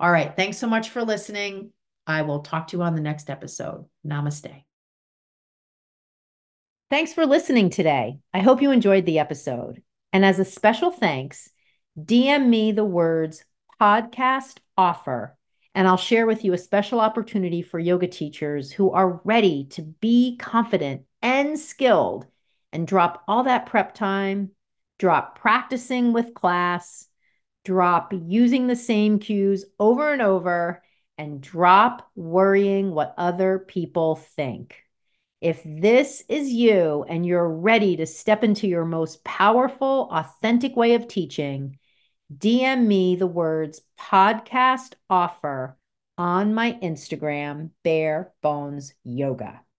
All 0.00 0.10
right. 0.10 0.34
Thanks 0.34 0.56
so 0.56 0.66
much 0.66 0.88
for 0.88 1.04
listening. 1.04 1.72
I 2.06 2.22
will 2.22 2.40
talk 2.40 2.68
to 2.68 2.78
you 2.78 2.82
on 2.82 2.94
the 2.94 3.02
next 3.02 3.28
episode. 3.28 3.84
Namaste. 4.06 4.64
Thanks 6.88 7.12
for 7.12 7.26
listening 7.26 7.68
today. 7.68 8.18
I 8.32 8.40
hope 8.40 8.62
you 8.62 8.70
enjoyed 8.70 9.04
the 9.04 9.18
episode. 9.18 9.82
And 10.14 10.24
as 10.24 10.38
a 10.38 10.44
special 10.46 10.90
thanks, 10.90 11.50
DM 12.02 12.48
me 12.48 12.72
the 12.72 12.84
words 12.84 13.44
podcast 13.78 14.56
offer, 14.74 15.36
and 15.74 15.86
I'll 15.86 15.98
share 15.98 16.26
with 16.26 16.44
you 16.44 16.54
a 16.54 16.58
special 16.58 16.98
opportunity 16.98 17.60
for 17.60 17.78
yoga 17.78 18.08
teachers 18.08 18.72
who 18.72 18.92
are 18.92 19.20
ready 19.24 19.66
to 19.72 19.82
be 19.82 20.38
confident 20.38 21.02
and 21.20 21.58
skilled 21.58 22.26
and 22.72 22.86
drop 22.86 23.22
all 23.28 23.44
that 23.44 23.66
prep 23.66 23.92
time, 23.92 24.52
drop 24.98 25.38
practicing 25.38 26.14
with 26.14 26.32
class 26.32 27.06
drop 27.70 28.12
using 28.12 28.66
the 28.66 28.74
same 28.74 29.20
cues 29.20 29.64
over 29.78 30.12
and 30.12 30.20
over, 30.20 30.82
and 31.16 31.40
drop 31.40 32.10
worrying 32.16 32.90
what 32.90 33.14
other 33.16 33.60
people 33.60 34.16
think. 34.16 34.82
If 35.40 35.62
this 35.64 36.24
is 36.28 36.48
you 36.48 37.04
and 37.08 37.24
you're 37.24 37.48
ready 37.48 37.94
to 37.98 38.06
step 38.06 38.42
into 38.42 38.66
your 38.66 38.84
most 38.84 39.22
powerful, 39.22 40.08
authentic 40.10 40.74
way 40.74 40.94
of 40.94 41.06
teaching, 41.06 41.78
DM 42.36 42.88
me 42.88 43.14
the 43.14 43.28
words 43.28 43.82
podcast 44.00 44.94
offer 45.08 45.76
on 46.18 46.52
my 46.52 46.72
Instagram, 46.82 47.70
Bare 47.84 48.32
Bones 48.42 48.94
Yoga. 49.04 49.60